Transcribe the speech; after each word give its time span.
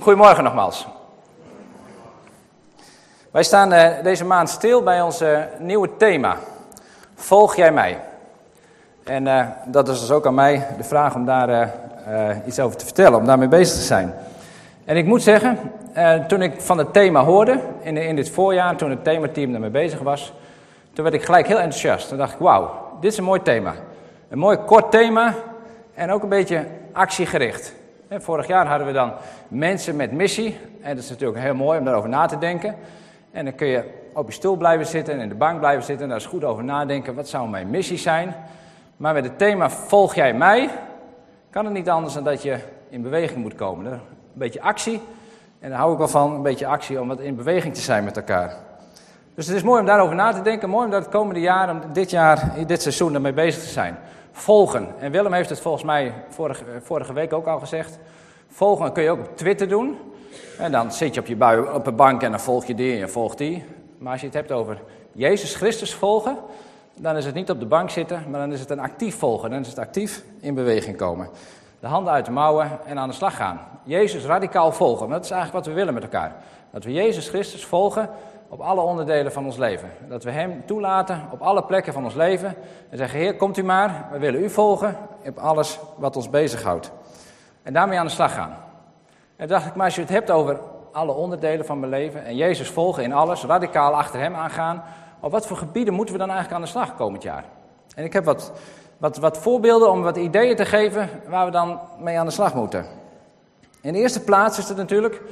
Goedemorgen 0.00 0.44
nogmaals. 0.44 0.86
Wij 3.30 3.42
staan 3.42 3.72
uh, 3.72 3.88
deze 4.02 4.24
maand 4.24 4.48
stil 4.48 4.82
bij 4.82 5.02
ons 5.02 5.22
uh, 5.22 5.38
nieuwe 5.58 5.96
thema. 5.96 6.36
Volg 7.14 7.56
jij 7.56 7.72
mij? 7.72 8.00
En 9.04 9.26
uh, 9.26 9.46
dat 9.66 9.88
is 9.88 10.00
dus 10.00 10.10
ook 10.10 10.26
aan 10.26 10.34
mij 10.34 10.66
de 10.76 10.84
vraag 10.84 11.14
om 11.14 11.24
daar 11.24 11.70
iets 12.46 12.60
over 12.60 12.78
te 12.78 12.84
vertellen, 12.84 13.18
om 13.18 13.26
daarmee 13.26 13.48
bezig 13.48 13.76
te 13.76 13.82
zijn. 13.82 14.14
En 14.84 14.96
ik 14.96 15.06
moet 15.06 15.22
zeggen, 15.22 15.58
toen 16.28 16.42
ik 16.42 16.60
van 16.60 16.78
het 16.78 16.92
thema 16.92 17.24
hoorde, 17.24 17.60
in, 17.80 17.96
in 17.96 18.16
dit 18.16 18.30
voorjaar, 18.30 18.76
toen 18.76 18.90
het 18.90 19.04
themateam 19.04 19.50
daarmee 19.50 19.70
bezig 19.70 20.00
was, 20.00 20.32
toen 20.92 21.04
werd 21.04 21.16
ik 21.16 21.24
gelijk 21.24 21.46
heel 21.46 21.58
enthousiast. 21.58 22.08
Toen 22.08 22.18
dacht 22.18 22.32
ik, 22.32 22.38
wauw, 22.38 22.70
dit 23.00 23.12
is 23.12 23.18
een 23.18 23.24
mooi 23.24 23.42
thema. 23.42 23.74
Een 24.28 24.38
mooi 24.38 24.56
kort 24.56 24.90
thema 24.90 25.34
en 25.94 26.10
ook 26.10 26.22
een 26.22 26.28
beetje 26.28 26.66
actiegericht. 26.92 27.74
Vorig 28.10 28.46
jaar 28.46 28.66
hadden 28.66 28.86
we 28.86 28.92
dan 28.92 29.12
mensen 29.48 29.96
met 29.96 30.12
missie. 30.12 30.58
En 30.80 30.94
dat 30.94 31.04
is 31.04 31.10
natuurlijk 31.10 31.38
heel 31.38 31.54
mooi 31.54 31.78
om 31.78 31.84
daarover 31.84 32.08
na 32.08 32.26
te 32.26 32.38
denken. 32.38 32.74
En 33.30 33.44
dan 33.44 33.54
kun 33.54 33.66
je 33.66 33.84
op 34.12 34.26
je 34.26 34.32
stoel 34.32 34.56
blijven 34.56 34.86
zitten 34.86 35.14
en 35.14 35.20
in 35.20 35.28
de 35.28 35.34
bank 35.34 35.58
blijven 35.58 35.84
zitten. 35.84 36.02
En 36.04 36.08
daar 36.10 36.18
is 36.18 36.26
goed 36.26 36.44
over 36.44 36.64
nadenken. 36.64 37.14
Wat 37.14 37.28
zou 37.28 37.48
mijn 37.48 37.70
missie 37.70 37.98
zijn? 37.98 38.34
Maar 38.96 39.14
met 39.14 39.24
het 39.24 39.38
thema 39.38 39.70
Volg 39.70 40.14
jij 40.14 40.34
mij? 40.34 40.70
kan 41.50 41.64
het 41.64 41.74
niet 41.74 41.88
anders 41.88 42.14
dan 42.14 42.24
dat 42.24 42.42
je 42.42 42.58
in 42.88 43.02
beweging 43.02 43.40
moet 43.40 43.54
komen. 43.54 43.92
Een 43.92 44.00
beetje 44.32 44.62
actie. 44.62 45.00
En 45.60 45.70
daar 45.70 45.78
hou 45.78 45.92
ik 45.92 45.98
wel 45.98 46.08
van, 46.08 46.34
een 46.34 46.42
beetje 46.42 46.66
actie 46.66 47.00
om 47.00 47.08
wat 47.08 47.20
in 47.20 47.36
beweging 47.36 47.74
te 47.74 47.80
zijn 47.80 48.04
met 48.04 48.16
elkaar. 48.16 48.54
Dus 49.34 49.46
het 49.46 49.56
is 49.56 49.62
mooi 49.62 49.80
om 49.80 49.86
daarover 49.86 50.14
na 50.14 50.32
te 50.32 50.42
denken. 50.42 50.68
Mooi 50.68 50.84
om 50.84 50.90
dat 50.90 51.02
het 51.02 51.12
komende 51.12 51.40
jaar, 51.40 51.70
om 51.70 51.80
dit 51.92 52.10
jaar, 52.10 52.52
dit 52.66 52.82
seizoen 52.82 53.14
ermee 53.14 53.32
bezig 53.32 53.62
te 53.62 53.68
zijn. 53.68 53.98
Volgen. 54.38 54.88
En 54.98 55.10
Willem 55.10 55.32
heeft 55.32 55.48
het 55.48 55.60
volgens 55.60 55.84
mij 55.84 56.14
vorige, 56.28 56.64
vorige 56.82 57.12
week 57.12 57.32
ook 57.32 57.46
al 57.46 57.58
gezegd. 57.58 57.98
Volgen 58.48 58.92
kun 58.92 59.02
je 59.02 59.10
ook 59.10 59.18
op 59.18 59.36
Twitter 59.36 59.68
doen. 59.68 59.98
En 60.58 60.72
dan 60.72 60.92
zit 60.92 61.14
je 61.14 61.20
op 61.20 61.26
je 61.26 61.36
bui, 61.36 61.68
op 61.74 61.86
een 61.86 61.96
bank 61.96 62.22
en 62.22 62.30
dan 62.30 62.40
volg 62.40 62.64
je 62.64 62.74
die 62.74 62.92
en 62.92 62.98
je 62.98 63.08
volgt 63.08 63.38
die. 63.38 63.64
Maar 63.98 64.12
als 64.12 64.20
je 64.20 64.26
het 64.26 64.36
hebt 64.36 64.52
over 64.52 64.80
Jezus 65.12 65.54
Christus 65.54 65.94
volgen, 65.94 66.36
dan 66.96 67.16
is 67.16 67.24
het 67.24 67.34
niet 67.34 67.50
op 67.50 67.60
de 67.60 67.66
bank 67.66 67.90
zitten, 67.90 68.24
maar 68.30 68.40
dan 68.40 68.52
is 68.52 68.60
het 68.60 68.70
een 68.70 68.80
actief 68.80 69.18
volgen. 69.18 69.50
Dan 69.50 69.60
is 69.60 69.68
het 69.68 69.78
actief 69.78 70.24
in 70.40 70.54
beweging 70.54 70.96
komen. 70.96 71.28
De 71.80 71.86
handen 71.86 72.12
uit 72.12 72.24
de 72.24 72.30
mouwen 72.30 72.78
en 72.86 72.98
aan 72.98 73.08
de 73.08 73.14
slag 73.14 73.36
gaan. 73.36 73.60
Jezus 73.84 74.24
radicaal 74.24 74.72
volgen. 74.72 75.08
Dat 75.08 75.24
is 75.24 75.30
eigenlijk 75.30 75.64
wat 75.64 75.74
we 75.74 75.80
willen 75.80 75.94
met 75.94 76.02
elkaar. 76.02 76.36
Dat 76.70 76.84
we 76.84 76.92
Jezus 76.92 77.28
Christus 77.28 77.64
volgen 77.64 78.10
op 78.48 78.60
alle 78.60 78.80
onderdelen 78.80 79.32
van 79.32 79.44
ons 79.44 79.56
leven. 79.56 79.90
Dat 80.08 80.24
we 80.24 80.30
Hem 80.30 80.62
toelaten 80.66 81.28
op 81.30 81.40
alle 81.42 81.64
plekken 81.64 81.92
van 81.92 82.04
ons 82.04 82.14
leven. 82.14 82.54
En 82.90 82.96
zeggen, 82.96 83.18
Heer, 83.18 83.36
komt 83.36 83.56
u 83.56 83.64
maar, 83.64 84.08
we 84.12 84.18
willen 84.18 84.42
u 84.42 84.50
volgen 84.50 84.96
op 85.26 85.38
alles 85.38 85.78
wat 85.96 86.16
ons 86.16 86.30
bezighoudt. 86.30 86.92
En 87.62 87.72
daarmee 87.72 87.98
aan 87.98 88.06
de 88.06 88.12
slag 88.12 88.34
gaan. 88.34 88.56
En 89.36 89.48
dacht 89.48 89.66
ik, 89.66 89.74
maar 89.74 89.84
als 89.84 89.94
je 89.94 90.00
het 90.00 90.10
hebt 90.10 90.30
over 90.30 90.60
alle 90.92 91.12
onderdelen 91.12 91.66
van 91.66 91.80
mijn 91.80 91.92
leven 91.92 92.24
en 92.24 92.36
Jezus 92.36 92.68
volgen 92.68 93.02
in 93.02 93.12
alles, 93.12 93.44
radicaal 93.44 93.94
achter 93.94 94.20
Hem 94.20 94.34
aangaan, 94.34 94.82
op 95.20 95.30
wat 95.30 95.46
voor 95.46 95.56
gebieden 95.56 95.94
moeten 95.94 96.14
we 96.14 96.20
dan 96.20 96.30
eigenlijk 96.30 96.58
aan 96.58 96.64
de 96.64 96.72
slag 96.72 96.96
komend 96.96 97.22
jaar? 97.22 97.44
En 97.94 98.04
ik 98.04 98.12
heb 98.12 98.24
wat, 98.24 98.52
wat, 98.98 99.16
wat 99.16 99.38
voorbeelden 99.38 99.90
om 99.90 100.02
wat 100.02 100.16
ideeën 100.16 100.56
te 100.56 100.64
geven 100.64 101.08
waar 101.28 101.44
we 101.44 101.50
dan 101.50 101.80
mee 101.98 102.18
aan 102.18 102.26
de 102.26 102.32
slag 102.32 102.54
moeten. 102.54 102.86
In 103.80 103.92
de 103.92 103.98
eerste 103.98 104.24
plaats 104.24 104.58
is 104.58 104.68
het 104.68 104.76
natuurlijk, 104.76 105.22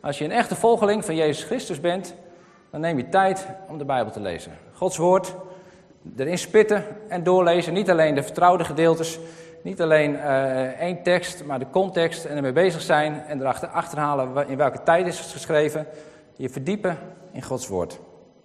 als 0.00 0.18
je 0.18 0.24
een 0.24 0.32
echte 0.32 0.54
volgeling 0.54 1.04
van 1.04 1.14
Jezus 1.14 1.44
Christus 1.44 1.80
bent, 1.80 2.14
dan 2.72 2.80
neem 2.80 2.96
je 2.96 3.08
tijd 3.08 3.46
om 3.68 3.78
de 3.78 3.84
Bijbel 3.84 4.12
te 4.12 4.20
lezen. 4.20 4.52
Gods 4.72 4.96
woord, 4.96 5.34
erin 6.16 6.38
spitten 6.38 6.84
en 7.08 7.22
doorlezen. 7.22 7.72
Niet 7.72 7.90
alleen 7.90 8.14
de 8.14 8.22
vertrouwde 8.22 8.64
gedeeltes, 8.64 9.18
niet 9.62 9.80
alleen 9.80 10.12
uh, 10.12 10.80
één 10.80 11.02
tekst, 11.02 11.44
maar 11.44 11.58
de 11.58 11.70
context 11.70 12.24
en 12.24 12.36
ermee 12.36 12.52
bezig 12.52 12.80
zijn 12.80 13.22
en 13.26 13.40
erachter 13.40 13.68
achterhalen 13.68 14.48
in 14.48 14.56
welke 14.56 14.82
tijd 14.82 15.06
is 15.06 15.18
het 15.18 15.30
geschreven. 15.30 15.86
Je 16.36 16.48
verdiepen 16.48 16.98
in 17.32 17.42
Gods 17.42 17.68
woord. 17.68 17.98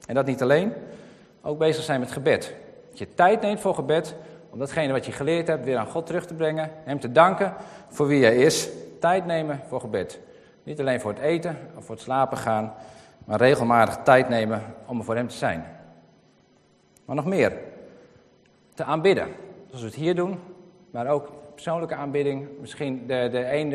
En 0.06 0.16
dat 0.16 0.26
niet 0.26 0.42
alleen, 0.42 0.74
ook 1.42 1.58
bezig 1.58 1.84
zijn 1.84 2.00
met 2.00 2.12
gebed. 2.12 2.54
Dat 2.90 3.00
je 3.00 3.14
tijd 3.14 3.42
neemt 3.42 3.60
voor 3.60 3.76
gebed, 3.76 4.16
om 4.50 4.60
datgene 4.60 4.92
wat 4.92 5.06
je 5.06 5.12
geleerd 5.12 5.48
hebt 5.48 5.66
weer 5.66 5.78
aan 5.78 5.88
God 5.88 6.06
terug 6.06 6.26
te 6.26 6.34
brengen. 6.34 6.72
Hem 6.84 7.00
te 7.00 7.12
danken 7.12 7.54
voor 7.90 8.08
wie 8.08 8.24
hij 8.24 8.36
is. 8.36 8.70
Tijd 9.00 9.26
nemen 9.26 9.62
voor 9.68 9.80
gebed. 9.80 10.20
Niet 10.64 10.80
alleen 10.80 11.02
voor 11.02 11.12
het 11.12 11.22
eten 11.22 11.58
of 11.78 11.86
voor 11.86 11.96
het 11.96 12.04
slapen 12.04 12.38
gaan, 12.38 12.74
maar 13.28 13.40
regelmatig 13.40 13.98
tijd 14.04 14.30
nemen 14.30 14.62
om 14.86 14.98
er 14.98 15.04
voor 15.04 15.16
hem 15.16 15.28
te 15.28 15.36
zijn. 15.36 15.66
Maar 17.06 17.16
nog 17.16 17.26
meer. 17.26 17.58
Te 18.74 18.84
aanbidden. 18.84 19.28
Zoals 19.66 19.82
we 19.82 19.88
het 19.88 19.96
hier 19.96 20.16
doen, 20.16 20.40
maar 20.92 21.08
ook 21.08 21.32
persoonlijke 21.54 21.96
aanbidding. 21.96 22.48
Misschien 22.60 23.08
de, 23.08 23.28
de 23.32 23.54
een 23.54 23.70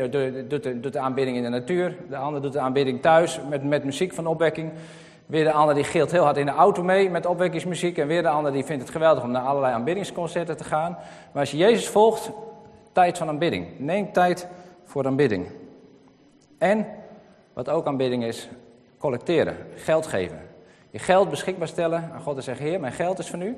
doet 0.48 0.62
de, 0.62 0.80
doet 0.80 0.92
de 0.92 0.98
aanbidding 0.98 1.36
in 1.36 1.42
de 1.42 1.48
natuur, 1.48 1.96
de 2.08 2.16
ander 2.16 2.42
doet 2.42 2.52
de 2.52 2.58
aanbidding 2.58 3.02
thuis 3.02 3.40
met, 3.48 3.64
met 3.64 3.84
muziek 3.84 4.12
van 4.12 4.26
opwekking. 4.26 4.72
Weer 5.26 5.44
de 5.44 5.52
ander 5.52 5.74
die 5.74 5.84
gilt 5.84 6.10
heel 6.10 6.24
hard 6.24 6.36
in 6.36 6.46
de 6.46 6.52
auto 6.52 6.82
mee 6.82 7.10
met 7.10 7.26
opwekkingsmuziek. 7.26 7.98
En 7.98 8.06
weer 8.06 8.22
de 8.22 8.28
ander 8.28 8.52
die 8.52 8.64
vindt 8.64 8.82
het 8.82 8.90
geweldig 8.90 9.24
om 9.24 9.30
naar 9.30 9.42
allerlei 9.42 9.74
aanbiddingsconcerten 9.74 10.56
te 10.56 10.64
gaan. 10.64 10.90
Maar 11.32 11.40
als 11.40 11.50
je 11.50 11.56
Jezus 11.56 11.88
volgt, 11.88 12.30
tijd 12.92 13.18
van 13.18 13.28
aanbidding. 13.28 13.66
Neem 13.78 14.12
tijd 14.12 14.48
voor 14.84 15.06
aanbidding. 15.06 15.46
En, 16.58 16.86
wat 17.52 17.68
ook 17.68 17.86
aanbidding 17.86 18.24
is, 18.24 18.48
collecteren, 19.02 19.56
geld 19.74 20.06
geven. 20.06 20.40
Je 20.90 20.98
geld 20.98 21.30
beschikbaar 21.30 21.68
stellen 21.68 22.10
aan 22.14 22.20
God 22.20 22.36
en 22.36 22.42
zeggen, 22.42 22.66
Heer, 22.66 22.80
mijn 22.80 22.92
geld 22.92 23.18
is 23.18 23.26
van 23.26 23.42
u. 23.42 23.56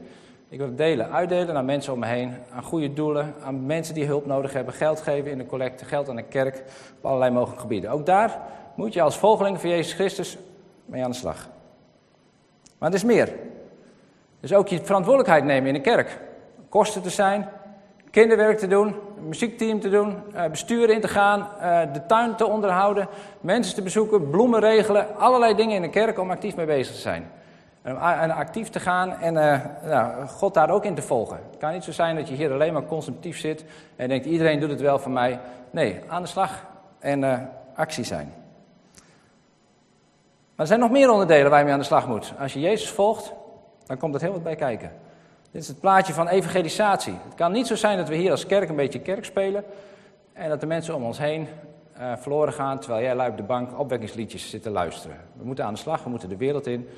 Ik 0.49 0.59
wil 0.59 0.67
het 0.67 0.77
delen, 0.77 1.11
uitdelen 1.11 1.55
naar 1.55 1.65
mensen 1.65 1.93
om 1.93 1.99
me 1.99 2.07
heen, 2.07 2.35
aan 2.53 2.63
goede 2.63 2.93
doelen, 2.93 3.35
aan 3.43 3.67
mensen 3.67 3.95
die 3.95 4.07
hulp 4.07 4.27
nodig 4.27 4.53
hebben, 4.53 4.75
geld 4.75 5.01
geven 5.01 5.31
in 5.31 5.39
de 5.39 5.47
collecte, 5.47 5.85
geld 5.85 6.09
aan 6.09 6.17
de 6.17 6.23
kerk, 6.23 6.63
op 6.97 7.05
allerlei 7.05 7.31
mogelijke 7.31 7.61
gebieden. 7.61 7.91
Ook 7.91 8.07
daar 8.07 8.39
moet 8.75 8.93
je 8.93 9.03
als 9.03 9.19
volgeling 9.19 9.61
van 9.61 9.71
Jezus 9.71 9.93
Christus 9.93 10.39
mee 10.85 11.05
aan 11.05 11.11
de 11.11 11.17
slag. 11.17 11.49
Maar 12.79 12.89
er 12.89 12.95
is 12.95 13.05
meer. 13.05 13.33
Dus 14.41 14.55
ook 14.55 14.69
je 14.69 14.85
verantwoordelijkheid 14.85 15.45
nemen 15.45 15.69
in 15.69 15.75
de 15.75 15.81
kerk. 15.81 16.21
Kosten 16.69 17.03
te 17.03 17.11
zijn, 17.11 17.49
kinderwerk 18.15 18.59
te 18.59 18.67
doen, 18.67 18.95
muziekteam 19.21 19.81
te 19.81 19.91
doen, 19.91 20.17
eh, 20.35 20.47
bestuur 20.47 20.91
in 20.91 21.01
te 21.01 21.09
gaan, 21.09 21.49
eh, 21.61 21.81
de 21.93 22.07
tuin 22.07 22.35
te 22.35 22.47
onderhouden, 22.47 23.09
mensen 23.41 23.75
te 23.75 23.83
bezoeken, 23.83 24.31
bloemen 24.31 24.61
regelen, 24.61 25.17
allerlei 25.17 25.55
dingen 25.55 25.75
in 25.77 25.83
de 25.83 25.91
kerk 25.91 26.19
om 26.19 26.31
actief 26.31 26.57
mee 26.57 26.67
bezig 26.67 26.95
te 26.95 27.01
zijn. 27.01 27.31
En 27.83 28.31
actief 28.31 28.69
te 28.69 28.81
gaan 28.81 29.13
en 29.13 29.35
uh, 29.35 29.61
nou, 29.85 30.27
God 30.27 30.55
daar 30.55 30.71
ook 30.71 30.85
in 30.85 30.95
te 30.95 31.03
volgen. 31.03 31.37
Het 31.51 31.59
kan 31.59 31.73
niet 31.73 31.85
zo 31.85 31.93
zijn 31.93 32.17
dat 32.17 32.29
je 32.29 32.35
hier 32.35 32.53
alleen 32.53 32.73
maar 32.73 32.87
consumptief 32.87 33.39
zit 33.39 33.65
en 33.97 34.09
denkt 34.09 34.27
iedereen 34.27 34.61
doet 34.61 34.71
het 34.71 34.81
wel 34.81 34.99
voor 34.99 35.13
mij. 35.13 35.41
Nee, 35.71 36.01
aan 36.09 36.23
de 36.23 36.29
slag 36.29 36.65
en 36.99 37.51
actie 37.75 38.05
zijn. 38.05 38.33
Maar 38.95 40.57
er 40.57 40.67
zijn 40.67 40.81
nog 40.81 40.91
meer 40.91 41.11
onderdelen 41.11 41.51
waar 41.51 41.59
je 41.59 41.65
mee 41.65 41.75
aan 41.75 41.81
de 41.81 41.85
slag 41.85 42.09
moet. 42.09 42.33
Als 42.39 42.53
je 42.53 42.61
Jezus 42.61 42.91
volgt, 42.91 43.33
dan 43.87 43.97
komt 43.97 44.15
er 44.15 44.21
heel 44.21 44.33
wat 44.33 44.43
bij 44.43 44.57
kijken. 44.57 44.91
Dit 45.55 45.63
is 45.63 45.69
het 45.69 45.81
plaatje 45.81 46.13
van 46.13 46.29
evangelisatie. 46.29 47.15
Het 47.25 47.35
kan 47.35 47.53
niet 47.53 47.67
zo 47.67 47.75
zijn 47.75 47.97
dat 47.97 48.09
we 48.09 48.15
hier 48.15 48.31
als 48.31 48.47
kerk 48.47 48.69
een 48.69 48.77
beetje 48.77 49.01
kerk 49.01 49.25
spelen 49.25 49.65
en 50.33 50.49
dat 50.49 50.61
de 50.61 50.67
mensen 50.67 50.95
om 50.95 51.05
ons 51.05 51.19
heen 51.19 51.49
uh, 51.99 52.13
verloren 52.17 52.53
gaan 52.53 52.79
terwijl 52.79 53.03
jij 53.03 53.15
lui 53.15 53.31
op 53.31 53.37
de 53.37 53.43
bank 53.43 53.79
opwekkingsliedjes 53.79 54.51
zit 54.51 54.63
te 54.63 54.71
luisteren. 54.71 55.17
We 55.37 55.45
moeten 55.45 55.65
aan 55.65 55.73
de 55.73 55.79
slag, 55.79 56.05
we 56.05 56.11
moeten 56.11 56.29
de 56.29 56.37
wereld 56.37 56.67
in 56.67 56.89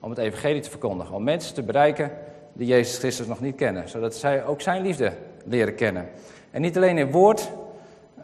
om 0.00 0.10
het 0.10 0.18
evangelie 0.18 0.60
te 0.60 0.70
verkondigen. 0.70 1.14
Om 1.14 1.22
mensen 1.22 1.54
te 1.54 1.62
bereiken 1.62 2.12
die 2.52 2.66
Jezus 2.66 2.98
Christus 2.98 3.26
nog 3.26 3.40
niet 3.40 3.56
kennen. 3.56 3.88
Zodat 3.88 4.14
zij 4.14 4.44
ook 4.44 4.60
zijn 4.60 4.82
liefde 4.82 5.12
leren 5.44 5.74
kennen. 5.74 6.08
En 6.50 6.60
niet 6.60 6.76
alleen 6.76 6.98
in 6.98 7.10
woord, 7.10 7.50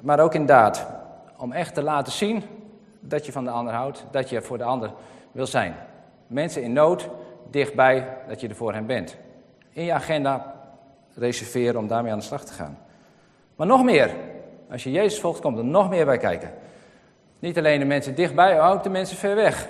maar 0.00 0.20
ook 0.20 0.34
in 0.34 0.46
daad. 0.46 0.86
Om 1.36 1.52
echt 1.52 1.74
te 1.74 1.82
laten 1.82 2.12
zien 2.12 2.42
dat 3.00 3.26
je 3.26 3.32
van 3.32 3.44
de 3.44 3.50
ander 3.50 3.74
houdt, 3.74 4.04
dat 4.10 4.28
je 4.28 4.42
voor 4.42 4.58
de 4.58 4.64
ander 4.64 4.90
wil 5.32 5.46
zijn. 5.46 5.74
Mensen 6.26 6.62
in 6.62 6.72
nood, 6.72 7.08
dichtbij, 7.50 8.08
dat 8.28 8.40
je 8.40 8.48
er 8.48 8.54
voor 8.54 8.72
hen 8.72 8.86
bent. 8.86 9.16
In 9.76 9.84
je 9.84 9.92
agenda 9.92 10.54
reserveren 11.14 11.80
om 11.80 11.86
daarmee 11.86 12.12
aan 12.12 12.18
de 12.18 12.24
slag 12.24 12.44
te 12.44 12.52
gaan. 12.52 12.78
Maar 13.56 13.66
nog 13.66 13.84
meer. 13.84 14.10
Als 14.70 14.84
je 14.84 14.90
Jezus 14.90 15.20
volgt, 15.20 15.40
komt 15.40 15.58
er 15.58 15.64
nog 15.64 15.88
meer 15.88 16.04
bij 16.04 16.18
kijken. 16.18 16.50
Niet 17.38 17.58
alleen 17.58 17.78
de 17.78 17.84
mensen 17.84 18.14
dichtbij, 18.14 18.56
maar 18.56 18.72
ook 18.72 18.82
de 18.82 18.90
mensen 18.90 19.16
ver 19.16 19.34
weg. 19.34 19.68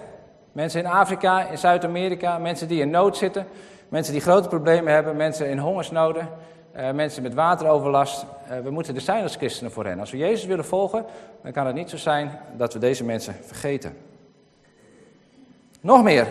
Mensen 0.53 0.81
in 0.81 0.87
Afrika, 0.87 1.49
in 1.49 1.59
Zuid-Amerika, 1.59 2.39
mensen 2.39 2.69
die 2.69 2.81
in 2.81 2.91
nood 2.91 3.17
zitten, 3.17 3.47
mensen 3.89 4.13
die 4.13 4.23
grote 4.23 4.49
problemen 4.49 4.93
hebben, 4.93 5.17
mensen 5.17 5.49
in 5.49 5.59
hongersnoden, 5.59 6.29
uh, 6.77 6.91
mensen 6.91 7.23
met 7.23 7.35
wateroverlast. 7.35 8.25
Uh, 8.51 8.59
we 8.59 8.71
moeten 8.71 8.95
er 8.95 9.01
zijn 9.01 9.23
als 9.23 9.37
christenen 9.37 9.73
voor 9.73 9.85
hen. 9.85 10.01
Als 10.01 10.11
we 10.11 10.17
Jezus 10.17 10.47
willen 10.47 10.65
volgen, 10.65 11.05
dan 11.43 11.53
kan 11.53 11.67
het 11.67 11.75
niet 11.75 11.91
zo 11.91 11.97
zijn 11.97 12.39
dat 12.57 12.73
we 12.73 12.79
deze 12.79 13.05
mensen 13.05 13.35
vergeten. 13.43 13.97
Nog 15.81 16.03
meer. 16.03 16.27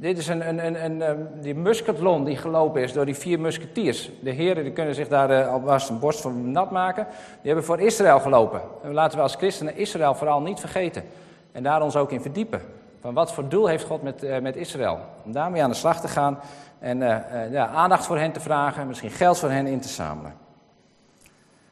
Dit 0.00 0.18
is 0.18 0.28
een, 0.28 0.48
een, 0.48 0.66
een, 0.66 0.84
een, 0.84 1.02
ehm, 1.02 1.16
die 1.40 1.54
musketlon 1.54 2.24
die 2.24 2.36
gelopen 2.36 2.82
is 2.82 2.92
door 2.92 3.04
die 3.04 3.14
vier 3.14 3.40
musketiers. 3.40 4.10
De 4.20 4.30
heren 4.30 4.62
die 4.62 4.72
kunnen 4.72 4.94
zich 4.94 5.08
daar 5.08 5.30
uh, 5.30 5.78
een 5.88 5.98
borst 5.98 6.20
van 6.20 6.50
nat 6.50 6.70
maken. 6.70 7.06
Die 7.10 7.46
hebben 7.46 7.64
voor 7.64 7.80
Israël 7.80 8.20
gelopen. 8.20 8.60
En 8.82 8.92
laten 8.92 9.16
we 9.16 9.22
als 9.22 9.34
christenen 9.34 9.76
Israël 9.76 10.14
vooral 10.14 10.40
niet 10.40 10.60
vergeten. 10.60 11.04
En 11.52 11.62
daar 11.62 11.82
ons 11.82 11.96
ook 11.96 12.12
in 12.12 12.20
verdiepen. 12.20 12.60
Van 13.00 13.14
wat 13.14 13.32
voor 13.32 13.48
doel 13.48 13.66
heeft 13.66 13.84
God 13.84 14.02
met, 14.02 14.24
uh, 14.24 14.38
met 14.38 14.56
Israël? 14.56 14.98
Om 15.24 15.32
daarmee 15.32 15.62
aan 15.62 15.70
de 15.70 15.76
slag 15.76 16.00
te 16.00 16.08
gaan 16.08 16.38
en 16.78 17.00
uh, 17.00 17.16
ja, 17.50 17.66
aandacht 17.66 18.06
voor 18.06 18.18
hen 18.18 18.32
te 18.32 18.40
vragen, 18.40 18.86
misschien 18.86 19.10
geld 19.10 19.38
voor 19.38 19.50
hen 19.50 19.66
in 19.66 19.80
te 19.80 19.88
zamelen. 19.88 20.34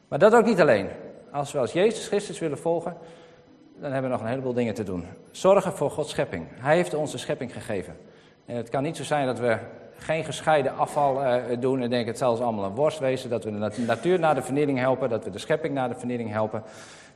Maar 0.07 0.19
dat 0.19 0.35
ook 0.35 0.45
niet 0.45 0.61
alleen. 0.61 0.87
Als 1.31 1.51
we 1.51 1.59
als 1.59 1.73
Jezus 1.73 2.07
Christus 2.07 2.39
willen 2.39 2.57
volgen, 2.57 2.97
dan 3.75 3.91
hebben 3.91 4.09
we 4.09 4.15
nog 4.15 4.25
een 4.25 4.31
heleboel 4.31 4.53
dingen 4.53 4.73
te 4.73 4.83
doen. 4.83 5.05
Zorgen 5.31 5.73
voor 5.73 5.91
Gods 5.91 6.09
schepping. 6.09 6.47
Hij 6.51 6.75
heeft 6.75 6.93
ons 6.93 7.11
de 7.11 7.17
schepping 7.17 7.53
gegeven. 7.53 7.95
Het 8.47 8.69
kan 8.69 8.83
niet 8.83 8.97
zo 8.97 9.03
zijn 9.03 9.25
dat 9.25 9.39
we 9.39 9.57
geen 9.97 10.23
gescheiden 10.23 10.77
afval 10.77 11.23
uh, 11.23 11.43
doen 11.59 11.81
en 11.81 11.89
denken 11.89 12.07
het 12.07 12.17
zal 12.17 12.41
allemaal 12.41 12.65
een 12.65 12.75
worst 12.75 12.99
wezen. 12.99 13.29
Dat 13.29 13.43
we 13.43 13.51
de 13.51 13.81
natuur 13.85 14.19
naar 14.19 14.35
de 14.35 14.41
vernieling 14.41 14.79
helpen, 14.79 15.09
dat 15.09 15.23
we 15.23 15.29
de 15.29 15.37
schepping 15.37 15.73
naar 15.73 15.89
de 15.89 15.95
vernieling 15.95 16.31
helpen. 16.31 16.63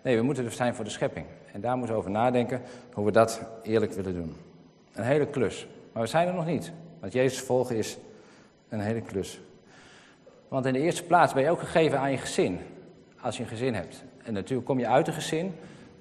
Nee, 0.02 0.18
we 0.18 0.24
moeten 0.24 0.46
er 0.46 0.52
zijn 0.52 0.76
voor 0.76 0.86
de 0.86 0.92
schepping. 0.92 1.26
En 1.52 1.62
daar 1.62 1.76
moeten 1.78 1.96
we 1.96 2.00
over 2.00 2.12
nadenken 2.12 2.62
hoe 2.94 3.06
we 3.06 3.12
dat 3.12 3.42
eerlijk 3.64 3.92
willen 3.92 4.14
doen. 4.14 4.36
Een 4.94 5.04
hele 5.04 5.26
klus. 5.26 5.68
Maar 5.92 6.04
we 6.04 6.10
zijn 6.10 6.28
er 6.28 6.34
nog 6.34 6.46
niet. 6.46 6.72
Want 7.00 7.14
Jezus 7.14 7.40
volgen 7.40 7.76
is 7.76 7.98
een 8.70 8.80
hele 8.80 9.02
klus. 9.02 9.40
Want 10.48 10.66
in 10.66 10.74
de 10.74 10.80
eerste 10.80 11.04
plaats 11.04 11.34
ben 11.34 11.44
je 11.44 11.50
ook 11.50 11.60
gegeven 11.60 12.00
aan 12.00 12.12
je 12.12 12.18
gezin. 12.18 12.60
Als 13.22 13.38
je 13.38 13.44
een 13.44 13.50
gezin 13.50 13.74
hebt. 13.74 14.04
En 14.24 14.34
natuurlijk 14.34 14.68
kom 14.68 14.80
je 14.80 14.88
uit 14.88 15.08
een 15.08 15.14
gezin. 15.14 15.54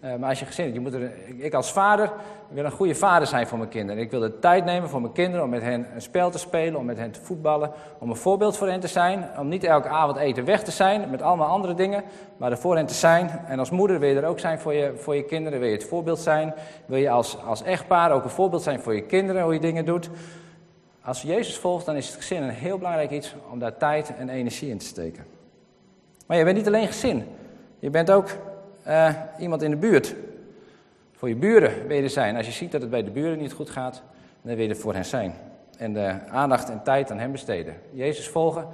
Uh, 0.04 0.14
maar 0.16 0.28
als 0.28 0.38
je 0.38 0.44
gezin 0.44 0.64
hebt, 0.64 0.76
je 0.76 0.82
moet 0.82 0.94
er, 0.94 1.10
ik 1.36 1.54
als 1.54 1.72
vader 1.72 2.12
wil 2.48 2.64
een 2.64 2.70
goede 2.70 2.94
vader 2.94 3.26
zijn 3.26 3.46
voor 3.46 3.58
mijn 3.58 3.70
kinderen. 3.70 4.02
Ik 4.02 4.10
wil 4.10 4.20
de 4.20 4.38
tijd 4.38 4.64
nemen 4.64 4.88
voor 4.88 5.00
mijn 5.00 5.12
kinderen 5.12 5.44
om 5.44 5.50
met 5.50 5.62
hen 5.62 5.86
een 5.94 6.02
spel 6.02 6.30
te 6.30 6.38
spelen, 6.38 6.78
om 6.78 6.84
met 6.84 6.96
hen 6.96 7.10
te 7.10 7.20
voetballen, 7.20 7.70
om 7.98 8.10
een 8.10 8.16
voorbeeld 8.16 8.56
voor 8.56 8.68
hen 8.68 8.80
te 8.80 8.86
zijn. 8.86 9.28
Om 9.38 9.48
niet 9.48 9.64
elke 9.64 9.88
avond 9.88 10.16
eten 10.16 10.44
weg 10.44 10.62
te 10.62 10.70
zijn 10.70 11.10
met 11.10 11.22
allemaal 11.22 11.48
andere 11.48 11.74
dingen, 11.74 12.04
maar 12.36 12.50
er 12.50 12.58
voor 12.58 12.76
hen 12.76 12.86
te 12.86 12.94
zijn. 12.94 13.28
En 13.46 13.58
als 13.58 13.70
moeder 13.70 13.98
wil 13.98 14.08
je 14.08 14.20
er 14.20 14.26
ook 14.26 14.38
zijn 14.38 14.58
voor 14.58 14.74
je, 14.74 14.92
voor 14.96 15.16
je 15.16 15.24
kinderen, 15.24 15.58
wil 15.58 15.68
je 15.68 15.74
het 15.74 15.84
voorbeeld 15.84 16.18
zijn. 16.18 16.54
Wil 16.86 16.98
je 16.98 17.10
als, 17.10 17.42
als 17.44 17.62
echtpaar 17.62 18.12
ook 18.12 18.24
een 18.24 18.30
voorbeeld 18.30 18.62
zijn 18.62 18.80
voor 18.80 18.94
je 18.94 19.02
kinderen, 19.02 19.42
hoe 19.42 19.54
je 19.54 19.60
dingen 19.60 19.84
doet. 19.84 20.10
Als 21.02 21.22
je 21.22 21.28
Jezus 21.28 21.58
volgt, 21.58 21.86
dan 21.86 21.96
is 21.96 22.06
het 22.06 22.16
gezin 22.16 22.42
een 22.42 22.50
heel 22.50 22.78
belangrijk 22.78 23.10
iets 23.10 23.34
om 23.50 23.58
daar 23.58 23.76
tijd 23.76 24.12
en 24.18 24.28
energie 24.28 24.70
in 24.70 24.78
te 24.78 24.86
steken. 24.86 25.24
Maar 26.26 26.36
je 26.36 26.44
bent 26.44 26.56
niet 26.56 26.66
alleen 26.66 26.86
gezin. 26.86 27.24
Je 27.78 27.90
bent 27.90 28.10
ook 28.10 28.28
uh, 28.90 29.10
iemand 29.38 29.62
in 29.62 29.70
de 29.70 29.76
buurt. 29.76 30.14
Voor 31.12 31.28
je 31.28 31.36
buren 31.36 31.86
wil 31.86 31.96
je 31.96 32.02
er 32.02 32.10
zijn. 32.10 32.36
Als 32.36 32.46
je 32.46 32.52
ziet 32.52 32.72
dat 32.72 32.80
het 32.80 32.90
bij 32.90 33.04
de 33.04 33.10
buren 33.10 33.38
niet 33.38 33.52
goed 33.52 33.70
gaat, 33.70 34.02
dan 34.42 34.56
wil 34.56 34.66
je 34.66 34.74
voor 34.74 34.94
hen 34.94 35.04
zijn. 35.04 35.34
En 35.78 35.92
de 35.92 36.14
aandacht 36.28 36.70
en 36.70 36.82
tijd 36.82 37.10
aan 37.10 37.18
hen 37.18 37.32
besteden. 37.32 37.74
Jezus 37.92 38.28
volgen 38.28 38.66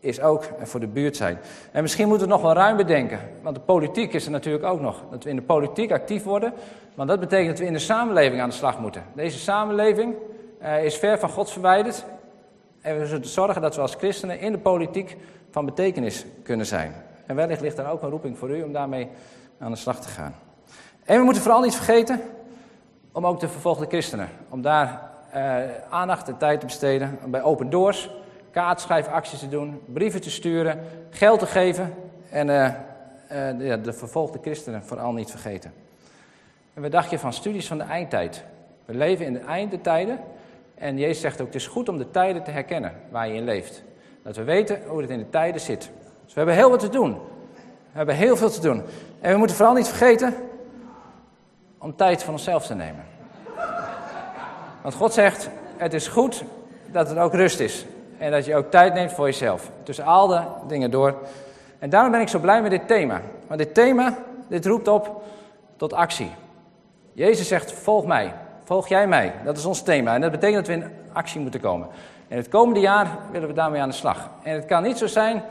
is 0.00 0.20
ook 0.20 0.48
voor 0.62 0.80
de 0.80 0.86
buurt 0.86 1.16
zijn. 1.16 1.38
En 1.72 1.82
misschien 1.82 2.08
moeten 2.08 2.26
we 2.26 2.32
nog 2.32 2.42
wel 2.42 2.52
ruim 2.52 2.76
bedenken. 2.76 3.18
Want 3.42 3.56
de 3.56 3.62
politiek 3.62 4.12
is 4.12 4.24
er 4.24 4.30
natuurlijk 4.30 4.64
ook 4.64 4.80
nog. 4.80 5.04
Dat 5.10 5.24
we 5.24 5.30
in 5.30 5.36
de 5.36 5.42
politiek 5.42 5.92
actief 5.92 6.24
worden. 6.24 6.52
Want 6.94 7.08
dat 7.08 7.20
betekent 7.20 7.48
dat 7.48 7.58
we 7.58 7.66
in 7.66 7.72
de 7.72 7.78
samenleving 7.78 8.40
aan 8.40 8.48
de 8.48 8.54
slag 8.54 8.78
moeten. 8.78 9.02
Deze 9.14 9.38
samenleving 9.38 10.14
uh, 10.62 10.84
is 10.84 10.96
ver 10.96 11.18
van 11.18 11.28
God 11.28 11.50
verwijderd. 11.50 12.04
En 12.80 12.98
we 12.98 13.06
zullen 13.06 13.26
zorgen 13.26 13.62
dat 13.62 13.74
we 13.74 13.80
als 13.80 13.94
christenen 13.94 14.40
in 14.40 14.52
de 14.52 14.58
politiek 14.58 15.16
van 15.50 15.64
betekenis 15.64 16.26
kunnen 16.42 16.66
zijn. 16.66 16.94
En 17.26 17.36
wellicht 17.36 17.60
ligt 17.60 17.76
daar 17.76 17.92
ook 17.92 18.02
een 18.02 18.10
roeping 18.10 18.38
voor 18.38 18.50
u 18.50 18.62
om 18.62 18.72
daarmee 18.72 19.08
aan 19.58 19.70
de 19.70 19.76
slag 19.76 20.00
te 20.00 20.08
gaan. 20.08 20.34
En 21.04 21.18
we 21.18 21.24
moeten 21.24 21.42
vooral 21.42 21.60
niet 21.60 21.74
vergeten 21.74 22.20
om 23.12 23.26
ook 23.26 23.40
de 23.40 23.48
vervolgde 23.48 23.86
christenen, 23.86 24.28
om 24.48 24.62
daar 24.62 25.10
uh, 25.34 25.56
aandacht 25.90 26.28
en 26.28 26.36
tijd 26.36 26.60
te 26.60 26.66
besteden, 26.66 27.18
bij 27.26 27.42
Open 27.42 27.70
Doors, 27.70 28.10
kaartschrijfacties 28.50 29.38
te 29.38 29.48
doen, 29.48 29.80
brieven 29.92 30.20
te 30.20 30.30
sturen, 30.30 30.80
geld 31.10 31.38
te 31.38 31.46
geven 31.46 31.94
en 32.30 32.48
uh, 32.48 32.64
uh, 32.64 32.72
de, 33.58 33.80
de 33.80 33.92
vervolgde 33.92 34.38
christenen 34.42 34.84
vooral 34.84 35.12
niet 35.12 35.30
vergeten. 35.30 35.72
En 36.74 36.82
wat 36.82 36.92
dacht 36.92 37.10
je 37.10 37.18
van 37.18 37.32
studies 37.32 37.66
van 37.66 37.78
de 37.78 37.84
eindtijd? 37.84 38.44
We 38.84 38.94
leven 38.94 39.26
in 39.26 39.32
de 39.32 39.38
eindtijden 39.38 40.20
en 40.74 40.98
Jezus 40.98 41.20
zegt 41.20 41.40
ook, 41.40 41.46
het 41.46 41.56
is 41.56 41.66
goed 41.66 41.88
om 41.88 41.98
de 41.98 42.10
tijden 42.10 42.42
te 42.42 42.50
herkennen 42.50 42.92
waar 43.10 43.28
je 43.28 43.34
in 43.34 43.44
leeft. 43.44 43.82
Dat 44.22 44.36
we 44.36 44.44
weten 44.44 44.80
hoe 44.86 45.00
het 45.00 45.10
in 45.10 45.18
de 45.18 45.30
tijden 45.30 45.60
zit. 45.60 45.90
Dus 46.24 46.34
we 46.34 46.40
hebben 46.40 46.54
heel 46.54 46.70
wat 46.70 46.80
te 46.80 46.88
doen. 46.88 47.12
We 47.92 47.96
hebben 47.96 48.14
heel 48.14 48.36
veel 48.36 48.50
te 48.50 48.60
doen. 48.60 48.82
En 49.20 49.32
we 49.32 49.38
moeten 49.38 49.56
vooral 49.56 49.74
niet 49.74 49.88
vergeten 49.88 50.34
om 51.78 51.96
tijd 51.96 52.22
van 52.22 52.32
onszelf 52.32 52.66
te 52.66 52.74
nemen. 52.74 53.04
Want 54.82 54.94
God 54.94 55.12
zegt, 55.12 55.48
het 55.76 55.94
is 55.94 56.08
goed 56.08 56.44
dat 56.86 57.10
er 57.10 57.20
ook 57.20 57.34
rust 57.34 57.60
is. 57.60 57.86
En 58.18 58.30
dat 58.30 58.44
je 58.44 58.56
ook 58.56 58.70
tijd 58.70 58.94
neemt 58.94 59.12
voor 59.12 59.26
jezelf. 59.26 59.70
Tussen 59.82 60.04
al 60.04 60.26
de 60.26 60.42
dingen 60.66 60.90
door. 60.90 61.14
En 61.78 61.90
daarom 61.90 62.10
ben 62.10 62.20
ik 62.20 62.28
zo 62.28 62.38
blij 62.38 62.62
met 62.62 62.70
dit 62.70 62.86
thema. 62.86 63.20
Want 63.46 63.60
dit 63.60 63.74
thema, 63.74 64.18
dit 64.48 64.66
roept 64.66 64.88
op 64.88 65.22
tot 65.76 65.92
actie. 65.92 66.30
Jezus 67.12 67.48
zegt, 67.48 67.72
volg 67.72 68.06
mij. 68.06 68.34
Volg 68.64 68.88
jij 68.88 69.06
mij. 69.06 69.32
Dat 69.44 69.56
is 69.56 69.64
ons 69.64 69.82
thema. 69.82 70.14
En 70.14 70.20
dat 70.20 70.30
betekent 70.30 70.66
dat 70.66 70.76
we 70.76 70.82
in 70.82 70.90
actie 71.12 71.40
moeten 71.40 71.60
komen. 71.60 71.88
En 72.28 72.36
het 72.36 72.48
komende 72.48 72.80
jaar 72.80 73.06
willen 73.30 73.48
we 73.48 73.54
daarmee 73.54 73.80
aan 73.80 73.88
de 73.88 73.94
slag. 73.94 74.30
En 74.42 74.54
het 74.54 74.66
kan 74.66 74.82
niet 74.82 74.98
zo 74.98 75.06
zijn 75.06 75.42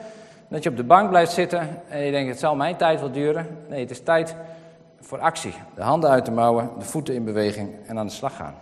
dat 0.48 0.64
je 0.64 0.70
op 0.70 0.78
de 0.78 0.84
bank 0.84 1.10
blijft 1.10 1.32
zitten 1.32 1.82
en 1.90 2.00
je 2.00 2.12
denkt, 2.12 2.30
het 2.30 2.40
zal 2.40 2.56
mijn 2.56 2.76
tijd 2.76 3.00
wel 3.00 3.12
duren. 3.12 3.58
Nee, 3.70 3.80
het 3.80 3.92
is 3.92 4.04
tijd 4.04 4.36
voor 5.00 5.20
actie. 5.20 5.54
De 5.76 5.82
handen 5.82 6.10
uit 6.10 6.26
de 6.26 6.32
mouwen, 6.32 6.70
de 6.80 6.86
voeten 6.86 7.14
in 7.14 7.24
beweging 7.24 7.76
en 7.88 8.00
aan 8.00 8.06
de 8.06 8.14
slag 8.14 8.36
gaan. 8.36 8.56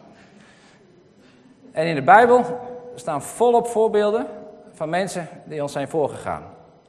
En 1.72 1.86
in 1.86 1.96
de 1.96 2.02
Bijbel 2.02 2.44
staan 2.96 3.22
volop 3.22 3.68
voorbeelden 3.68 4.26
van 4.74 4.90
mensen 4.90 5.28
die 5.44 5.62
ons 5.62 5.72
zijn 5.72 5.88
voorgegaan. 5.88 6.44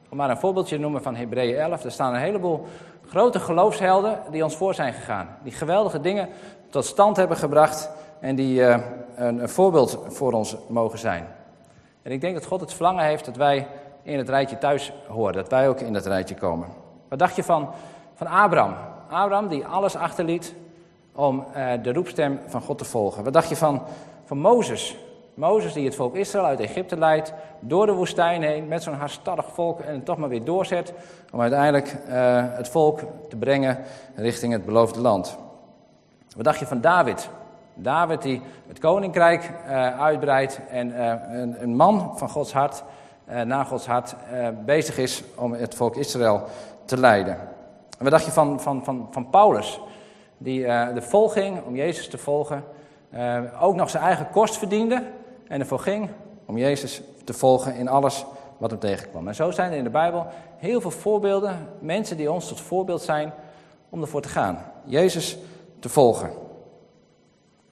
Om 0.09 0.17
maar 0.17 0.29
een 0.29 0.37
voorbeeldje 0.37 0.75
te 0.75 0.81
noemen 0.81 1.01
van 1.01 1.15
Hebreeën 1.15 1.57
11. 1.57 1.83
Er 1.83 1.91
staan 1.91 2.13
een 2.13 2.19
heleboel 2.19 2.65
grote 3.07 3.39
geloofshelden 3.39 4.19
die 4.31 4.43
ons 4.43 4.55
voor 4.55 4.73
zijn 4.73 4.93
gegaan. 4.93 5.37
Die 5.43 5.51
geweldige 5.51 6.01
dingen 6.01 6.29
tot 6.69 6.85
stand 6.85 7.17
hebben 7.17 7.37
gebracht 7.37 7.89
en 8.19 8.35
die 8.35 8.59
uh, 8.59 8.77
een, 9.15 9.41
een 9.41 9.49
voorbeeld 9.49 9.99
voor 10.07 10.33
ons 10.33 10.55
mogen 10.67 10.99
zijn. 10.99 11.27
En 12.01 12.11
ik 12.11 12.21
denk 12.21 12.33
dat 12.33 12.45
God 12.45 12.61
het 12.61 12.73
verlangen 12.73 13.05
heeft 13.05 13.25
dat 13.25 13.35
wij 13.35 13.67
in 14.07 14.17
het 14.17 14.29
rijtje 14.29 14.57
thuis 14.57 14.91
horen. 15.07 15.33
Dat 15.33 15.49
wij 15.49 15.69
ook 15.69 15.79
in 15.79 15.93
dat 15.93 16.05
rijtje 16.05 16.35
komen. 16.35 16.67
Wat 17.07 17.19
dacht 17.19 17.35
je 17.35 17.43
van, 17.43 17.69
van 18.15 18.27
Abraham? 18.27 18.73
Abraham 19.09 19.47
die 19.47 19.65
alles 19.65 19.95
achterliet 19.95 20.55
om 21.15 21.45
uh, 21.55 21.71
de 21.81 21.93
roepstem 21.93 22.39
van 22.47 22.61
God 22.61 22.77
te 22.77 22.85
volgen. 22.85 23.23
Wat 23.23 23.33
dacht 23.33 23.49
je 23.49 23.55
van, 23.55 23.81
van 24.25 24.37
Mozes? 24.37 24.97
Mozes 25.33 25.73
die 25.73 25.85
het 25.85 25.95
volk 25.95 26.15
Israël 26.15 26.45
uit 26.45 26.59
Egypte 26.59 26.97
leidt, 26.97 27.33
door 27.59 27.85
de 27.85 27.91
woestijn 27.91 28.41
heen, 28.41 28.67
met 28.67 28.83
zo'n 28.83 28.93
haarstarrig 28.93 29.45
volk 29.53 29.79
en 29.79 30.03
toch 30.03 30.17
maar 30.17 30.29
weer 30.29 30.43
doorzet, 30.43 30.93
om 31.31 31.41
uiteindelijk 31.41 31.97
uh, 32.07 32.13
het 32.49 32.69
volk 32.69 32.99
te 33.29 33.35
brengen 33.35 33.77
richting 34.15 34.53
het 34.53 34.65
beloofde 34.65 35.01
land. 35.01 35.37
Wat 36.35 36.45
dacht 36.45 36.59
je 36.59 36.65
van 36.65 36.81
David? 36.81 37.29
David 37.73 38.21
die 38.21 38.41
het 38.67 38.79
koninkrijk 38.79 39.51
uh, 39.67 39.99
uitbreidt 39.99 40.59
en 40.69 41.01
een, 41.39 41.61
een, 41.61 41.75
man 41.75 42.13
van 42.15 42.29
Gods 42.29 42.53
hart, 42.53 42.83
naar 43.45 43.65
Gods 43.65 43.85
hart, 43.85 44.15
bezig 44.65 44.97
is 44.97 45.23
om 45.35 45.53
het 45.53 45.75
volk 45.75 45.95
Israël 45.95 46.43
te 46.85 46.97
leiden. 46.97 47.33
En 47.97 48.03
wat 48.03 48.11
dacht 48.11 48.25
je 48.25 48.31
van, 48.31 48.61
van, 48.61 48.83
van, 48.83 49.07
van 49.11 49.29
Paulus? 49.29 49.79
Die 50.37 50.59
uh, 50.59 50.93
de 50.93 51.01
volging 51.01 51.63
om 51.65 51.75
Jezus 51.75 52.07
te 52.07 52.17
volgen, 52.17 52.63
ook 53.59 53.75
nog 53.75 53.89
zijn 53.89 54.03
eigen 54.03 54.29
kost 54.29 54.57
verdiende 54.57 55.03
en 55.47 55.59
ervoor 55.59 55.79
ging 55.79 56.09
om 56.45 56.57
Jezus 56.57 57.01
te 57.23 57.33
volgen 57.33 57.75
in 57.75 57.87
alles 57.87 58.25
wat 58.57 58.71
hem 58.71 58.79
tegenkwam. 58.79 59.27
En 59.27 59.35
zo 59.35 59.51
zijn 59.51 59.71
er 59.71 59.77
in 59.77 59.83
de 59.83 59.89
Bijbel 59.89 60.25
heel 60.57 60.81
veel 60.81 60.91
voorbeelden, 60.91 61.67
mensen 61.79 62.17
die 62.17 62.31
ons 62.31 62.47
tot 62.47 62.61
voorbeeld 62.61 63.01
zijn 63.01 63.33
om 63.89 64.01
ervoor 64.01 64.21
te 64.21 64.29
gaan. 64.29 64.59
Jezus 64.83 65.37
te 65.79 65.89
volgen. 65.89 66.31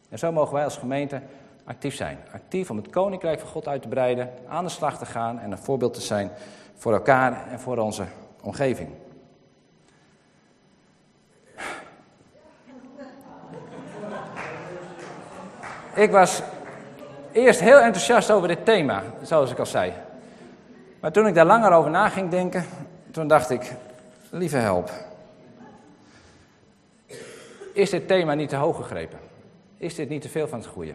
En 0.10 0.20
zo 0.20 0.32
mogen 0.32 0.54
wij 0.54 0.64
als 0.64 0.78
gemeente 0.78 1.22
actief 1.66 1.96
zijn. 1.96 2.18
Actief 2.34 2.70
om 2.70 2.78
het 2.78 2.90
koninkrijk 2.90 3.40
van 3.40 3.50
God 3.50 3.68
uit 3.68 3.82
te 3.82 3.88
breiden, 3.88 4.34
aan 4.48 4.64
de 4.64 4.70
slag 4.70 4.98
te 4.98 5.06
gaan 5.06 5.40
en 5.40 5.52
een 5.52 5.58
voorbeeld 5.58 5.94
te 5.94 6.02
zijn 6.02 6.32
voor 6.76 6.94
elkaar 6.94 7.48
en 7.48 7.60
voor 7.60 7.78
onze 7.78 8.04
omgeving. 8.42 8.90
Ik 15.96 16.12
was 16.12 16.42
eerst 17.32 17.60
heel 17.60 17.80
enthousiast 17.80 18.32
over 18.32 18.48
dit 18.48 18.66
thema, 18.66 19.04
zoals 19.22 19.52
ik 19.52 19.60
al 19.60 19.66
zei. 19.66 19.94
Maar 21.00 21.12
toen 21.12 21.28
ik 21.28 21.34
daar 21.34 21.46
langer 21.46 21.72
over 21.72 21.92
na 21.92 22.10
ging 22.10 22.30
denken, 22.30 22.66
toen 23.12 23.28
dacht 23.28 23.50
ik, 23.50 23.74
lieve 24.30 24.58
help. 24.58 24.92
Is 27.74 27.90
dit 27.90 28.08
thema 28.08 28.34
niet 28.34 28.50
te 28.50 28.56
hoog 28.56 28.76
gegrepen? 28.76 29.20
Is 29.78 29.96
dit 29.96 30.10
niet 30.10 30.22
te 30.22 30.30
veel 30.30 30.48
van 30.48 30.60
het 30.60 30.68
goede? 30.68 30.94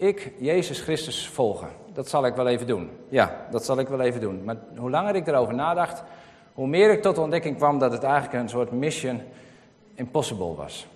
Ik, 0.00 0.32
Jezus 0.38 0.80
Christus, 0.80 1.28
volgen. 1.28 1.68
Dat 1.92 2.08
zal 2.08 2.26
ik 2.26 2.34
wel 2.34 2.46
even 2.46 2.66
doen. 2.66 2.90
Ja, 3.08 3.46
dat 3.50 3.64
zal 3.64 3.78
ik 3.78 3.88
wel 3.88 4.00
even 4.00 4.20
doen. 4.20 4.44
Maar 4.44 4.56
hoe 4.76 4.90
langer 4.90 5.14
ik 5.14 5.26
erover 5.26 5.54
nadacht, 5.54 6.02
hoe 6.54 6.66
meer 6.66 6.90
ik 6.90 7.02
tot 7.02 7.14
de 7.14 7.20
ontdekking 7.20 7.56
kwam 7.56 7.78
dat 7.78 7.92
het 7.92 8.02
eigenlijk 8.02 8.42
een 8.42 8.48
soort 8.48 8.72
mission 8.72 9.20
impossible 9.94 10.54
was. 10.54 10.86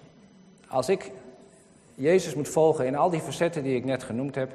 Als 0.68 0.88
ik 0.88 1.10
Jezus 1.94 2.34
moet 2.34 2.48
volgen 2.48 2.86
in 2.86 2.96
al 2.96 3.10
die 3.10 3.20
facetten 3.20 3.62
die 3.62 3.76
ik 3.76 3.84
net 3.84 4.02
genoemd 4.02 4.34
heb. 4.34 4.52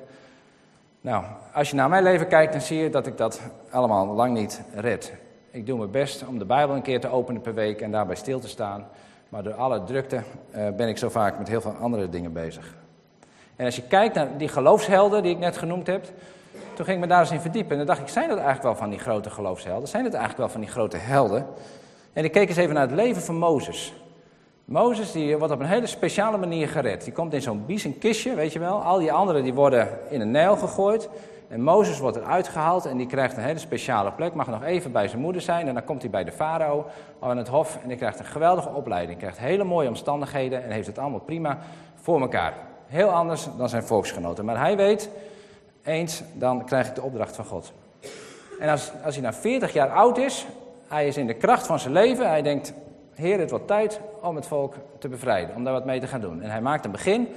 Nou, 1.01 1.23
als 1.53 1.69
je 1.69 1.75
naar 1.75 1.89
mijn 1.89 2.03
leven 2.03 2.27
kijkt, 2.27 2.51
dan 2.51 2.61
zie 2.61 2.77
je 2.77 2.89
dat 2.89 3.07
ik 3.07 3.17
dat 3.17 3.41
allemaal 3.69 4.07
lang 4.07 4.33
niet 4.33 4.61
red. 4.73 5.13
Ik 5.51 5.65
doe 5.65 5.77
mijn 5.77 5.91
best 5.91 6.27
om 6.27 6.39
de 6.39 6.45
Bijbel 6.45 6.75
een 6.75 6.81
keer 6.81 6.99
te 6.99 7.09
openen 7.09 7.41
per 7.41 7.53
week 7.53 7.81
en 7.81 7.91
daarbij 7.91 8.15
stil 8.15 8.39
te 8.39 8.47
staan. 8.47 8.87
Maar 9.29 9.43
door 9.43 9.53
alle 9.53 9.83
drukte 9.83 10.15
uh, 10.55 10.69
ben 10.69 10.87
ik 10.87 10.97
zo 10.97 11.09
vaak 11.09 11.37
met 11.37 11.47
heel 11.47 11.61
veel 11.61 11.75
andere 11.79 12.09
dingen 12.09 12.33
bezig. 12.33 12.77
En 13.59 13.65
als 13.65 13.75
je 13.75 13.81
kijkt 13.81 14.15
naar 14.15 14.27
die 14.37 14.47
geloofshelden 14.47 15.23
die 15.23 15.31
ik 15.31 15.39
net 15.39 15.57
genoemd 15.57 15.87
heb, 15.87 16.05
toen 16.73 16.85
ging 16.85 16.97
ik 16.97 16.99
me 16.99 17.07
daar 17.07 17.19
eens 17.19 17.31
in 17.31 17.39
verdiepen. 17.39 17.71
En 17.71 17.77
dan 17.77 17.85
dacht 17.85 17.99
ik, 17.99 18.07
zijn 18.07 18.27
dat 18.27 18.37
eigenlijk 18.37 18.65
wel 18.65 18.75
van 18.75 18.89
die 18.89 18.99
grote 18.99 19.29
geloofshelden? 19.29 19.87
Zijn 19.87 20.03
het 20.03 20.13
eigenlijk 20.13 20.41
wel 20.41 20.49
van 20.49 20.61
die 20.61 20.69
grote 20.69 20.97
helden? 20.97 21.45
En 22.13 22.23
ik 22.23 22.31
keek 22.31 22.47
eens 22.47 22.57
even 22.57 22.73
naar 22.73 22.87
het 22.87 22.95
leven 22.95 23.21
van 23.21 23.35
Mozes. 23.35 23.93
Mozes 24.65 25.11
die 25.11 25.37
wordt 25.37 25.53
op 25.53 25.59
een 25.59 25.65
hele 25.65 25.85
speciale 25.85 26.37
manier 26.37 26.67
gered. 26.67 27.03
Die 27.03 27.13
komt 27.13 27.33
in 27.33 27.41
zo'n 27.41 27.65
biezenkistje, 27.65 28.35
weet 28.35 28.53
je 28.53 28.59
wel. 28.59 28.81
Al 28.81 28.99
die 28.99 29.11
anderen 29.11 29.43
die 29.43 29.53
worden 29.53 29.87
in 30.09 30.21
een 30.21 30.31
Nijl 30.31 30.55
gegooid. 30.55 31.09
En 31.47 31.61
Mozes 31.61 31.99
wordt 31.99 32.17
eruit 32.17 32.47
gehaald 32.47 32.85
en 32.85 32.97
die 32.97 33.07
krijgt 33.07 33.37
een 33.37 33.43
hele 33.43 33.59
speciale 33.59 34.11
plek. 34.11 34.33
Mag 34.33 34.47
nog 34.47 34.63
even 34.63 34.91
bij 34.91 35.07
zijn 35.07 35.21
moeder 35.21 35.41
zijn 35.41 35.67
en 35.67 35.73
dan 35.73 35.83
komt 35.83 36.01
hij 36.01 36.11
bij 36.11 36.23
de 36.23 36.31
farao 36.31 36.85
aan 37.19 37.37
het 37.37 37.47
hof. 37.47 37.79
En 37.81 37.87
hij 37.87 37.97
krijgt 37.97 38.19
een 38.19 38.25
geweldige 38.25 38.69
opleiding. 38.69 39.17
Krijgt 39.19 39.37
hele 39.37 39.63
mooie 39.63 39.87
omstandigheden 39.87 40.63
en 40.63 40.71
heeft 40.71 40.87
het 40.87 40.97
allemaal 40.97 41.19
prima 41.19 41.57
voor 41.95 42.21
elkaar. 42.21 42.68
Heel 42.89 43.09
anders 43.09 43.47
dan 43.57 43.69
zijn 43.69 43.83
volksgenoten. 43.83 44.45
Maar 44.45 44.57
hij 44.57 44.77
weet, 44.77 45.09
eens, 45.83 46.23
dan 46.33 46.65
krijg 46.65 46.87
ik 46.87 46.95
de 46.95 47.01
opdracht 47.01 47.35
van 47.35 47.45
God. 47.45 47.71
En 48.59 48.69
als, 48.69 48.91
als 49.03 49.15
hij 49.15 49.23
nou 49.23 49.35
40 49.35 49.73
jaar 49.73 49.89
oud 49.89 50.17
is, 50.17 50.45
hij 50.87 51.07
is 51.07 51.17
in 51.17 51.27
de 51.27 51.33
kracht 51.33 51.67
van 51.67 51.79
zijn 51.79 51.93
leven. 51.93 52.29
Hij 52.29 52.41
denkt, 52.41 52.73
Heer, 53.13 53.39
het 53.39 53.49
wordt 53.49 53.67
tijd 53.67 53.99
om 54.21 54.35
het 54.35 54.47
volk 54.47 54.75
te 54.99 55.07
bevrijden, 55.07 55.55
om 55.55 55.63
daar 55.63 55.73
wat 55.73 55.85
mee 55.85 55.99
te 55.99 56.07
gaan 56.07 56.21
doen. 56.21 56.41
En 56.41 56.49
hij 56.49 56.61
maakt 56.61 56.85
een 56.85 56.91
begin 56.91 57.27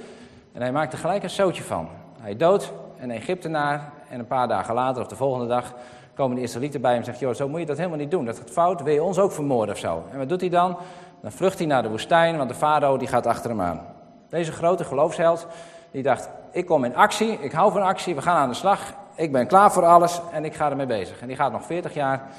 en 0.53 0.61
hij 0.61 0.71
maakt 0.71 0.93
er 0.93 0.99
gelijk 0.99 1.23
een 1.23 1.29
zootje 1.29 1.63
van. 1.63 1.89
Hij 2.19 2.37
doodt 2.37 2.71
een 2.99 3.11
Egyptenaar 3.11 3.91
en 4.09 4.19
een 4.19 4.27
paar 4.27 4.47
dagen 4.47 4.73
later 4.73 5.01
of 5.01 5.07
de 5.07 5.15
volgende 5.15 5.47
dag 5.47 5.73
komen 6.13 6.35
de 6.35 6.41
Israëlieten 6.41 6.81
bij 6.81 6.89
hem 6.91 6.99
en 6.99 7.05
zeggen, 7.05 7.27
joh, 7.27 7.35
zo 7.35 7.49
moet 7.49 7.59
je 7.59 7.65
dat 7.65 7.77
helemaal 7.77 7.97
niet 7.97 8.11
doen, 8.11 8.25
dat 8.25 8.37
gaat 8.37 8.49
fout, 8.49 8.81
wil 8.81 8.93
je 8.93 9.03
ons 9.03 9.19
ook 9.19 9.31
vermoorden 9.31 9.75
of 9.75 9.81
zo? 9.81 10.03
En 10.11 10.17
wat 10.17 10.29
doet 10.29 10.41
hij 10.41 10.49
dan? 10.49 10.77
Dan 11.21 11.31
vlucht 11.31 11.57
hij 11.57 11.67
naar 11.67 11.83
de 11.83 11.89
woestijn, 11.89 12.37
want 12.37 12.49
de 12.49 12.55
farao 12.55 12.97
die 12.97 13.07
gaat 13.07 13.25
achter 13.25 13.49
hem 13.49 13.61
aan. 13.61 13.92
Deze 14.33 14.51
grote 14.51 14.83
geloofsheld, 14.83 15.47
die 15.91 16.03
dacht, 16.03 16.29
ik 16.51 16.65
kom 16.65 16.83
in 16.83 16.95
actie, 16.95 17.31
ik 17.31 17.51
hou 17.51 17.71
van 17.71 17.81
actie, 17.81 18.15
we 18.15 18.21
gaan 18.21 18.37
aan 18.37 18.49
de 18.49 18.55
slag, 18.55 18.93
ik 19.15 19.31
ben 19.31 19.47
klaar 19.47 19.71
voor 19.71 19.85
alles 19.85 20.21
en 20.31 20.45
ik 20.45 20.53
ga 20.53 20.69
ermee 20.69 20.85
bezig. 20.85 21.21
En 21.21 21.27
die 21.27 21.35
gaat 21.35 21.51
nog 21.51 21.65
40 21.65 21.93
jaar 21.93 22.29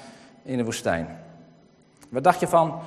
in 0.43 0.57
de 0.57 0.65
woestijn. 0.65 1.19
Wat 2.09 2.25
dacht 2.25 2.41
je 2.41 2.49
van, 2.49 2.79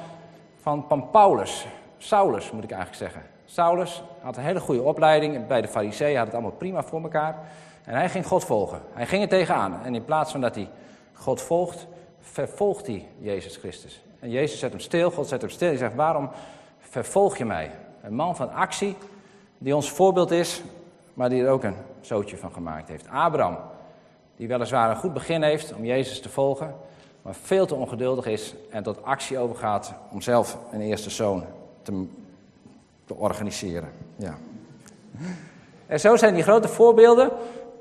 van, 0.61 0.85
van 0.87 1.09
Paulus? 1.09 1.67
Saulus 1.97 2.51
moet 2.51 2.63
ik 2.63 2.71
eigenlijk 2.71 3.01
zeggen. 3.01 3.29
Saulus 3.45 4.03
had 4.21 4.37
een 4.37 4.43
hele 4.43 4.59
goede 4.59 4.81
opleiding 4.81 5.47
bij 5.47 5.61
de 5.61 5.67
Fariseeën, 5.67 6.17
had 6.17 6.25
het 6.25 6.35
allemaal 6.35 6.51
prima 6.51 6.83
voor 6.83 7.01
elkaar. 7.01 7.35
En 7.83 7.95
hij 7.95 8.09
ging 8.09 8.25
God 8.25 8.45
volgen. 8.45 8.81
Hij 8.93 9.05
ging 9.05 9.21
er 9.21 9.29
tegenaan. 9.29 9.79
En 9.83 9.95
in 9.95 10.05
plaats 10.05 10.31
van 10.31 10.41
dat 10.41 10.55
hij 10.55 10.69
God 11.13 11.41
volgt, 11.41 11.87
vervolgt 12.21 12.87
hij 12.87 13.07
Jezus 13.19 13.57
Christus. 13.57 14.01
En 14.19 14.29
Jezus 14.29 14.59
zet 14.59 14.71
hem 14.71 14.79
stil, 14.79 15.11
God 15.11 15.27
zet 15.27 15.41
hem 15.41 15.49
stil. 15.49 15.67
Hij 15.67 15.77
zegt, 15.77 15.95
waarom 15.95 16.29
vervolg 16.79 17.37
je 17.37 17.45
mij? 17.45 17.71
Een 18.07 18.15
man 18.15 18.35
van 18.35 18.51
actie, 18.51 18.95
die 19.57 19.75
ons 19.75 19.91
voorbeeld 19.91 20.31
is, 20.31 20.61
maar 21.13 21.29
die 21.29 21.43
er 21.43 21.49
ook 21.49 21.63
een 21.63 21.75
zootje 22.01 22.37
van 22.37 22.51
gemaakt 22.51 22.87
heeft. 22.87 23.07
Abraham, 23.09 23.57
die 24.35 24.47
weliswaar 24.47 24.89
een 24.89 24.95
goed 24.95 25.13
begin 25.13 25.43
heeft 25.43 25.73
om 25.73 25.85
Jezus 25.85 26.21
te 26.21 26.29
volgen, 26.29 26.75
maar 27.21 27.35
veel 27.35 27.65
te 27.65 27.75
ongeduldig 27.75 28.25
is 28.25 28.55
en 28.69 28.83
tot 28.83 29.03
actie 29.03 29.37
overgaat 29.37 29.93
om 30.11 30.21
zelf 30.21 30.57
een 30.71 30.81
eerste 30.81 31.09
zoon 31.09 31.43
te, 31.81 32.05
te 33.05 33.15
organiseren. 33.15 33.89
Ja. 34.15 34.37
En 35.87 35.99
zo 35.99 36.15
zijn 36.15 36.33
die 36.33 36.43
grote 36.43 36.67
voorbeelden, 36.67 37.31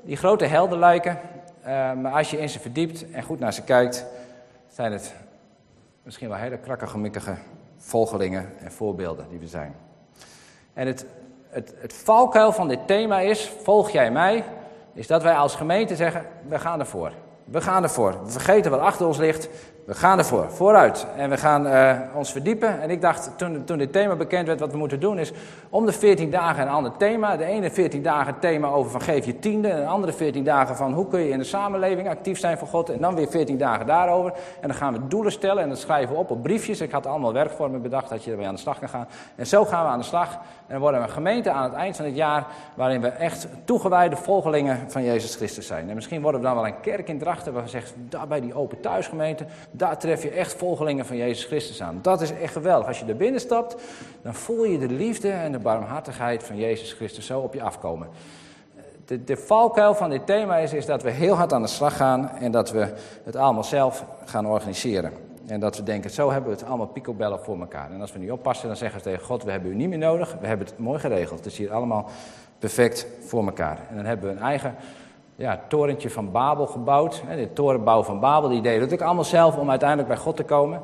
die 0.01 0.17
grote 0.17 0.45
helden 0.45 0.79
lijken, 0.79 1.19
uh, 1.61 1.67
maar 1.93 2.11
als 2.11 2.31
je 2.31 2.39
in 2.39 2.49
ze 2.49 2.59
verdiept 2.59 3.11
en 3.11 3.23
goed 3.23 3.39
naar 3.39 3.53
ze 3.53 3.63
kijkt, 3.63 4.05
zijn 4.73 4.91
het 4.91 5.15
misschien 6.03 6.29
wel 6.29 6.37
hele 6.37 6.57
krakkige, 6.57 6.97
mikkige 6.97 7.35
volgelingen 7.77 8.49
en 8.59 8.71
voorbeelden 8.71 9.29
die 9.29 9.39
we 9.39 9.47
zijn. 9.47 9.75
En 10.77 10.87
het, 10.87 11.05
het, 11.49 11.73
het 11.77 11.93
valkuil 11.93 12.51
van 12.51 12.67
dit 12.67 12.87
thema 12.87 13.19
is, 13.19 13.51
volg 13.63 13.89
jij 13.89 14.11
mij, 14.11 14.43
is 14.93 15.07
dat 15.07 15.23
wij 15.23 15.35
als 15.35 15.55
gemeente 15.55 15.95
zeggen, 15.95 16.25
we 16.47 16.59
gaan 16.59 16.79
ervoor. 16.79 17.11
We 17.51 17.61
gaan 17.61 17.83
ervoor. 17.83 18.15
We 18.23 18.31
vergeten 18.31 18.71
wat 18.71 18.79
achter 18.79 19.07
ons 19.07 19.17
ligt. 19.17 19.49
We 19.87 19.93
gaan 19.93 20.17
ervoor, 20.17 20.51
vooruit. 20.51 21.07
En 21.15 21.29
we 21.29 21.37
gaan 21.37 21.67
uh, 21.67 21.99
ons 22.15 22.31
verdiepen. 22.31 22.81
En 22.81 22.89
ik 22.89 23.01
dacht, 23.01 23.31
toen, 23.37 23.63
toen 23.63 23.77
dit 23.77 23.91
thema 23.91 24.15
bekend 24.15 24.47
werd, 24.47 24.59
wat 24.59 24.71
we 24.71 24.77
moeten 24.77 24.99
doen 24.99 25.19
is 25.19 25.31
om 25.69 25.85
de 25.85 25.91
14 25.91 26.29
dagen 26.29 26.63
een 26.63 26.69
ander 26.69 26.91
thema. 26.97 27.37
De 27.37 27.45
ene 27.45 27.71
14 27.71 28.01
dagen 28.01 28.39
thema 28.39 28.67
over 28.67 28.91
van 28.91 29.01
geef 29.01 29.25
je 29.25 29.39
tiende. 29.39 29.67
En 29.67 29.81
de 29.81 29.87
andere 29.87 30.13
14 30.13 30.43
dagen 30.43 30.75
van 30.75 30.93
hoe 30.93 31.07
kun 31.07 31.19
je 31.19 31.29
in 31.29 31.37
de 31.37 31.43
samenleving 31.43 32.09
actief 32.09 32.39
zijn 32.39 32.57
voor 32.57 32.67
God. 32.67 32.89
En 32.89 33.01
dan 33.01 33.15
weer 33.15 33.27
14 33.27 33.57
dagen 33.57 33.85
daarover. 33.85 34.33
En 34.61 34.67
dan 34.67 34.77
gaan 34.77 34.93
we 34.93 35.07
doelen 35.07 35.31
stellen 35.31 35.63
en 35.63 35.69
dat 35.69 35.79
schrijven 35.79 36.13
we 36.13 36.19
op 36.19 36.31
op 36.31 36.43
briefjes. 36.43 36.81
Ik 36.81 36.91
had 36.91 37.05
allemaal 37.05 37.33
werkvormen 37.33 37.81
bedacht 37.81 38.09
dat 38.09 38.23
je 38.23 38.31
ermee 38.31 38.47
aan 38.47 38.55
de 38.55 38.61
slag 38.61 38.79
kan 38.79 38.89
gaan. 38.89 39.07
En 39.35 39.47
zo 39.47 39.65
gaan 39.65 39.83
we 39.83 39.89
aan 39.89 39.99
de 39.99 40.05
slag. 40.05 40.31
En 40.33 40.39
dan 40.67 40.79
worden 40.79 40.99
we 40.99 41.07
een 41.07 41.13
gemeente 41.13 41.51
aan 41.51 41.63
het 41.63 41.73
eind 41.73 41.95
van 41.95 42.05
het 42.05 42.15
jaar 42.15 42.45
waarin 42.75 43.01
we 43.01 43.07
echt 43.07 43.47
toegewijde 43.63 44.15
volgelingen 44.15 44.79
van 44.87 45.03
Jezus 45.03 45.35
Christus 45.35 45.67
zijn. 45.67 45.89
En 45.89 45.95
misschien 45.95 46.21
worden 46.21 46.41
we 46.41 46.47
dan 46.47 46.55
wel 46.55 46.65
een 46.65 46.79
kerk 46.81 47.07
in 47.07 47.19
Drachten 47.19 47.36
waar 47.45 47.63
we 47.63 47.69
zeggen, 47.69 48.07
daar 48.09 48.27
bij 48.27 48.41
die 48.41 48.53
open 48.53 48.79
thuisgemeente, 48.79 49.45
daar 49.71 49.99
tref 49.99 50.23
je 50.23 50.29
echt 50.29 50.53
volgelingen 50.53 51.05
van 51.05 51.17
Jezus 51.17 51.45
Christus 51.45 51.81
aan. 51.81 51.99
Dat 52.01 52.21
is 52.21 52.31
echt 52.31 52.53
geweldig. 52.53 52.87
Als 52.87 52.99
je 52.99 53.05
er 53.05 53.15
binnen 53.15 53.41
stapt, 53.41 53.75
dan 54.21 54.33
voel 54.33 54.63
je 54.63 54.77
de 54.77 54.89
liefde 54.89 55.31
en 55.31 55.51
de 55.51 55.59
barmhartigheid 55.59 56.43
van 56.43 56.57
Jezus 56.57 56.93
Christus 56.93 57.25
zo 57.25 57.39
op 57.39 57.53
je 57.53 57.61
afkomen. 57.61 58.07
De, 59.05 59.23
de 59.23 59.37
valkuil 59.37 59.95
van 59.95 60.09
dit 60.09 60.25
thema 60.25 60.57
is, 60.57 60.73
is 60.73 60.85
dat 60.85 61.03
we 61.03 61.09
heel 61.09 61.35
hard 61.35 61.53
aan 61.53 61.61
de 61.61 61.67
slag 61.67 61.97
gaan 61.97 62.29
en 62.29 62.51
dat 62.51 62.71
we 62.71 62.93
het 63.23 63.35
allemaal 63.35 63.63
zelf 63.63 64.05
gaan 64.25 64.47
organiseren. 64.47 65.11
En 65.47 65.59
dat 65.59 65.77
we 65.77 65.83
denken, 65.83 66.09
zo 66.09 66.31
hebben 66.31 66.49
we 66.49 66.57
het 66.57 66.67
allemaal 66.67 66.87
picobellen 66.87 67.39
voor 67.39 67.59
elkaar. 67.59 67.91
En 67.91 68.01
als 68.01 68.13
we 68.13 68.19
niet 68.19 68.31
oppassen, 68.31 68.67
dan 68.67 68.77
zeggen 68.77 68.97
we 68.97 69.03
tegen 69.03 69.25
God, 69.25 69.43
we 69.43 69.51
hebben 69.51 69.71
u 69.71 69.75
niet 69.75 69.89
meer 69.89 69.97
nodig. 69.97 70.37
We 70.39 70.47
hebben 70.47 70.67
het 70.67 70.77
mooi 70.77 70.99
geregeld. 70.99 71.39
Het 71.39 71.51
is 71.51 71.57
hier 71.57 71.73
allemaal 71.73 72.09
perfect 72.59 73.07
voor 73.25 73.45
elkaar. 73.45 73.79
En 73.89 73.95
dan 73.95 74.05
hebben 74.05 74.29
we 74.29 74.35
een 74.35 74.41
eigen 74.41 74.75
ja, 75.37 75.59
torentje 75.67 76.09
van 76.09 76.31
Babel 76.31 76.67
gebouwd. 76.67 77.23
De 77.35 77.53
torenbouw 77.53 78.03
van 78.03 78.19
Babel, 78.19 78.49
die 78.49 78.61
deden 78.61 78.81
het 78.81 78.93
ook 78.93 79.01
allemaal 79.01 79.23
zelf 79.23 79.57
om 79.57 79.69
uiteindelijk 79.69 80.09
bij 80.09 80.17
God 80.17 80.35
te 80.35 80.43
komen. 80.43 80.81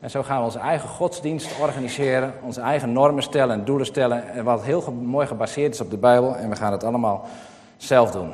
En 0.00 0.10
zo 0.10 0.22
gaan 0.22 0.38
we 0.38 0.44
onze 0.44 0.58
eigen 0.58 0.88
godsdienst 0.88 1.60
organiseren, 1.60 2.32
onze 2.42 2.60
eigen 2.60 2.92
normen 2.92 3.22
stellen 3.22 3.58
en 3.58 3.64
doelen 3.64 3.86
stellen. 3.86 4.28
En 4.28 4.44
wat 4.44 4.62
heel 4.62 4.92
mooi 4.92 5.26
gebaseerd 5.26 5.74
is 5.74 5.80
op 5.80 5.90
de 5.90 5.96
Bijbel. 5.96 6.36
En 6.36 6.48
we 6.48 6.56
gaan 6.56 6.72
het 6.72 6.84
allemaal 6.84 7.26
zelf 7.76 8.10
doen. 8.10 8.32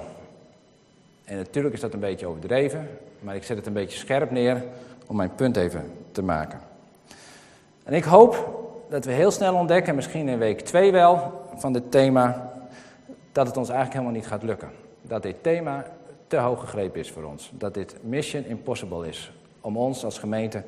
En 1.24 1.36
natuurlijk 1.36 1.74
is 1.74 1.80
dat 1.80 1.92
een 1.92 2.00
beetje 2.00 2.26
overdreven, 2.26 2.88
maar 3.20 3.34
ik 3.34 3.44
zet 3.44 3.56
het 3.56 3.66
een 3.66 3.72
beetje 3.72 3.98
scherp 3.98 4.30
neer 4.30 4.64
om 5.06 5.16
mijn 5.16 5.34
punt 5.34 5.56
even 5.56 5.92
te 6.12 6.22
maken. 6.22 6.60
En 7.84 7.94
ik 7.94 8.04
hoop 8.04 8.58
dat 8.88 9.04
we 9.04 9.12
heel 9.12 9.30
snel 9.30 9.54
ontdekken, 9.54 9.94
misschien 9.94 10.28
in 10.28 10.38
week 10.38 10.60
2 10.60 10.92
wel, 10.92 11.44
van 11.54 11.72
dit 11.72 11.90
thema, 11.90 12.52
dat 13.32 13.46
het 13.46 13.56
ons 13.56 13.68
eigenlijk 13.68 13.98
helemaal 13.98 14.20
niet 14.20 14.30
gaat 14.30 14.42
lukken 14.42 14.88
dat 15.02 15.22
dit 15.22 15.42
thema 15.42 15.84
te 16.26 16.36
hoog 16.36 16.60
gegrepen 16.60 17.00
is 17.00 17.10
voor 17.10 17.24
ons. 17.24 17.50
Dat 17.54 17.74
dit 17.74 17.96
mission 18.02 18.44
impossible 18.44 19.08
is 19.08 19.32
om 19.60 19.76
ons 19.76 20.04
als 20.04 20.18
gemeente, 20.18 20.62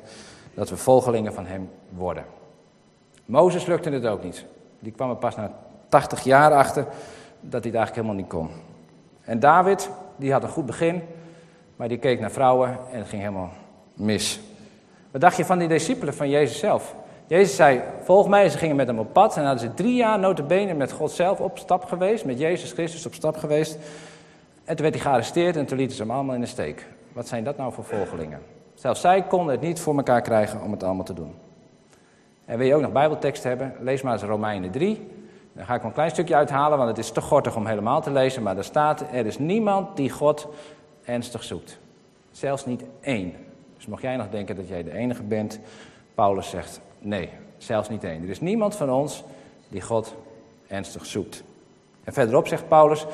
dat 0.53 0.69
we 0.69 0.77
volgelingen 0.77 1.33
van 1.33 1.45
hem 1.45 1.69
worden. 1.89 2.25
Mozes 3.25 3.65
lukte 3.65 3.89
het 3.89 4.05
ook 4.05 4.23
niet. 4.23 4.45
Die 4.79 4.91
kwam 4.91 5.09
er 5.09 5.15
pas 5.15 5.35
na 5.35 5.51
80 5.89 6.23
jaar 6.23 6.51
achter 6.51 6.83
dat 7.39 7.63
hij 7.63 7.71
het 7.71 7.75
eigenlijk 7.75 7.95
helemaal 7.95 8.15
niet 8.15 8.27
kon. 8.27 8.49
En 9.21 9.39
David, 9.39 9.89
die 10.15 10.31
had 10.31 10.43
een 10.43 10.49
goed 10.49 10.65
begin, 10.65 11.01
maar 11.75 11.87
die 11.87 11.97
keek 11.97 12.19
naar 12.19 12.31
vrouwen 12.31 12.77
en 12.91 12.97
het 12.97 13.07
ging 13.07 13.21
helemaal 13.21 13.51
mis. 13.93 14.39
Wat 15.11 15.21
dacht 15.21 15.37
je 15.37 15.45
van 15.45 15.59
die 15.59 15.67
discipelen 15.67 16.13
van 16.13 16.29
Jezus 16.29 16.59
zelf? 16.59 16.95
Jezus 17.27 17.55
zei, 17.55 17.81
volg 18.03 18.27
mij. 18.27 18.49
Ze 18.49 18.57
gingen 18.57 18.75
met 18.75 18.87
hem 18.87 18.99
op 18.99 19.13
pad 19.13 19.37
en 19.37 19.43
hadden 19.43 19.69
ze 19.69 19.73
drie 19.73 19.95
jaar 19.95 20.19
notabene 20.19 20.73
met 20.73 20.91
God 20.91 21.11
zelf 21.11 21.39
op 21.39 21.57
stap 21.57 21.83
geweest, 21.83 22.25
met 22.25 22.39
Jezus 22.39 22.71
Christus 22.71 23.05
op 23.05 23.13
stap 23.13 23.37
geweest. 23.37 23.77
En 24.63 24.75
toen 24.75 24.81
werd 24.85 24.93
hij 24.93 25.03
gearresteerd 25.03 25.55
en 25.55 25.65
toen 25.65 25.77
lieten 25.77 25.95
ze 25.95 26.01
hem 26.01 26.11
allemaal 26.11 26.35
in 26.35 26.41
de 26.41 26.47
steek. 26.47 26.87
Wat 27.13 27.27
zijn 27.27 27.43
dat 27.43 27.57
nou 27.57 27.73
voor 27.73 27.83
volgelingen? 27.83 28.41
Zelfs 28.73 29.01
zij 29.01 29.23
konden 29.23 29.51
het 29.53 29.61
niet 29.61 29.79
voor 29.79 29.95
elkaar 29.95 30.21
krijgen 30.21 30.61
om 30.61 30.71
het 30.71 30.83
allemaal 30.83 31.05
te 31.05 31.13
doen. 31.13 31.33
En 32.45 32.57
wil 32.57 32.67
je 32.67 32.75
ook 32.75 32.81
nog 32.81 32.91
Bijbeltekst 32.91 33.43
hebben? 33.43 33.73
Lees 33.79 34.01
maar 34.01 34.13
eens 34.13 34.23
Romeinen 34.23 34.71
3. 34.71 35.07
Dan 35.53 35.65
ga 35.65 35.75
ik 35.75 35.83
een 35.83 35.93
klein 35.93 36.09
stukje 36.09 36.35
uithalen, 36.35 36.77
want 36.77 36.89
het 36.89 36.97
is 36.97 37.11
te 37.11 37.21
gortig 37.21 37.55
om 37.55 37.65
helemaal 37.65 38.01
te 38.01 38.11
lezen. 38.11 38.43
Maar 38.43 38.57
er 38.57 38.63
staat, 38.63 39.01
er 39.11 39.25
is 39.25 39.37
niemand 39.37 39.97
die 39.97 40.09
God 40.09 40.47
ernstig 41.03 41.43
zoekt. 41.43 41.79
Zelfs 42.31 42.65
niet 42.65 42.83
één. 43.01 43.33
Dus 43.75 43.85
mocht 43.85 44.01
jij 44.01 44.15
nog 44.15 44.29
denken 44.29 44.55
dat 44.55 44.67
jij 44.67 44.83
de 44.83 44.91
enige 44.91 45.23
bent, 45.23 45.59
Paulus 46.15 46.49
zegt, 46.49 46.81
nee, 46.99 47.29
zelfs 47.57 47.89
niet 47.89 48.03
één. 48.03 48.23
Er 48.23 48.29
is 48.29 48.41
niemand 48.41 48.75
van 48.75 48.91
ons 48.91 49.23
die 49.67 49.81
God 49.81 50.15
ernstig 50.67 51.05
zoekt. 51.05 51.43
En 52.03 52.13
verderop 52.13 52.47
zegt 52.47 52.67
Paulus, 52.67 53.05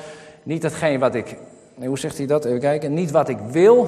niet 0.42 0.62
datgene 0.62 0.98
wat 0.98 1.14
ik, 1.14 1.36
hoe 1.74 1.98
zegt 1.98 2.18
hij 2.18 2.26
dat? 2.26 2.44
Even 2.44 2.60
kijken. 2.60 2.94
Niet 2.94 3.10
wat 3.10 3.28
ik 3.28 3.38
wil, 3.38 3.86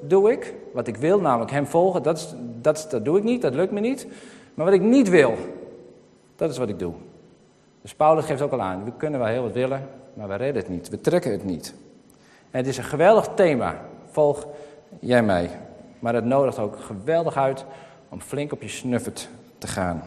doe 0.00 0.32
ik. 0.32 0.54
Wat 0.72 0.86
ik 0.86 0.96
wil, 0.96 1.20
namelijk 1.20 1.50
hem 1.50 1.66
volgen, 1.66 2.02
dat, 2.02 2.16
is, 2.16 2.34
dat, 2.60 2.86
dat 2.90 3.04
doe 3.04 3.18
ik 3.18 3.24
niet, 3.24 3.42
dat 3.42 3.54
lukt 3.54 3.72
me 3.72 3.80
niet. 3.80 4.06
Maar 4.54 4.64
wat 4.64 4.74
ik 4.74 4.80
niet 4.80 5.08
wil, 5.08 5.34
dat 6.36 6.50
is 6.50 6.58
wat 6.58 6.68
ik 6.68 6.78
doe. 6.78 6.92
Dus 7.82 7.94
Paulus 7.94 8.24
geeft 8.24 8.42
ook 8.42 8.52
al 8.52 8.60
aan, 8.60 8.84
we 8.84 8.92
kunnen 8.96 9.20
wel 9.20 9.28
heel 9.28 9.42
wat 9.42 9.52
willen, 9.52 9.88
maar 10.14 10.28
we 10.28 10.34
redden 10.34 10.62
het 10.62 10.70
niet. 10.70 10.88
We 10.88 11.00
trekken 11.00 11.32
het 11.32 11.44
niet. 11.44 11.74
En 12.50 12.58
het 12.58 12.66
is 12.66 12.76
een 12.76 12.84
geweldig 12.84 13.28
thema. 13.34 13.80
Volg 14.10 14.46
jij 15.00 15.22
mij. 15.22 15.50
Maar 15.98 16.14
het 16.14 16.24
nodigt 16.24 16.58
ook 16.58 16.80
geweldig 16.80 17.36
uit 17.36 17.64
om 18.08 18.20
flink 18.20 18.52
op 18.52 18.62
je 18.62 18.68
snuffert 18.68 19.28
te 19.58 19.66
gaan. 19.66 20.02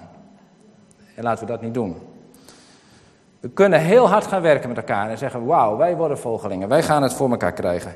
En 1.15 1.23
laten 1.23 1.45
we 1.45 1.51
dat 1.51 1.61
niet 1.61 1.73
doen. 1.73 1.95
We 3.39 3.49
kunnen 3.49 3.79
heel 3.79 4.09
hard 4.09 4.27
gaan 4.27 4.41
werken 4.41 4.69
met 4.69 4.77
elkaar 4.77 5.09
en 5.09 5.17
zeggen: 5.17 5.45
Wauw, 5.45 5.77
wij 5.77 5.95
worden 5.95 6.19
volgelingen, 6.19 6.67
wij 6.67 6.83
gaan 6.83 7.03
het 7.03 7.13
voor 7.13 7.29
elkaar 7.29 7.53
krijgen. 7.53 7.95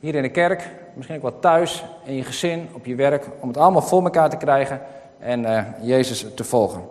Hier 0.00 0.14
in 0.14 0.22
de 0.22 0.28
kerk, 0.28 0.70
misschien 0.94 1.16
ook 1.16 1.22
wel 1.22 1.38
thuis, 1.38 1.84
in 2.04 2.14
je 2.14 2.24
gezin, 2.24 2.68
op 2.72 2.86
je 2.86 2.94
werk, 2.94 3.26
om 3.40 3.48
het 3.48 3.56
allemaal 3.56 3.82
voor 3.82 4.02
elkaar 4.02 4.30
te 4.30 4.36
krijgen 4.36 4.80
en 5.18 5.42
uh, 5.42 5.62
Jezus 5.80 6.26
te 6.34 6.44
volgen. 6.44 6.82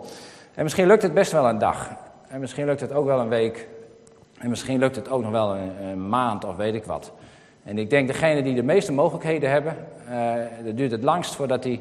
En 0.54 0.62
misschien 0.62 0.86
lukt 0.86 1.02
het 1.02 1.14
best 1.14 1.32
wel 1.32 1.48
een 1.48 1.58
dag. 1.58 1.90
En 2.28 2.40
misschien 2.40 2.64
lukt 2.66 2.80
het 2.80 2.92
ook 2.92 3.06
wel 3.06 3.20
een 3.20 3.28
week. 3.28 3.68
En 4.38 4.48
misschien 4.48 4.78
lukt 4.78 4.96
het 4.96 5.10
ook 5.10 5.22
nog 5.22 5.30
wel 5.30 5.56
een, 5.56 6.08
maand 6.08 6.44
of 6.44 6.56
weet 6.56 6.74
ik 6.74 6.84
wat. 6.84 7.12
En 7.64 7.78
ik 7.78 7.90
denk 7.90 8.06
degene 8.06 8.42
die 8.42 8.54
de 8.54 8.62
meeste 8.62 8.92
mogelijkheden 8.92 9.50
hebben, 9.50 9.76
uh, 10.10 10.32
dat 10.64 10.76
duurt 10.76 10.90
het 10.90 11.02
langst 11.02 11.34
voordat 11.34 11.62
die 11.62 11.80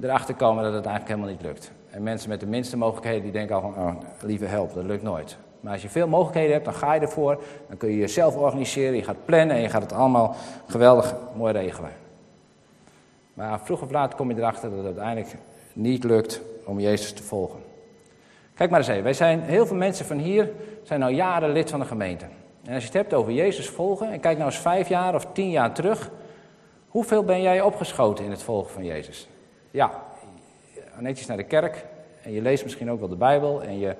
erachter 0.00 0.34
komen 0.34 0.64
dat 0.64 0.72
het 0.72 0.86
eigenlijk 0.86 1.16
helemaal 1.16 1.36
niet 1.36 1.46
lukt. 1.46 1.72
En 1.90 2.02
mensen 2.02 2.28
met 2.28 2.40
de 2.40 2.46
minste 2.46 2.76
mogelijkheden 2.76 3.22
die 3.22 3.32
denken 3.32 3.54
al 3.54 3.60
van, 3.60 3.84
oh, 3.84 3.94
lieve 4.20 4.44
help, 4.44 4.74
dat 4.74 4.84
lukt 4.84 5.02
nooit. 5.02 5.36
Maar 5.62 5.72
als 5.72 5.82
je 5.82 5.88
veel 5.88 6.08
mogelijkheden 6.08 6.52
hebt, 6.52 6.64
dan 6.64 6.74
ga 6.74 6.94
je 6.94 7.00
ervoor. 7.00 7.42
Dan 7.68 7.76
kun 7.76 7.90
je 7.90 7.96
jezelf 7.96 8.36
organiseren, 8.36 8.96
je 8.96 9.04
gaat 9.04 9.24
plannen 9.24 9.56
en 9.56 9.62
je 9.62 9.68
gaat 9.68 9.82
het 9.82 9.92
allemaal 9.92 10.36
geweldig 10.66 11.14
mooi 11.36 11.52
regelen. 11.52 11.90
Maar 13.34 13.60
vroeg 13.60 13.82
of 13.82 13.90
laat 13.90 14.14
kom 14.14 14.30
je 14.30 14.36
erachter 14.36 14.68
dat 14.68 14.78
het 14.78 14.86
uiteindelijk 14.86 15.34
niet 15.72 16.04
lukt 16.04 16.40
om 16.64 16.80
Jezus 16.80 17.12
te 17.12 17.22
volgen. 17.22 17.60
Kijk 18.54 18.70
maar 18.70 18.78
eens 18.78 18.88
even, 18.88 19.02
wij 19.02 19.12
zijn, 19.12 19.40
heel 19.40 19.66
veel 19.66 19.76
mensen 19.76 20.06
van 20.06 20.18
hier 20.18 20.50
zijn 20.82 21.02
al 21.02 21.08
jaren 21.08 21.52
lid 21.52 21.70
van 21.70 21.80
de 21.80 21.86
gemeente. 21.86 22.24
En 22.64 22.74
als 22.74 22.82
je 22.82 22.88
het 22.88 22.98
hebt 22.98 23.14
over 23.14 23.32
Jezus 23.32 23.68
volgen, 23.68 24.12
en 24.12 24.20
kijk 24.20 24.38
nou 24.38 24.50
eens 24.50 24.60
vijf 24.60 24.88
jaar 24.88 25.14
of 25.14 25.26
tien 25.32 25.50
jaar 25.50 25.72
terug, 25.72 26.10
hoeveel 26.88 27.24
ben 27.24 27.42
jij 27.42 27.60
opgeschoten 27.60 28.24
in 28.24 28.30
het 28.30 28.42
volgen 28.42 28.72
van 28.72 28.84
Jezus? 28.84 29.28
Ja, 29.70 30.02
netjes 30.98 31.26
naar 31.26 31.36
de 31.36 31.44
kerk 31.44 31.84
en 32.22 32.32
je 32.32 32.42
leest 32.42 32.64
misschien 32.64 32.90
ook 32.90 33.00
wel 33.00 33.08
de 33.08 33.16
Bijbel 33.16 33.62
en 33.62 33.78
je, 33.78 33.94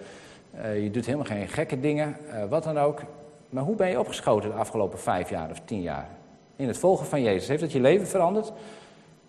je 0.61 0.91
doet 0.93 1.05
helemaal 1.07 1.27
geen 1.27 1.49
gekke 1.49 1.81
dingen, 1.81 2.17
uh, 2.27 2.45
wat 2.49 2.65
dan 2.65 2.79
ook. 2.79 3.01
Maar 3.49 3.65
hoe 3.65 3.77
ben 3.77 3.89
je 3.89 3.99
opgeschoten 3.99 4.51
de 4.51 4.57
afgelopen 4.57 4.99
vijf 4.99 5.31
jaar 5.31 5.51
of 5.51 5.61
tien 5.65 5.83
jaar? 5.83 6.09
In 6.57 6.67
het 6.67 6.79
volgen 6.79 7.07
van 7.07 7.23
Jezus. 7.23 7.49
Heeft 7.49 7.61
dat 7.61 7.73
je 7.73 7.81
leven 7.81 8.07
veranderd? 8.07 8.53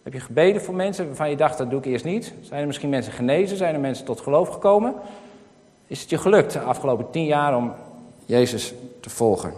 Heb 0.04 0.14
je 0.14 0.20
gebeden 0.20 0.62
voor 0.62 0.74
mensen 0.74 1.06
waarvan 1.08 1.30
je 1.30 1.36
dacht, 1.36 1.58
dat 1.58 1.70
doe 1.70 1.80
ik 1.80 1.86
eerst 1.86 2.06
niet? 2.06 2.34
Zijn 2.42 2.62
er 2.62 2.68
misschien 2.68 2.90
mensen 2.90 3.14
genezen? 3.14 3.58
Zijn 3.58 3.74
er 3.74 3.80
mensen 3.80 4.06
tot 4.06 4.22
geloof 4.22 4.50
gekomen? 4.50 4.94
Is 5.88 6.02
het 6.02 6.10
je 6.10 6.18
gelukt 6.18 6.54
de 6.54 6.60
afgelopen 6.60 7.10
tien 7.10 7.26
jaar 7.26 7.58
om 7.58 7.74
Jezus 8.26 8.74
te 9.00 9.10
volgen? 9.10 9.54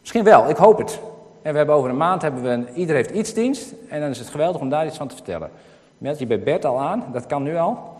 Misschien 0.00 0.24
wel, 0.24 0.48
ik 0.48 0.56
hoop 0.56 0.78
het. 0.78 1.00
En 1.42 1.50
we 1.50 1.56
hebben 1.56 1.74
over 1.74 1.90
een 1.90 1.96
maand, 1.96 2.22
hebben 2.22 2.42
we 2.42 2.48
een, 2.48 2.68
ieder 2.74 2.94
heeft 2.94 3.10
iets 3.10 3.34
dienst. 3.34 3.74
En 3.88 4.00
dan 4.00 4.10
is 4.10 4.18
het 4.18 4.28
geweldig 4.28 4.60
om 4.60 4.68
daar 4.68 4.86
iets 4.86 4.96
van 4.96 5.08
te 5.08 5.14
vertellen. 5.14 5.50
Meld 5.98 6.18
je 6.18 6.26
bij 6.26 6.40
Bert 6.40 6.64
al 6.64 6.80
aan, 6.80 7.04
dat 7.12 7.26
kan 7.26 7.42
nu 7.42 7.56
al. 7.56 7.93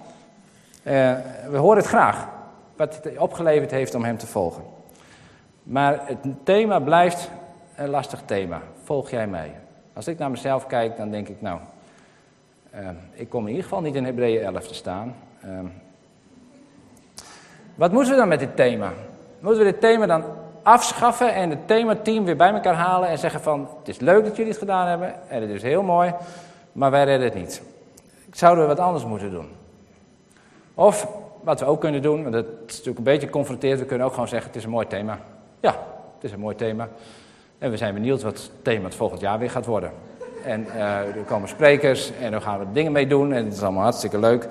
Uh, 0.85 1.15
we 1.51 1.57
horen 1.57 1.77
het 1.77 1.87
graag, 1.87 2.29
wat 2.77 3.01
het 3.03 3.19
opgeleverd 3.19 3.71
heeft 3.71 3.95
om 3.95 4.05
hem 4.05 4.19
te 4.19 4.27
volgen. 4.27 4.63
Maar 5.63 6.01
het 6.07 6.19
thema 6.43 6.79
blijft 6.81 7.31
een 7.77 7.89
lastig 7.89 8.23
thema. 8.25 8.61
Volg 8.83 9.11
jij 9.11 9.27
mij? 9.27 9.55
Als 9.93 10.09
ik 10.09 10.19
naar 10.19 10.31
mezelf 10.31 10.67
kijk, 10.67 10.97
dan 10.97 11.11
denk 11.11 11.29
ik, 11.29 11.41
nou, 11.41 11.59
uh, 12.75 12.89
ik 13.13 13.29
kom 13.29 13.43
in 13.43 13.49
ieder 13.49 13.63
geval 13.63 13.81
niet 13.81 13.95
in 13.95 14.05
Hebreeën 14.05 14.43
11 14.43 14.67
te 14.67 14.75
staan. 14.75 15.15
Uh, 15.45 15.51
wat 17.75 17.93
moeten 17.93 18.13
we 18.13 18.19
dan 18.19 18.29
met 18.29 18.39
dit 18.39 18.57
thema? 18.57 18.93
Moeten 19.41 19.65
we 19.65 19.71
dit 19.71 19.81
thema 19.81 20.07
dan 20.07 20.25
afschaffen 20.63 21.35
en 21.35 21.51
het 21.51 21.67
themateam 21.67 22.25
weer 22.25 22.37
bij 22.37 22.53
elkaar 22.53 22.75
halen 22.75 23.09
en 23.09 23.19
zeggen 23.19 23.41
van, 23.41 23.69
het 23.79 23.89
is 23.89 23.99
leuk 23.99 24.25
dat 24.25 24.37
jullie 24.37 24.51
het 24.51 24.61
gedaan 24.61 24.87
hebben 24.87 25.29
en 25.29 25.41
het 25.41 25.51
is 25.51 25.63
heel 25.63 25.83
mooi, 25.83 26.15
maar 26.73 26.91
wij 26.91 27.05
redden 27.05 27.29
het 27.29 27.37
niet. 27.37 27.63
Zouden 28.31 28.65
we 28.65 28.75
wat 28.75 28.85
anders 28.85 29.05
moeten 29.05 29.31
doen? 29.31 29.64
Of, 30.75 31.09
wat 31.43 31.61
we 31.61 31.67
ook 31.67 31.81
kunnen 31.81 32.03
doen, 32.03 32.23
want 32.23 32.35
dat 32.35 32.45
is 32.67 32.73
natuurlijk 32.73 32.99
een 32.99 33.05
beetje 33.05 33.31
confronteerd, 33.31 33.79
we 33.79 33.85
kunnen 33.85 34.07
ook 34.07 34.13
gewoon 34.13 34.29
zeggen, 34.29 34.49
het 34.49 34.59
is 34.59 34.65
een 34.65 34.71
mooi 34.71 34.87
thema. 34.87 35.19
Ja, 35.61 35.71
het 36.15 36.25
is 36.25 36.33
een 36.33 36.41
mooi 36.41 36.57
thema. 36.57 36.89
En 37.59 37.71
we 37.71 37.77
zijn 37.77 37.95
benieuwd 37.95 38.23
wat 38.23 38.33
het 38.33 38.51
thema 38.63 38.85
het 38.85 38.95
volgend 38.95 39.21
jaar 39.21 39.39
weer 39.39 39.51
gaat 39.51 39.67
worden. 39.67 39.93
En 40.45 40.67
uh, 40.67 40.99
er 40.99 41.25
komen 41.27 41.49
sprekers 41.49 42.13
en 42.21 42.31
daar 42.31 42.41
gaan 42.41 42.59
we 42.59 42.65
dingen 42.73 42.93
mee 42.93 43.07
doen 43.07 43.33
en 43.33 43.45
het 43.45 43.55
is 43.55 43.63
allemaal 43.63 43.83
hartstikke 43.83 44.19
leuk. 44.19 44.49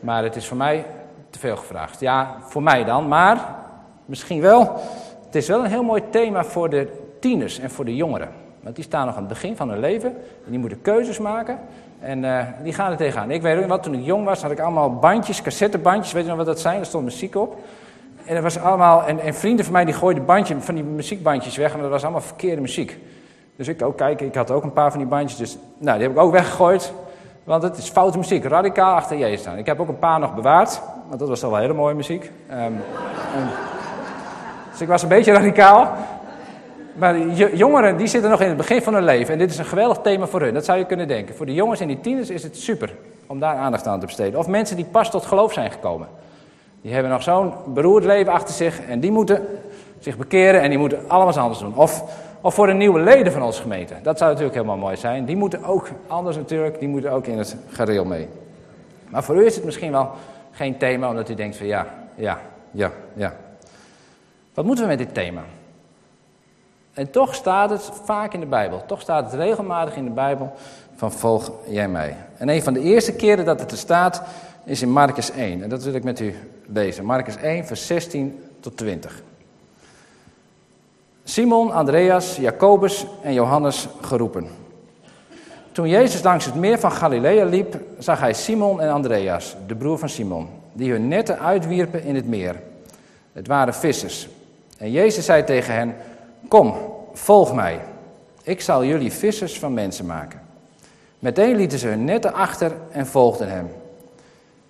Maar 0.00 0.22
het 0.22 0.36
is 0.36 0.46
voor 0.46 0.56
mij 0.56 0.84
te 1.30 1.38
veel 1.38 1.56
gevraagd. 1.56 2.00
Ja, 2.00 2.36
voor 2.40 2.62
mij 2.62 2.84
dan, 2.84 3.08
maar 3.08 3.54
misschien 4.06 4.40
wel. 4.40 4.80
Het 5.26 5.34
is 5.34 5.48
wel 5.48 5.64
een 5.64 5.70
heel 5.70 5.82
mooi 5.82 6.02
thema 6.10 6.44
voor 6.44 6.70
de 6.70 6.88
tieners 7.20 7.58
en 7.58 7.70
voor 7.70 7.84
de 7.84 7.96
jongeren. 7.96 8.28
Want 8.60 8.74
die 8.74 8.84
staan 8.84 9.06
nog 9.06 9.14
aan 9.14 9.20
het 9.20 9.32
begin 9.32 9.56
van 9.56 9.68
hun 9.68 9.80
leven 9.80 10.10
en 10.44 10.50
die 10.50 10.58
moeten 10.58 10.82
keuzes 10.82 11.18
maken. 11.18 11.58
En 12.02 12.24
uh, 12.24 12.40
die 12.62 12.72
gaan 12.72 12.90
er 12.90 12.96
tegenaan. 12.96 13.30
Ik 13.30 13.42
weet 13.42 13.62
ook 13.62 13.68
wat, 13.68 13.82
toen 13.82 13.94
ik 13.94 14.04
jong 14.04 14.24
was, 14.24 14.42
had 14.42 14.50
ik 14.50 14.60
allemaal 14.60 14.94
bandjes, 14.94 15.42
cassettebandjes. 15.42 16.12
Weet 16.12 16.22
je 16.22 16.28
nog 16.28 16.38
wat 16.38 16.46
dat 16.46 16.60
zijn? 16.60 16.78
Er 16.78 16.86
stond 16.86 17.04
muziek 17.04 17.36
op. 17.36 17.56
En, 18.24 18.34
dat 18.34 18.42
was 18.42 18.58
allemaal, 18.58 19.04
en, 19.04 19.20
en 19.20 19.34
vrienden 19.34 19.64
van 19.64 19.74
mij 19.74 19.84
die 19.84 19.94
gooiden 19.94 20.24
bandje, 20.24 20.60
van 20.60 20.74
die 20.74 20.84
muziekbandjes 20.84 21.56
weg, 21.56 21.72
maar 21.72 21.82
dat 21.82 21.90
was 21.90 22.02
allemaal 22.02 22.20
verkeerde 22.20 22.60
muziek. 22.60 22.98
Dus 23.56 23.68
ik 23.68 23.82
ook 23.82 23.96
kijken, 23.96 24.26
ik 24.26 24.34
had 24.34 24.50
ook 24.50 24.62
een 24.62 24.72
paar 24.72 24.90
van 24.90 25.00
die 25.00 25.08
bandjes, 25.08 25.38
dus 25.38 25.58
nou, 25.78 25.98
die 25.98 26.06
heb 26.06 26.16
ik 26.16 26.22
ook 26.22 26.32
weggegooid. 26.32 26.92
Want 27.44 27.62
het 27.62 27.76
is 27.76 27.88
foute 27.88 28.18
muziek, 28.18 28.44
radicaal 28.44 28.94
achter 28.94 29.18
Jezus 29.18 29.40
staan. 29.40 29.58
Ik 29.58 29.66
heb 29.66 29.80
ook 29.80 29.88
een 29.88 29.98
paar 29.98 30.18
nog 30.18 30.34
bewaard, 30.34 30.80
want 31.08 31.20
dat 31.20 31.28
was 31.28 31.44
al 31.44 31.50
wel 31.50 31.60
hele 31.60 31.72
mooie 31.72 31.94
muziek. 31.94 32.30
Um, 32.50 32.56
en, 32.56 32.80
dus 34.70 34.80
ik 34.80 34.88
was 34.88 35.02
een 35.02 35.08
beetje 35.08 35.32
radicaal. 35.32 35.92
Maar 36.94 37.18
jongeren 37.54 37.96
die 37.96 38.06
zitten 38.06 38.30
nog 38.30 38.40
in 38.40 38.48
het 38.48 38.56
begin 38.56 38.82
van 38.82 38.94
hun 38.94 39.04
leven 39.04 39.32
en 39.32 39.38
dit 39.38 39.50
is 39.50 39.58
een 39.58 39.64
geweldig 39.64 39.98
thema 39.98 40.26
voor 40.26 40.40
hun, 40.40 40.54
dat 40.54 40.64
zou 40.64 40.78
je 40.78 40.84
kunnen 40.84 41.08
denken. 41.08 41.34
Voor 41.34 41.46
de 41.46 41.54
jongens 41.54 41.80
en 41.80 41.86
die 41.86 42.00
tieners 42.00 42.30
is 42.30 42.42
het 42.42 42.56
super 42.56 42.94
om 43.26 43.40
daar 43.40 43.56
aandacht 43.56 43.86
aan 43.86 44.00
te 44.00 44.06
besteden. 44.06 44.38
Of 44.38 44.46
mensen 44.46 44.76
die 44.76 44.84
pas 44.84 45.10
tot 45.10 45.26
geloof 45.26 45.52
zijn 45.52 45.70
gekomen. 45.70 46.08
Die 46.82 46.92
hebben 46.92 47.12
nog 47.12 47.22
zo'n 47.22 47.52
beroerd 47.66 48.04
leven 48.04 48.32
achter 48.32 48.54
zich 48.54 48.80
en 48.80 49.00
die 49.00 49.10
moeten 49.10 49.46
zich 49.98 50.16
bekeren 50.16 50.60
en 50.60 50.70
die 50.70 50.78
moeten 50.78 50.98
allemaal 51.08 51.38
anders 51.38 51.58
doen. 51.58 51.76
Of, 51.76 52.04
of 52.40 52.54
voor 52.54 52.66
de 52.66 52.72
nieuwe 52.72 53.00
leden 53.00 53.32
van 53.32 53.42
onze 53.42 53.62
gemeente. 53.62 53.94
Dat 54.02 54.18
zou 54.18 54.30
natuurlijk 54.30 54.56
helemaal 54.56 54.76
mooi 54.76 54.96
zijn. 54.96 55.24
Die 55.24 55.36
moeten 55.36 55.64
ook 55.64 55.88
anders 56.06 56.36
natuurlijk, 56.36 56.78
die 56.78 56.88
moeten 56.88 57.10
ook 57.10 57.26
in 57.26 57.38
het 57.38 57.56
gareel 57.68 58.04
mee. 58.04 58.28
Maar 59.08 59.22
voor 59.22 59.36
u 59.36 59.46
is 59.46 59.54
het 59.54 59.64
misschien 59.64 59.92
wel 59.92 60.10
geen 60.50 60.76
thema, 60.76 61.08
omdat 61.08 61.28
u 61.28 61.34
denkt 61.34 61.56
van 61.56 61.66
ja, 61.66 61.86
ja, 62.14 62.40
ja, 62.70 62.90
ja. 63.14 63.34
Wat 64.54 64.64
moeten 64.64 64.84
we 64.84 64.90
met 64.90 64.98
dit 64.98 65.14
thema? 65.14 65.42
En 66.92 67.10
toch 67.10 67.34
staat 67.34 67.70
het 67.70 67.90
vaak 68.04 68.34
in 68.34 68.40
de 68.40 68.46
Bijbel. 68.46 68.82
Toch 68.86 69.00
staat 69.00 69.24
het 69.24 69.40
regelmatig 69.40 69.96
in 69.96 70.04
de 70.04 70.10
Bijbel 70.10 70.52
van 70.94 71.12
volg 71.12 71.50
jij 71.68 71.88
mij. 71.88 72.16
En 72.36 72.48
een 72.48 72.62
van 72.62 72.72
de 72.72 72.80
eerste 72.80 73.12
keren 73.12 73.44
dat 73.44 73.60
het 73.60 73.70
er 73.70 73.76
staat 73.76 74.22
is 74.64 74.82
in 74.82 74.90
Marcus 74.90 75.30
1. 75.30 75.62
En 75.62 75.68
dat 75.68 75.82
wil 75.82 75.94
ik 75.94 76.04
met 76.04 76.20
u 76.20 76.34
lezen. 76.66 77.04
Marcus 77.04 77.36
1, 77.36 77.66
vers 77.66 77.86
16 77.86 78.40
tot 78.60 78.76
20. 78.76 79.22
Simon, 81.24 81.72
Andreas, 81.72 82.36
Jacobus 82.36 83.06
en 83.22 83.32
Johannes 83.32 83.88
geroepen. 84.00 84.48
Toen 85.72 85.88
Jezus 85.88 86.22
langs 86.22 86.44
het 86.44 86.54
meer 86.54 86.78
van 86.78 86.92
Galilea 86.92 87.44
liep, 87.44 87.80
zag 87.98 88.20
hij 88.20 88.32
Simon 88.32 88.80
en 88.80 88.90
Andreas, 88.90 89.56
de 89.66 89.74
broer 89.74 89.98
van 89.98 90.08
Simon, 90.08 90.48
die 90.72 90.90
hun 90.90 91.08
netten 91.08 91.38
uitwierpen 91.38 92.04
in 92.04 92.14
het 92.14 92.26
meer. 92.26 92.56
Het 93.32 93.46
waren 93.46 93.74
vissers. 93.74 94.28
En 94.78 94.90
Jezus 94.90 95.24
zei 95.24 95.44
tegen 95.44 95.74
hen: 95.74 95.94
Kom, 96.48 96.74
volg 97.12 97.54
mij. 97.54 97.80
Ik 98.42 98.60
zal 98.60 98.84
jullie 98.84 99.12
vissers 99.12 99.58
van 99.58 99.74
mensen 99.74 100.06
maken. 100.06 100.40
Meteen 101.18 101.56
lieten 101.56 101.78
ze 101.78 101.86
hun 101.86 102.04
netten 102.04 102.34
achter 102.34 102.72
en 102.90 103.06
volgden 103.06 103.48
hem. 103.48 103.70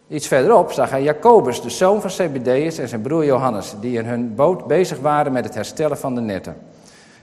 Iets 0.08 0.26
verderop 0.26 0.72
zag 0.72 0.90
hij 0.90 1.02
Jacobus, 1.02 1.62
de 1.62 1.70
zoon 1.70 2.00
van 2.00 2.10
Zebedeus, 2.10 2.78
en 2.78 2.88
zijn 2.88 3.00
broer 3.00 3.24
Johannes, 3.24 3.74
die 3.80 3.98
in 3.98 4.04
hun 4.04 4.34
boot 4.34 4.66
bezig 4.66 4.98
waren 4.98 5.32
met 5.32 5.44
het 5.44 5.54
herstellen 5.54 5.98
van 5.98 6.14
de 6.14 6.20
netten. 6.20 6.56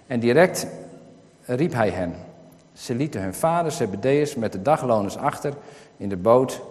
En 0.08 0.20
direct 0.20 0.68
riep 1.46 1.74
hij 1.74 1.90
hen. 1.90 2.16
Ze 2.74 2.96
lieten 2.96 3.22
hun 3.22 3.34
vader 3.34 3.72
Zebedeus 3.72 4.36
met 4.36 4.52
de 4.52 4.62
dagloners 4.62 5.18
achter 5.18 5.54
in 5.98 6.10
de 6.10 6.18
boot 6.18 6.62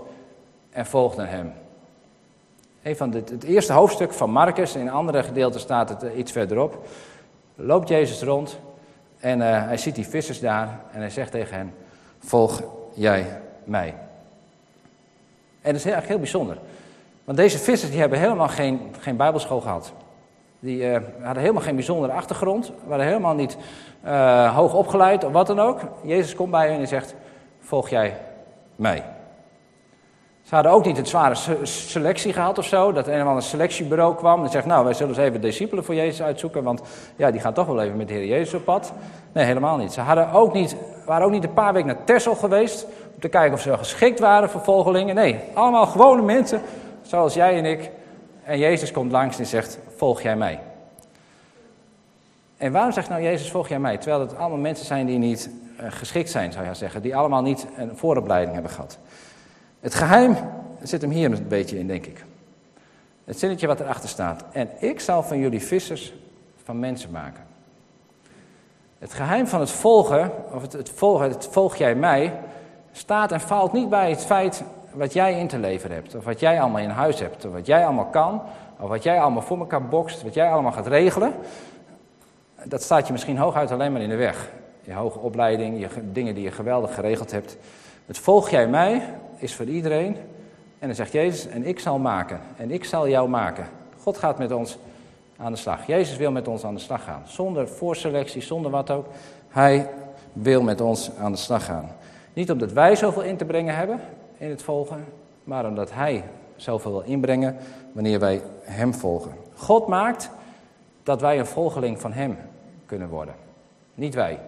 en 0.70 0.86
volgden 0.86 1.28
hem. 1.28 1.52
Een 2.82 3.12
het, 3.12 3.30
het 3.30 3.44
eerste 3.44 3.72
hoofdstuk 3.72 4.12
van 4.12 4.30
Marcus, 4.30 4.74
in 4.74 4.90
andere 4.90 5.22
gedeelten 5.22 5.60
staat 5.60 5.88
het 5.88 6.14
iets 6.16 6.32
verderop, 6.32 6.86
loopt 7.60 7.88
Jezus 7.88 8.22
rond 8.22 8.58
en 9.18 9.40
uh, 9.40 9.46
hij 9.66 9.76
ziet 9.76 9.94
die 9.94 10.06
vissers 10.06 10.40
daar 10.40 10.80
en 10.92 11.00
hij 11.00 11.10
zegt 11.10 11.30
tegen 11.30 11.56
hen, 11.56 11.74
volg 12.18 12.62
jij 12.94 13.40
mij. 13.64 13.94
En 15.60 15.74
dat 15.74 15.74
is 15.74 15.84
eigenlijk 15.84 16.08
heel 16.08 16.18
bijzonder. 16.18 16.58
Want 17.24 17.38
deze 17.38 17.58
vissers 17.58 17.90
die 17.90 18.00
hebben 18.00 18.18
helemaal 18.18 18.48
geen, 18.48 18.80
geen 19.00 19.16
bijbelschool 19.16 19.60
gehad. 19.60 19.92
Die 20.60 20.82
uh, 20.82 20.98
hadden 21.20 21.42
helemaal 21.42 21.62
geen 21.62 21.74
bijzondere 21.74 22.12
achtergrond, 22.12 22.72
waren 22.86 23.06
helemaal 23.06 23.34
niet 23.34 23.56
uh, 24.04 24.56
hoog 24.56 24.74
opgeleid 24.74 25.24
of 25.24 25.32
wat 25.32 25.46
dan 25.46 25.60
ook. 25.60 25.80
Jezus 26.02 26.34
komt 26.34 26.50
bij 26.50 26.70
hen 26.70 26.80
en 26.80 26.88
zegt, 26.88 27.14
volg 27.60 27.88
jij 27.88 28.16
mij. 28.76 29.04
Ze 30.48 30.54
hadden 30.54 30.72
ook 30.72 30.84
niet 30.84 30.96
het 30.96 31.08
zware 31.08 31.34
selectie 31.62 32.32
gehad 32.32 32.58
of 32.58 32.64
zo, 32.64 32.92
dat 32.92 33.06
een 33.06 33.20
of 33.20 33.26
ander 33.26 33.42
selectiebureau 33.42 34.14
kwam 34.14 34.44
en 34.44 34.50
zegt, 34.50 34.66
nou 34.66 34.84
wij 34.84 34.94
zullen 34.94 35.14
eens 35.14 35.24
even 35.24 35.40
discipelen 35.40 35.84
voor 35.84 35.94
Jezus 35.94 36.22
uitzoeken, 36.22 36.62
want 36.62 36.82
ja, 37.16 37.30
die 37.30 37.40
gaan 37.40 37.52
toch 37.52 37.66
wel 37.66 37.82
even 37.82 37.96
met 37.96 38.08
de 38.08 38.14
Heer 38.14 38.26
Jezus 38.26 38.54
op 38.54 38.64
pad. 38.64 38.92
Nee, 39.32 39.44
helemaal 39.44 39.76
niet. 39.76 39.92
Ze 39.92 40.00
hadden 40.00 40.30
ook 40.32 40.52
niet, 40.52 40.76
waren 41.04 41.26
ook 41.26 41.32
niet 41.32 41.44
een 41.44 41.52
paar 41.52 41.72
weken 41.72 41.86
naar 41.86 42.04
Tessel 42.04 42.34
geweest 42.34 42.84
om 43.14 43.20
te 43.20 43.28
kijken 43.28 43.52
of 43.52 43.60
ze 43.60 43.78
geschikt 43.78 44.18
waren 44.18 44.50
voor 44.50 44.60
volgelingen. 44.60 45.14
Nee, 45.14 45.40
allemaal 45.54 45.86
gewone 45.86 46.22
mensen, 46.22 46.60
zoals 47.02 47.34
jij 47.34 47.56
en 47.56 47.64
ik. 47.64 47.90
En 48.42 48.58
Jezus 48.58 48.92
komt 48.92 49.12
langs 49.12 49.38
en 49.38 49.46
zegt, 49.46 49.78
volg 49.96 50.22
jij 50.22 50.36
mij. 50.36 50.60
En 52.56 52.72
waarom 52.72 52.92
zegt 52.92 53.08
nou 53.08 53.22
Jezus, 53.22 53.50
volg 53.50 53.68
jij 53.68 53.78
mij? 53.78 53.96
Terwijl 53.96 54.20
het 54.20 54.36
allemaal 54.36 54.58
mensen 54.58 54.86
zijn 54.86 55.06
die 55.06 55.18
niet 55.18 55.50
uh, 55.80 55.86
geschikt 55.90 56.30
zijn, 56.30 56.52
zou 56.52 56.66
je 56.66 56.74
zeggen. 56.74 57.02
Die 57.02 57.16
allemaal 57.16 57.42
niet 57.42 57.66
een 57.76 57.96
vooropleiding 57.96 58.54
hebben 58.54 58.72
gehad. 58.72 58.98
Het 59.80 59.94
geheim 59.94 60.36
zit 60.82 61.00
hem 61.00 61.10
hier 61.10 61.32
een 61.32 61.48
beetje 61.48 61.78
in, 61.78 61.86
denk 61.86 62.06
ik. 62.06 62.24
Het 63.24 63.38
zinnetje 63.38 63.66
wat 63.66 63.80
erachter 63.80 64.08
staat. 64.08 64.44
En 64.52 64.68
ik 64.78 65.00
zal 65.00 65.22
van 65.22 65.38
jullie 65.38 65.62
vissers 65.62 66.14
van 66.64 66.78
mensen 66.78 67.10
maken. 67.10 67.46
Het 68.98 69.12
geheim 69.12 69.46
van 69.46 69.60
het 69.60 69.70
volgen, 69.70 70.32
of 70.52 70.62
het, 70.62 70.72
het, 70.72 70.90
volgen, 70.90 71.28
het 71.28 71.48
volg 71.50 71.76
jij 71.76 71.94
mij, 71.94 72.32
staat 72.92 73.32
en 73.32 73.40
valt 73.40 73.72
niet 73.72 73.88
bij 73.88 74.10
het 74.10 74.24
feit 74.24 74.62
wat 74.92 75.12
jij 75.12 75.38
in 75.38 75.48
te 75.48 75.58
leveren 75.58 75.96
hebt. 75.96 76.14
Of 76.14 76.24
wat 76.24 76.40
jij 76.40 76.60
allemaal 76.60 76.82
in 76.82 76.90
huis 76.90 77.20
hebt. 77.20 77.44
Of 77.44 77.52
wat 77.52 77.66
jij 77.66 77.84
allemaal 77.84 78.06
kan. 78.06 78.42
Of 78.78 78.88
wat 78.88 79.02
jij 79.02 79.20
allemaal 79.20 79.42
voor 79.42 79.58
elkaar 79.58 79.88
bokst. 79.88 80.22
Wat 80.22 80.34
jij 80.34 80.50
allemaal 80.50 80.72
gaat 80.72 80.86
regelen. 80.86 81.32
Dat 82.64 82.82
staat 82.82 83.06
je 83.06 83.12
misschien 83.12 83.38
hooguit 83.38 83.70
alleen 83.70 83.92
maar 83.92 84.00
in 84.00 84.08
de 84.08 84.16
weg. 84.16 84.50
Je 84.82 84.92
hoge 84.92 85.18
opleiding, 85.18 85.80
je 85.80 85.88
dingen 86.12 86.34
die 86.34 86.44
je 86.44 86.50
geweldig 86.50 86.94
geregeld 86.94 87.30
hebt. 87.30 87.56
Het 88.06 88.18
volg 88.18 88.50
jij 88.50 88.68
mij 88.68 89.02
is 89.38 89.54
voor 89.54 89.66
iedereen. 89.66 90.16
En 90.78 90.86
dan 90.86 90.94
zegt 90.94 91.12
Jezus, 91.12 91.46
en 91.46 91.64
ik 91.64 91.78
zal 91.78 91.98
maken. 91.98 92.40
En 92.56 92.70
ik 92.70 92.84
zal 92.84 93.08
jou 93.08 93.28
maken. 93.28 93.66
God 94.00 94.18
gaat 94.18 94.38
met 94.38 94.52
ons 94.52 94.78
aan 95.36 95.52
de 95.52 95.58
slag. 95.58 95.86
Jezus 95.86 96.16
wil 96.16 96.30
met 96.30 96.48
ons 96.48 96.64
aan 96.64 96.74
de 96.74 96.80
slag 96.80 97.04
gaan. 97.04 97.22
Zonder 97.26 97.68
voorselectie, 97.68 98.42
zonder 98.42 98.70
wat 98.70 98.90
ook. 98.90 99.06
Hij 99.48 99.88
wil 100.32 100.62
met 100.62 100.80
ons 100.80 101.10
aan 101.16 101.32
de 101.32 101.38
slag 101.38 101.64
gaan. 101.64 101.90
Niet 102.32 102.50
omdat 102.50 102.72
wij 102.72 102.96
zoveel 102.96 103.22
in 103.22 103.36
te 103.36 103.44
brengen 103.44 103.76
hebben 103.76 104.00
in 104.36 104.50
het 104.50 104.62
volgen, 104.62 105.04
maar 105.44 105.66
omdat 105.66 105.92
Hij 105.92 106.24
zoveel 106.56 106.90
wil 106.90 107.00
inbrengen 107.00 107.56
wanneer 107.92 108.20
wij 108.20 108.42
Hem 108.62 108.94
volgen. 108.94 109.32
God 109.54 109.86
maakt 109.86 110.30
dat 111.02 111.20
wij 111.20 111.38
een 111.38 111.46
volgeling 111.46 112.00
van 112.00 112.12
Hem 112.12 112.38
kunnen 112.86 113.08
worden. 113.08 113.34
Niet 113.94 114.14
wij. 114.14 114.40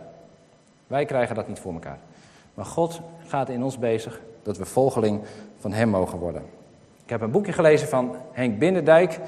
Wij 0.87 1.05
krijgen 1.05 1.35
dat 1.35 1.49
niet 1.49 1.59
voor 1.59 1.73
elkaar. 1.73 1.99
Maar 2.55 2.65
God 2.65 3.01
gaat 3.27 3.49
in 3.49 3.63
ons 3.63 3.79
bezig 3.79 4.21
dat 4.43 4.57
we 4.57 4.65
volgeling 4.65 5.21
van 5.59 5.73
Hem 5.73 5.89
mogen 5.89 6.19
worden. 6.19 6.43
Ik 7.05 7.11
heb 7.11 7.21
een 7.21 7.31
boekje 7.31 7.53
gelezen 7.53 7.89
van 7.89 8.17
Henk 8.33 8.59
Binnendijk. 8.59 9.21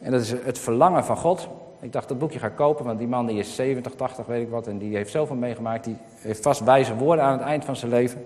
En 0.00 0.12
dat 0.12 0.20
is 0.20 0.30
het 0.30 0.58
verlangen 0.58 1.04
van 1.04 1.16
God. 1.16 1.48
Ik 1.80 1.92
dacht 1.92 2.08
dat 2.08 2.18
boekje 2.18 2.38
ga 2.38 2.48
kopen, 2.48 2.84
want 2.84 2.98
die 2.98 3.08
man 3.08 3.26
die 3.26 3.38
is 3.38 3.54
70, 3.54 3.94
80, 3.94 4.26
weet 4.26 4.42
ik 4.42 4.50
wat. 4.50 4.66
En 4.66 4.78
die 4.78 4.96
heeft 4.96 5.10
zoveel 5.10 5.36
meegemaakt. 5.36 5.84
Die 5.84 5.96
heeft 6.20 6.42
vast 6.42 6.60
wijze 6.60 6.94
woorden 6.94 7.24
aan 7.24 7.32
het 7.32 7.46
eind 7.46 7.64
van 7.64 7.76
zijn 7.76 7.90
leven. 7.90 8.24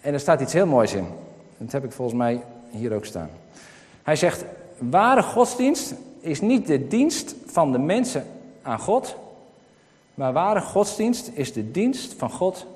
En 0.00 0.12
er 0.12 0.20
staat 0.20 0.40
iets 0.40 0.52
heel 0.52 0.66
moois 0.66 0.94
in. 0.94 1.06
Dat 1.56 1.72
heb 1.72 1.84
ik 1.84 1.92
volgens 1.92 2.18
mij 2.18 2.42
hier 2.70 2.94
ook 2.94 3.04
staan. 3.04 3.30
Hij 4.02 4.16
zegt, 4.16 4.44
ware 4.78 5.22
godsdienst 5.22 5.94
is 6.20 6.40
niet 6.40 6.66
de 6.66 6.88
dienst 6.88 7.34
van 7.46 7.72
de 7.72 7.78
mensen 7.78 8.26
aan 8.62 8.78
God. 8.78 9.16
Maar 10.14 10.32
ware 10.32 10.60
godsdienst 10.60 11.30
is 11.34 11.52
de 11.52 11.70
dienst 11.70 12.14
van 12.14 12.30
God 12.30 12.66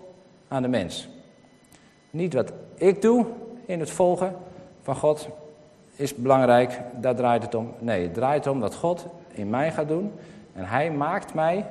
aan 0.48 0.62
de 0.62 0.68
mens. 0.68 1.08
Niet 2.10 2.34
wat 2.34 2.52
ik 2.76 3.02
doe 3.02 3.26
in 3.66 3.80
het 3.80 3.90
volgen 3.90 4.36
van 4.82 4.96
God 4.96 5.28
is 5.96 6.14
belangrijk, 6.14 6.80
daar 7.00 7.14
draait 7.14 7.42
het 7.42 7.54
om. 7.54 7.72
Nee, 7.78 8.02
het 8.02 8.14
draait 8.14 8.46
om 8.46 8.60
wat 8.60 8.74
God 8.74 9.06
in 9.30 9.50
mij 9.50 9.72
gaat 9.72 9.88
doen. 9.88 10.12
En 10.52 10.64
hij 10.64 10.90
maakt 10.90 11.34
mij 11.34 11.66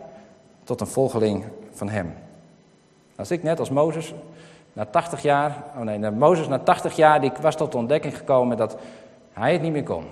tot 0.64 0.82
een 0.82 0.88
volgeling 0.88 1.44
van 1.72 1.90
hem. 1.90 2.14
Als 3.16 3.32
ik 3.32 3.44
net 3.44 3.60
als 3.60 3.70
Mozes 3.70 4.14
na 4.74 4.86
80 4.86 5.22
jaar, 5.22 5.64
oh 5.78 5.82
nee, 5.82 6.12
Mozes 6.12 6.48
na 6.48 6.60
80 6.60 6.96
jaar, 6.96 7.22
die 7.22 7.32
was 7.42 7.56
tot 7.56 7.72
de 7.72 7.78
ontdekking 7.78 8.18
gekomen 8.18 8.58
dat 8.58 8.78
hij 9.32 9.54
het 9.54 9.62
niet 9.62 9.72
meer 9.72 9.84
kon. 9.84 10.04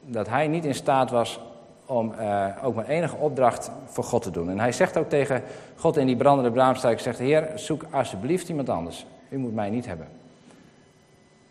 Dat 0.00 0.28
hij 0.28 0.48
niet 0.48 0.64
in 0.64 0.74
staat 0.74 1.10
was 1.10 1.40
om 1.86 2.12
uh, 2.20 2.46
ook 2.62 2.74
maar 2.74 2.86
enige 2.86 3.16
opdracht 3.16 3.70
voor 3.84 4.04
God 4.04 4.22
te 4.22 4.30
doen. 4.30 4.50
En 4.50 4.58
hij 4.58 4.72
zegt 4.72 4.96
ook 4.96 5.08
tegen 5.08 5.42
God 5.76 5.96
in 5.96 6.06
die 6.06 6.16
brandende 6.16 6.50
braamstruik, 6.50 7.00
zegt, 7.00 7.18
Heer, 7.18 7.50
zoek 7.54 7.84
alsjeblieft 7.90 8.48
iemand 8.48 8.68
anders. 8.68 9.06
U 9.28 9.38
moet 9.38 9.54
mij 9.54 9.70
niet 9.70 9.86
hebben. 9.86 10.06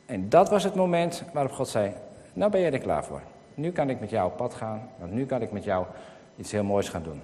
En 0.05 0.29
dat 0.29 0.49
was 0.49 0.63
het 0.63 0.75
moment 0.75 1.23
waarop 1.33 1.51
God 1.51 1.67
zei, 1.67 1.93
nou 2.33 2.51
ben 2.51 2.61
je 2.61 2.69
er 2.69 2.79
klaar 2.79 3.03
voor. 3.03 3.21
Nu 3.53 3.71
kan 3.71 3.89
ik 3.89 3.99
met 3.99 4.09
jou 4.09 4.31
op 4.31 4.37
pad 4.37 4.53
gaan, 4.53 4.89
want 4.97 5.11
nu 5.11 5.25
kan 5.25 5.41
ik 5.41 5.51
met 5.51 5.63
jou 5.63 5.85
iets 6.35 6.51
heel 6.51 6.63
moois 6.63 6.89
gaan 6.89 7.03
doen. 7.03 7.21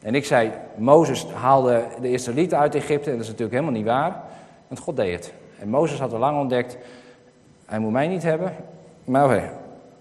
En 0.00 0.14
ik 0.14 0.24
zei, 0.24 0.50
Mozes 0.76 1.26
haalde 1.26 1.84
de 2.00 2.10
Israëlieten 2.10 2.58
uit 2.58 2.74
Egypte, 2.74 3.10
en 3.10 3.16
dat 3.16 3.24
is 3.24 3.30
natuurlijk 3.30 3.58
helemaal 3.58 3.78
niet 3.78 3.86
waar, 3.86 4.22
want 4.68 4.80
God 4.80 4.96
deed 4.96 5.14
het. 5.14 5.32
En 5.58 5.68
Mozes 5.68 6.00
had 6.00 6.12
al 6.12 6.18
lang 6.18 6.38
ontdekt, 6.38 6.76
hij 7.66 7.78
moet 7.78 7.92
mij 7.92 8.08
niet 8.08 8.22
hebben, 8.22 8.54
maar 9.04 9.24
oké, 9.24 9.52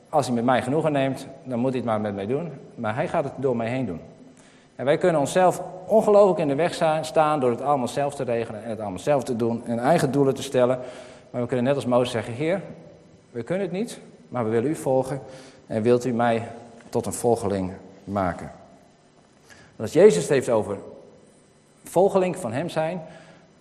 als 0.10 0.26
hij 0.26 0.36
met 0.36 0.44
mij 0.44 0.62
genoegen 0.62 0.92
neemt, 0.92 1.28
dan 1.44 1.60
moet 1.60 1.70
hij 1.70 1.80
het 1.80 1.90
maar 1.90 2.02
met 2.02 2.16
mij 2.16 2.26
doen. 2.26 2.52
Maar 2.76 2.96
hij 2.96 3.08
gaat 3.08 3.24
het 3.24 3.34
door 3.36 3.56
mij 3.56 3.68
heen 3.68 3.86
doen. 3.86 4.02
En 4.76 4.86
wij 4.86 4.98
kunnen 4.98 5.22
onszelf 5.22 5.62
ongelooflijk 5.86 6.40
in 6.40 6.48
de 6.48 6.56
weg 6.56 6.74
staan 7.02 7.40
door 7.40 7.50
het 7.50 7.62
allemaal 7.62 7.88
zelf 7.88 8.16
te 8.16 8.24
regelen 8.24 8.64
en 8.64 8.70
het 8.70 8.80
allemaal 8.80 9.00
zelf 9.00 9.24
te 9.24 9.36
doen 9.36 9.66
en 9.66 9.80
eigen 9.80 10.12
doelen 10.12 10.36
te 10.36 10.44
stellen. 10.44 10.80
Maar 11.32 11.42
we 11.42 11.48
kunnen 11.48 11.66
net 11.66 11.76
als 11.76 11.86
Mozes 11.86 12.12
zeggen, 12.12 12.34
Heer, 12.34 12.62
we 13.32 13.44
kunnen 13.44 13.66
het 13.68 13.76
niet, 13.76 14.00
maar 14.28 14.44
we 14.44 14.50
willen 14.50 14.70
u 14.70 14.76
volgen 14.76 15.22
en 15.68 15.82
wilt 15.82 16.06
u 16.06 16.14
mij 16.14 16.48
tot 16.90 17.06
een 17.06 17.14
volgeling 17.14 17.72
maken. 18.04 18.52
Als 19.76 19.94
Jezus 19.94 20.22
het 20.22 20.32
heeft 20.32 20.50
over 20.50 20.78
volgeling 21.84 22.38
van 22.38 22.54
hem 22.54 22.70
zijn, 22.70 23.02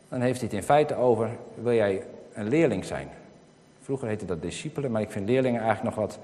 dan 0.08 0.20
heeft 0.20 0.40
hij 0.40 0.48
het 0.48 0.56
in 0.56 0.62
feite 0.62 0.94
over, 0.94 1.28
wil 1.54 1.72
jij 1.72 2.02
een 2.32 2.48
leerling 2.48 2.84
zijn? 2.84 3.08
Vroeger 3.82 4.08
heette 4.08 4.24
dat 4.24 4.42
discipelen, 4.42 4.90
maar 4.90 5.02
ik 5.02 5.10
vind 5.10 5.28
leerlingen 5.28 5.60
eigenlijk 5.60 5.96
nog 5.96 6.06
wat, 6.06 6.18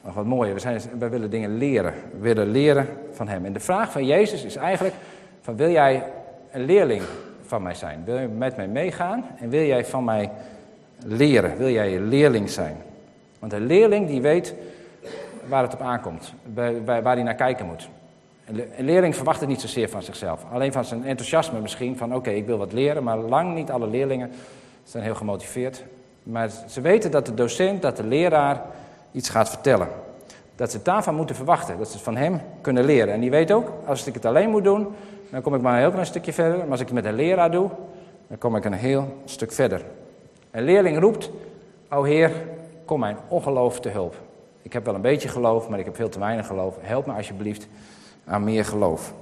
nog 0.00 0.14
wat 0.14 0.24
mooier. 0.24 0.54
We 0.54 0.60
zijn, 0.60 0.80
wij 0.98 1.10
willen 1.10 1.30
dingen 1.30 1.56
leren. 1.56 1.94
We 2.12 2.18
willen 2.18 2.50
leren 2.50 2.88
van 3.12 3.28
hem. 3.28 3.44
En 3.44 3.52
de 3.52 3.60
vraag 3.60 3.92
van 3.92 4.06
Jezus 4.06 4.44
is 4.44 4.56
eigenlijk, 4.56 4.94
van 5.40 5.56
wil 5.56 5.70
jij 5.70 6.02
een 6.50 6.64
leerling 6.64 7.02
van 7.42 7.62
mij 7.62 7.74
zijn? 7.74 8.04
Wil 8.04 8.18
je 8.18 8.28
met 8.28 8.56
mij 8.56 8.68
meegaan 8.68 9.24
en 9.38 9.48
wil 9.48 9.64
jij 9.64 9.84
van 9.84 10.04
mij 10.04 10.30
leren? 11.04 11.56
Wil 11.56 11.70
jij 11.70 11.96
een 11.96 12.08
leerling 12.08 12.50
zijn? 12.50 12.76
Want 13.38 13.52
een 13.52 13.66
leerling 13.66 14.06
die 14.06 14.20
weet 14.20 14.54
waar 15.48 15.62
het 15.62 15.74
op 15.74 15.80
aankomt, 15.80 16.32
waar 16.84 17.14
hij 17.14 17.22
naar 17.22 17.34
kijken 17.34 17.66
moet. 17.66 17.88
Een 18.76 18.84
leerling 18.84 19.16
verwacht 19.16 19.40
het 19.40 19.48
niet 19.48 19.60
zozeer 19.60 19.88
van 19.88 20.02
zichzelf. 20.02 20.44
Alleen 20.52 20.72
van 20.72 20.84
zijn 20.84 21.04
enthousiasme 21.04 21.60
misschien, 21.60 21.96
van 21.96 22.14
oké, 22.14 22.30
ik 22.30 22.46
wil 22.46 22.58
wat 22.58 22.72
leren, 22.72 23.02
maar 23.02 23.18
lang 23.18 23.54
niet 23.54 23.70
alle 23.70 23.86
leerlingen 23.86 24.30
zijn 24.84 25.04
heel 25.04 25.14
gemotiveerd. 25.14 25.84
Maar 26.22 26.50
ze 26.68 26.80
weten 26.80 27.10
dat 27.10 27.26
de 27.26 27.34
docent, 27.34 27.82
dat 27.82 27.96
de 27.96 28.04
leraar 28.04 28.62
iets 29.12 29.28
gaat 29.28 29.48
vertellen. 29.48 29.88
Dat 30.56 30.70
ze 30.70 30.76
het 30.76 30.84
daarvan 30.84 31.14
moeten 31.14 31.36
verwachten, 31.36 31.78
dat 31.78 31.86
ze 31.86 31.92
het 31.92 32.02
van 32.02 32.16
hem 32.16 32.40
kunnen 32.60 32.84
leren. 32.84 33.14
En 33.14 33.20
die 33.20 33.30
weet 33.30 33.52
ook, 33.52 33.72
als 33.86 34.06
ik 34.06 34.14
het 34.14 34.24
alleen 34.24 34.50
moet 34.50 34.64
doen, 34.64 34.86
dan 35.30 35.42
kom 35.42 35.54
ik 35.54 35.60
maar 35.60 35.72
een 35.72 35.80
heel 35.80 35.90
klein 35.90 36.06
stukje 36.06 36.32
verder. 36.32 36.58
Maar 36.58 36.70
als 36.70 36.80
ik 36.80 36.86
het 36.86 36.94
met 36.94 37.04
een 37.04 37.14
leraar 37.14 37.50
doe, 37.50 37.70
dan 38.28 38.38
kom 38.38 38.56
ik 38.56 38.64
een 38.64 38.72
heel 38.72 39.22
stuk 39.24 39.52
verder. 39.52 39.82
Een 40.54 40.64
leerling 40.64 40.98
roept, 40.98 41.30
o 41.88 42.02
Heer, 42.02 42.32
kom 42.84 43.00
mijn 43.00 43.16
ongeloof 43.28 43.80
te 43.80 43.88
hulp. 43.88 44.14
Ik 44.62 44.72
heb 44.72 44.84
wel 44.84 44.94
een 44.94 45.00
beetje 45.00 45.28
geloof, 45.28 45.68
maar 45.68 45.78
ik 45.78 45.84
heb 45.84 45.96
veel 45.96 46.08
te 46.08 46.18
weinig 46.18 46.46
geloof. 46.46 46.76
Help 46.80 47.06
me 47.06 47.12
alsjeblieft 47.12 47.68
aan 48.24 48.44
meer 48.44 48.64
geloof. 48.64 49.14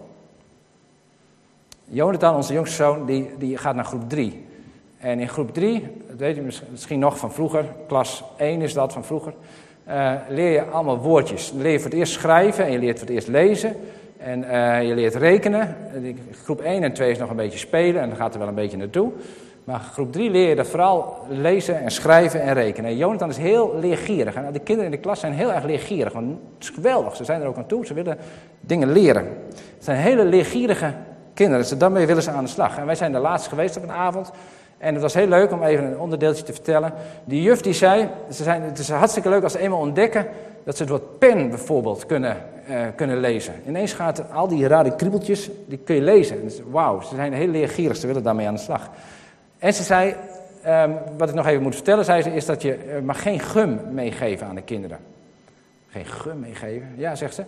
Jonathan, 1.85 2.35
onze 2.35 2.53
jongste 2.53 2.77
zoon, 2.77 3.07
die, 3.07 3.31
die 3.39 3.57
gaat 3.57 3.75
naar 3.75 3.85
groep 3.85 4.09
3. 4.09 4.47
En 4.99 5.21
in 5.21 5.29
groep 5.29 5.55
3, 5.55 5.87
dat 6.09 6.17
weet 6.17 6.37
je 6.37 6.61
misschien 6.71 6.99
nog 6.99 7.19
van 7.19 7.33
vroeger, 7.33 7.65
klas 7.87 8.25
1 8.37 8.61
is 8.61 8.73
dat 8.73 8.93
van 8.93 9.05
vroeger, 9.05 9.35
uh, 9.89 10.15
leer 10.29 10.53
je 10.53 10.65
allemaal 10.65 10.99
woordjes. 10.99 11.53
leer 11.53 11.73
je 11.73 11.81
voor 11.81 11.91
het 11.91 11.99
eerst 11.99 12.13
schrijven 12.13 12.65
en 12.65 12.73
je 12.73 12.79
leert 12.79 12.99
voor 12.99 13.07
het 13.07 13.17
eerst 13.17 13.29
lezen. 13.29 13.77
En 14.19 14.43
uh, 14.43 14.89
je 14.89 14.95
leert 14.95 15.15
rekenen. 15.15 15.77
Groep 16.45 16.61
1 16.61 16.83
en 16.83 16.93
2 16.93 17.11
is 17.11 17.19
nog 17.19 17.31
een 17.31 17.37
beetje 17.37 17.59
spelen 17.59 18.03
en 18.03 18.09
daar 18.09 18.19
gaat 18.19 18.33
er 18.33 18.39
wel 18.39 18.49
een 18.49 18.55
beetje 18.55 18.77
naartoe. 18.77 19.13
Maar 19.65 19.81
groep 19.81 20.13
3 20.13 20.31
leer 20.31 20.57
je 20.57 20.65
vooral 20.65 21.17
lezen 21.29 21.81
en 21.81 21.91
schrijven 21.91 22.43
en 22.43 22.55
rekenen. 22.55 22.91
En 22.91 22.97
Jonathan 22.97 23.29
is 23.29 23.37
heel 23.37 23.79
leergierig. 23.81 24.35
En 24.35 24.53
de 24.53 24.59
kinderen 24.59 24.91
in 24.91 24.97
de 24.97 25.03
klas 25.03 25.21
zijn 25.21 25.33
heel 25.33 25.53
erg 25.53 25.65
leergierig. 25.65 26.13
Want 26.13 26.29
het 26.29 26.63
is 26.63 26.71
geweldig, 26.71 27.17
ze 27.17 27.25
zijn 27.25 27.41
er 27.41 27.47
ook 27.47 27.57
aan 27.57 27.67
toe. 27.67 27.87
Ze 27.87 27.95
willen 27.95 28.19
dingen 28.61 28.93
leren. 28.93 29.27
Het 29.55 29.85
zijn 29.85 29.97
hele 29.97 30.25
leergierige 30.25 30.95
kinderen. 31.35 31.61
Dus 31.61 31.79
daarmee 31.79 32.07
willen 32.07 32.23
ze 32.23 32.31
aan 32.31 32.45
de 32.45 32.51
slag. 32.51 32.79
En 32.79 32.87
wij 32.87 32.95
zijn 32.95 33.13
de 33.13 33.19
laatste 33.19 33.49
geweest 33.49 33.77
op 33.77 33.83
een 33.83 33.91
avond. 33.91 34.31
En 34.79 34.93
het 34.93 35.03
was 35.03 35.15
heel 35.15 35.27
leuk 35.27 35.53
om 35.53 35.63
even 35.63 35.85
een 35.85 35.99
onderdeeltje 35.99 36.43
te 36.45 36.53
vertellen. 36.53 36.93
Die 37.25 37.43
juf 37.43 37.61
die 37.61 37.73
zei, 37.73 38.09
ze 38.31 38.43
zijn, 38.43 38.63
het 38.63 38.79
is 38.79 38.91
hartstikke 38.91 39.29
leuk 39.29 39.43
als 39.43 39.53
ze 39.53 39.59
eenmaal 39.59 39.79
ontdekken 39.79 40.27
dat 40.65 40.77
ze 40.77 40.83
het 40.83 40.91
woord 40.91 41.19
pen 41.19 41.49
bijvoorbeeld 41.49 42.07
kunnen, 42.07 42.37
uh, 42.71 42.77
kunnen 42.97 43.21
lezen. 43.21 43.55
Ineens 43.67 43.93
gaat 43.93 44.33
al 44.33 44.49
die 44.49 44.67
rare 44.67 44.97
kriebeltjes, 44.97 45.51
die 45.67 45.79
kun 45.79 45.95
je 45.95 46.03
lezen. 46.03 46.51
Wauw, 46.71 47.01
ze 47.01 47.15
zijn 47.15 47.33
heel 47.33 47.49
leergierig, 47.49 47.97
ze 47.97 48.07
willen 48.07 48.23
daarmee 48.23 48.47
aan 48.47 48.55
de 48.55 48.61
slag. 48.61 48.91
En 49.63 49.75
ze 49.75 49.83
zei, 49.83 50.15
um, 50.67 50.99
wat 51.17 51.29
ik 51.29 51.35
nog 51.35 51.47
even 51.47 51.63
moet 51.63 51.75
vertellen, 51.75 52.05
zei 52.05 52.23
ze, 52.23 52.35
is 52.35 52.47
dat 52.47 52.63
je 52.63 52.87
uh, 52.87 53.01
mag 53.01 53.23
geen 53.23 53.41
gum 53.41 53.81
meegeven 53.91 54.47
aan 54.47 54.55
de 54.55 54.63
kinderen. 54.63 54.99
Geen 55.89 56.07
gum 56.07 56.41
meegeven? 56.41 56.89
Ja, 56.97 57.15
zegt 57.15 57.35
ze. 57.35 57.45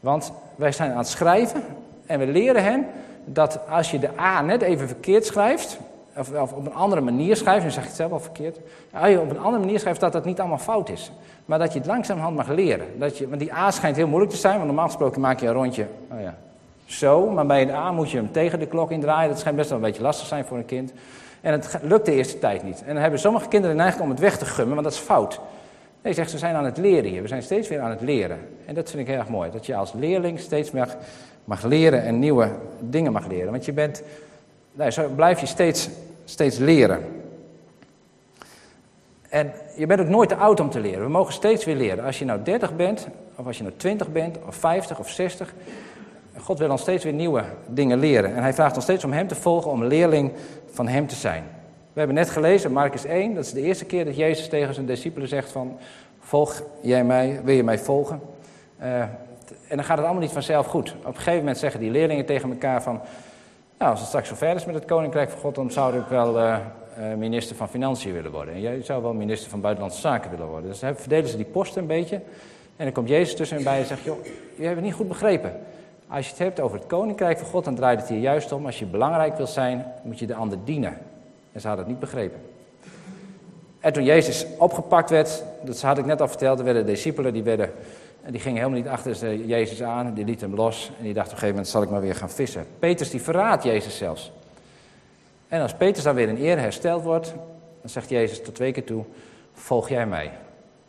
Want 0.00 0.32
wij 0.56 0.72
zijn 0.72 0.90
aan 0.90 0.98
het 0.98 1.08
schrijven 1.08 1.62
en 2.06 2.18
we 2.18 2.26
leren 2.26 2.64
hen 2.64 2.86
dat 3.24 3.60
als 3.68 3.90
je 3.90 3.98
de 3.98 4.08
A 4.18 4.42
net 4.42 4.62
even 4.62 4.86
verkeerd 4.86 5.26
schrijft, 5.26 5.78
of, 6.16 6.32
of, 6.32 6.52
op 6.52 6.66
een 6.66 6.74
andere 6.74 7.00
manier 7.00 7.36
schrijft, 7.36 7.64
nu 7.64 7.70
zeg 7.70 7.82
ik 7.82 7.88
het 7.88 7.98
zelf 7.98 8.12
al 8.12 8.20
verkeerd. 8.20 8.58
Als 8.92 9.08
je 9.08 9.20
op 9.20 9.30
een 9.30 9.40
andere 9.40 9.64
manier 9.64 9.78
schrijft, 9.78 10.00
dat 10.00 10.12
dat 10.12 10.24
niet 10.24 10.40
allemaal 10.40 10.58
fout 10.58 10.88
is. 10.88 11.12
Maar 11.44 11.58
dat 11.58 11.72
je 11.72 11.78
het 11.78 11.88
langzamerhand 11.88 12.36
mag 12.36 12.48
leren. 12.48 12.86
Dat 12.98 13.18
je, 13.18 13.28
want 13.28 13.40
die 13.40 13.54
A 13.54 13.70
schijnt 13.70 13.96
heel 13.96 14.08
moeilijk 14.08 14.32
te 14.32 14.38
zijn, 14.38 14.54
want 14.54 14.66
normaal 14.66 14.86
gesproken 14.86 15.20
maak 15.20 15.40
je 15.40 15.46
een 15.46 15.52
rondje 15.52 15.86
oh 16.12 16.20
ja, 16.20 16.34
zo. 16.88 17.30
Maar 17.30 17.46
bij 17.46 17.62
een 17.62 17.70
A 17.70 17.92
moet 17.92 18.10
je 18.10 18.16
hem 18.16 18.32
tegen 18.32 18.58
de 18.58 18.66
klok 18.66 18.90
indraaien. 18.90 19.28
Dat 19.28 19.38
schijnt 19.38 19.56
best 19.56 19.68
wel 19.68 19.78
een 19.78 19.84
beetje 19.84 20.02
lastig 20.02 20.26
zijn 20.26 20.44
voor 20.44 20.56
een 20.56 20.64
kind. 20.64 20.92
En 21.40 21.52
het 21.52 21.78
lukt 21.82 22.06
de 22.06 22.12
eerste 22.12 22.38
tijd 22.38 22.62
niet. 22.62 22.82
En 22.82 22.92
dan 22.92 23.02
hebben 23.02 23.20
sommige 23.20 23.48
kinderen 23.48 23.76
neiging 23.76 24.02
om 24.02 24.10
het 24.10 24.18
weg 24.18 24.38
te 24.38 24.44
gummen, 24.44 24.74
want 24.74 24.86
dat 24.86 24.96
is 24.96 25.04
fout. 25.04 25.40
Nee, 26.02 26.12
zegt, 26.12 26.30
ze 26.30 26.38
zijn 26.38 26.54
aan 26.54 26.64
het 26.64 26.76
leren 26.76 27.10
hier. 27.10 27.22
We 27.22 27.28
zijn 27.28 27.42
steeds 27.42 27.68
weer 27.68 27.80
aan 27.80 27.90
het 27.90 28.00
leren. 28.00 28.38
En 28.66 28.74
dat 28.74 28.90
vind 28.90 29.02
ik 29.02 29.08
heel 29.08 29.18
erg 29.18 29.28
mooi. 29.28 29.50
Dat 29.50 29.66
je 29.66 29.74
als 29.74 29.92
leerling 29.92 30.40
steeds 30.40 30.70
meer 30.70 30.96
mag 31.44 31.62
leren 31.62 32.02
en 32.02 32.18
nieuwe 32.18 32.50
dingen 32.80 33.12
mag 33.12 33.26
leren. 33.26 33.50
Want 33.50 33.64
je 33.64 33.72
bent, 33.72 34.02
nou, 34.72 34.90
zo 34.90 35.08
blijf 35.08 35.40
je 35.40 35.46
steeds, 35.46 35.88
steeds 36.24 36.58
leren. 36.58 37.04
En 39.28 39.52
je 39.76 39.86
bent 39.86 40.00
ook 40.00 40.08
nooit 40.08 40.28
te 40.28 40.36
oud 40.36 40.60
om 40.60 40.70
te 40.70 40.80
leren. 40.80 41.02
We 41.02 41.08
mogen 41.08 41.32
steeds 41.32 41.64
weer 41.64 41.76
leren. 41.76 42.04
Als 42.04 42.18
je 42.18 42.24
nou 42.24 42.42
30 42.42 42.76
bent, 42.76 43.08
of 43.36 43.46
als 43.46 43.56
je 43.56 43.62
nou 43.62 43.74
20 43.76 44.12
bent, 44.12 44.38
of 44.46 44.56
50 44.56 44.98
of 44.98 45.10
60. 45.10 45.54
God 46.40 46.58
wil 46.58 46.70
ons 46.70 46.80
steeds 46.80 47.04
weer 47.04 47.12
nieuwe 47.12 47.44
dingen 47.66 47.98
leren. 47.98 48.34
En 48.34 48.42
hij 48.42 48.54
vraagt 48.54 48.74
ons 48.74 48.84
steeds 48.84 49.04
om 49.04 49.12
hem 49.12 49.26
te 49.26 49.34
volgen, 49.34 49.70
om 49.70 49.84
leerling 49.84 50.32
van 50.70 50.88
hem 50.88 51.06
te 51.06 51.14
zijn. 51.14 51.44
We 51.92 51.98
hebben 51.98 52.16
net 52.16 52.30
gelezen, 52.30 52.72
Marcus 52.72 53.04
1, 53.04 53.34
dat 53.34 53.44
is 53.44 53.52
de 53.52 53.62
eerste 53.62 53.84
keer 53.84 54.04
dat 54.04 54.16
Jezus 54.16 54.48
tegen 54.48 54.74
zijn 54.74 54.86
discipelen 54.86 55.28
zegt 55.28 55.50
van... 55.50 55.78
Volg 56.20 56.62
jij 56.80 57.04
mij, 57.04 57.40
wil 57.44 57.54
je 57.54 57.64
mij 57.64 57.78
volgen? 57.78 58.20
Uh, 58.80 59.00
en 59.00 59.76
dan 59.76 59.84
gaat 59.84 59.96
het 59.96 60.06
allemaal 60.06 60.22
niet 60.22 60.32
vanzelf 60.32 60.66
goed. 60.66 60.94
Op 60.98 61.06
een 61.06 61.14
gegeven 61.14 61.38
moment 61.38 61.58
zeggen 61.58 61.80
die 61.80 61.90
leerlingen 61.90 62.26
tegen 62.26 62.50
elkaar 62.50 62.82
van... 62.82 63.00
Nou, 63.78 63.90
als 63.90 64.00
het 64.00 64.08
straks 64.08 64.28
zover 64.28 64.54
is 64.54 64.64
met 64.64 64.74
het 64.74 64.84
Koninkrijk 64.84 65.30
van 65.30 65.40
God, 65.40 65.54
dan 65.54 65.70
zou 65.70 65.98
ik 65.98 66.06
wel 66.06 66.38
uh, 66.38 66.56
minister 67.16 67.56
van 67.56 67.68
Financiën 67.68 68.12
willen 68.12 68.30
worden. 68.30 68.54
En 68.54 68.60
jij 68.60 68.82
zou 68.82 69.02
wel 69.02 69.14
minister 69.14 69.50
van 69.50 69.60
Buitenlandse 69.60 70.00
Zaken 70.00 70.30
willen 70.30 70.46
worden. 70.46 70.70
Dus 70.70 70.78
verdelen 70.78 71.28
ze 71.28 71.36
die 71.36 71.46
posten 71.46 71.80
een 71.80 71.86
beetje. 71.86 72.16
En 72.76 72.84
dan 72.84 72.92
komt 72.92 73.08
Jezus 73.08 73.36
tussen 73.36 73.56
en 73.56 73.64
bij 73.64 73.78
en 73.78 73.86
zegt, 73.86 74.02
joh, 74.02 74.24
je 74.56 74.62
hebt 74.62 74.74
het 74.74 74.84
niet 74.84 74.94
goed 74.94 75.08
begrepen. 75.08 75.52
Als 76.08 76.24
je 76.24 76.30
het 76.30 76.40
hebt 76.40 76.60
over 76.60 76.78
het 76.78 76.86
Koninkrijk 76.86 77.38
van 77.38 77.46
God, 77.46 77.64
dan 77.64 77.74
draait 77.74 78.00
het 78.00 78.08
hier 78.08 78.18
juist 78.18 78.52
om. 78.52 78.66
Als 78.66 78.78
je 78.78 78.86
belangrijk 78.86 79.36
wil 79.36 79.46
zijn, 79.46 79.92
moet 80.02 80.18
je 80.18 80.26
de 80.26 80.34
ander 80.34 80.58
dienen. 80.64 80.98
En 81.52 81.60
ze 81.60 81.66
hadden 81.66 81.84
het 81.84 81.94
niet 81.94 82.02
begrepen. 82.02 82.40
En 83.80 83.92
toen 83.92 84.04
Jezus 84.04 84.46
opgepakt 84.58 85.10
werd, 85.10 85.42
dat 85.62 85.80
had 85.80 85.98
ik 85.98 86.04
net 86.04 86.20
al 86.20 86.28
verteld, 86.28 86.58
er 86.58 86.64
werden 86.64 86.86
discipelen, 86.86 87.32
die, 87.32 87.42
werden, 87.42 87.72
die 88.30 88.40
gingen 88.40 88.58
helemaal 88.58 88.80
niet 88.80 88.88
achter 88.88 89.36
Jezus 89.36 89.82
aan, 89.82 90.14
die 90.14 90.24
lieten 90.24 90.48
hem 90.48 90.56
los. 90.56 90.90
En 90.98 91.04
die 91.04 91.14
dachten 91.14 91.32
op 91.32 91.42
een 91.42 91.48
gegeven 91.48 91.48
moment, 91.48 91.68
zal 91.68 91.82
ik 91.82 91.90
maar 91.90 92.00
weer 92.00 92.14
gaan 92.14 92.30
vissen. 92.30 92.66
Petrus 92.78 93.10
die 93.10 93.22
verraadt 93.22 93.64
Jezus 93.64 93.96
zelfs. 93.96 94.32
En 95.48 95.62
als 95.62 95.74
Petrus 95.74 96.04
dan 96.04 96.14
weer 96.14 96.28
in 96.28 96.44
eer 96.44 96.58
hersteld 96.58 97.02
wordt, 97.02 97.34
dan 97.80 97.90
zegt 97.90 98.08
Jezus 98.08 98.42
tot 98.42 98.54
twee 98.54 98.72
keer 98.72 98.84
toe, 98.84 99.04
volg 99.52 99.88
jij 99.88 100.06
mij. 100.06 100.30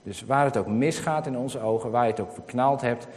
Dus 0.04 0.24
waar 0.26 0.46
het 0.46 0.58
ook 0.58 0.68
misgaat 0.68 1.26
in 1.26 1.38
onze 1.38 1.60
ogen, 1.60 1.92
waar 1.92 2.06
je 2.06 2.12
het 2.12 2.22
ook 2.22 2.34
verknald 2.34 2.82
hebt, 2.82 3.08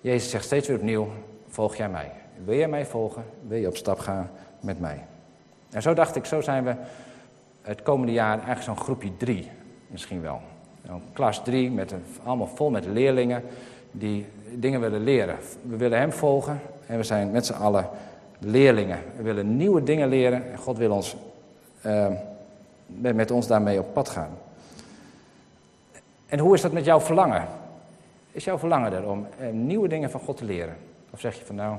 Jezus 0.00 0.30
zegt 0.30 0.44
steeds 0.44 0.68
weer 0.68 0.76
opnieuw, 0.76 1.08
volg 1.48 1.76
jij 1.76 1.88
mij. 1.88 2.12
Wil 2.44 2.56
jij 2.56 2.68
mij 2.68 2.86
volgen? 2.86 3.24
Wil 3.46 3.58
je 3.58 3.66
op 3.66 3.76
stap 3.76 3.98
gaan 3.98 4.30
met 4.60 4.80
mij? 4.80 5.04
En 5.70 5.82
zo 5.82 5.94
dacht 5.94 6.16
ik, 6.16 6.24
zo 6.24 6.40
zijn 6.40 6.64
we 6.64 6.74
het 7.62 7.82
komende 7.82 8.12
jaar 8.12 8.34
eigenlijk 8.34 8.62
zo'n 8.62 8.76
groepje 8.76 9.16
drie, 9.16 9.50
misschien 9.86 10.22
wel. 10.22 10.40
Een 10.86 11.02
klas 11.12 11.42
drie, 11.44 11.70
met 11.70 11.92
een, 11.92 12.04
allemaal 12.24 12.46
vol 12.46 12.70
met 12.70 12.86
leerlingen 12.86 13.42
die 13.90 14.26
dingen 14.54 14.80
willen 14.80 15.04
leren. 15.04 15.36
We 15.62 15.76
willen 15.76 15.98
hem 15.98 16.12
volgen 16.12 16.60
en 16.86 16.96
we 16.96 17.02
zijn 17.02 17.30
met 17.30 17.46
z'n 17.46 17.52
allen 17.52 17.88
leerlingen. 18.38 18.98
We 19.16 19.22
willen 19.22 19.56
nieuwe 19.56 19.82
dingen 19.82 20.08
leren 20.08 20.50
en 20.50 20.58
God 20.58 20.78
wil 20.78 20.90
ons, 20.90 21.16
uh, 21.86 22.06
met 22.86 23.30
ons 23.30 23.46
daarmee 23.46 23.78
op 23.78 23.92
pad 23.92 24.08
gaan. 24.08 24.30
En 26.26 26.38
hoe 26.38 26.54
is 26.54 26.60
dat 26.60 26.72
met 26.72 26.84
jouw 26.84 27.00
verlangen? 27.00 27.46
Is 28.32 28.44
jouw 28.44 28.58
verlangen 28.58 28.92
er 28.92 29.10
om 29.10 29.26
eh, 29.38 29.48
nieuwe 29.50 29.88
dingen 29.88 30.10
van 30.10 30.20
God 30.20 30.36
te 30.36 30.44
leren? 30.44 30.76
Of 31.10 31.20
zeg 31.20 31.38
je 31.38 31.44
van 31.44 31.54
nou, 31.54 31.76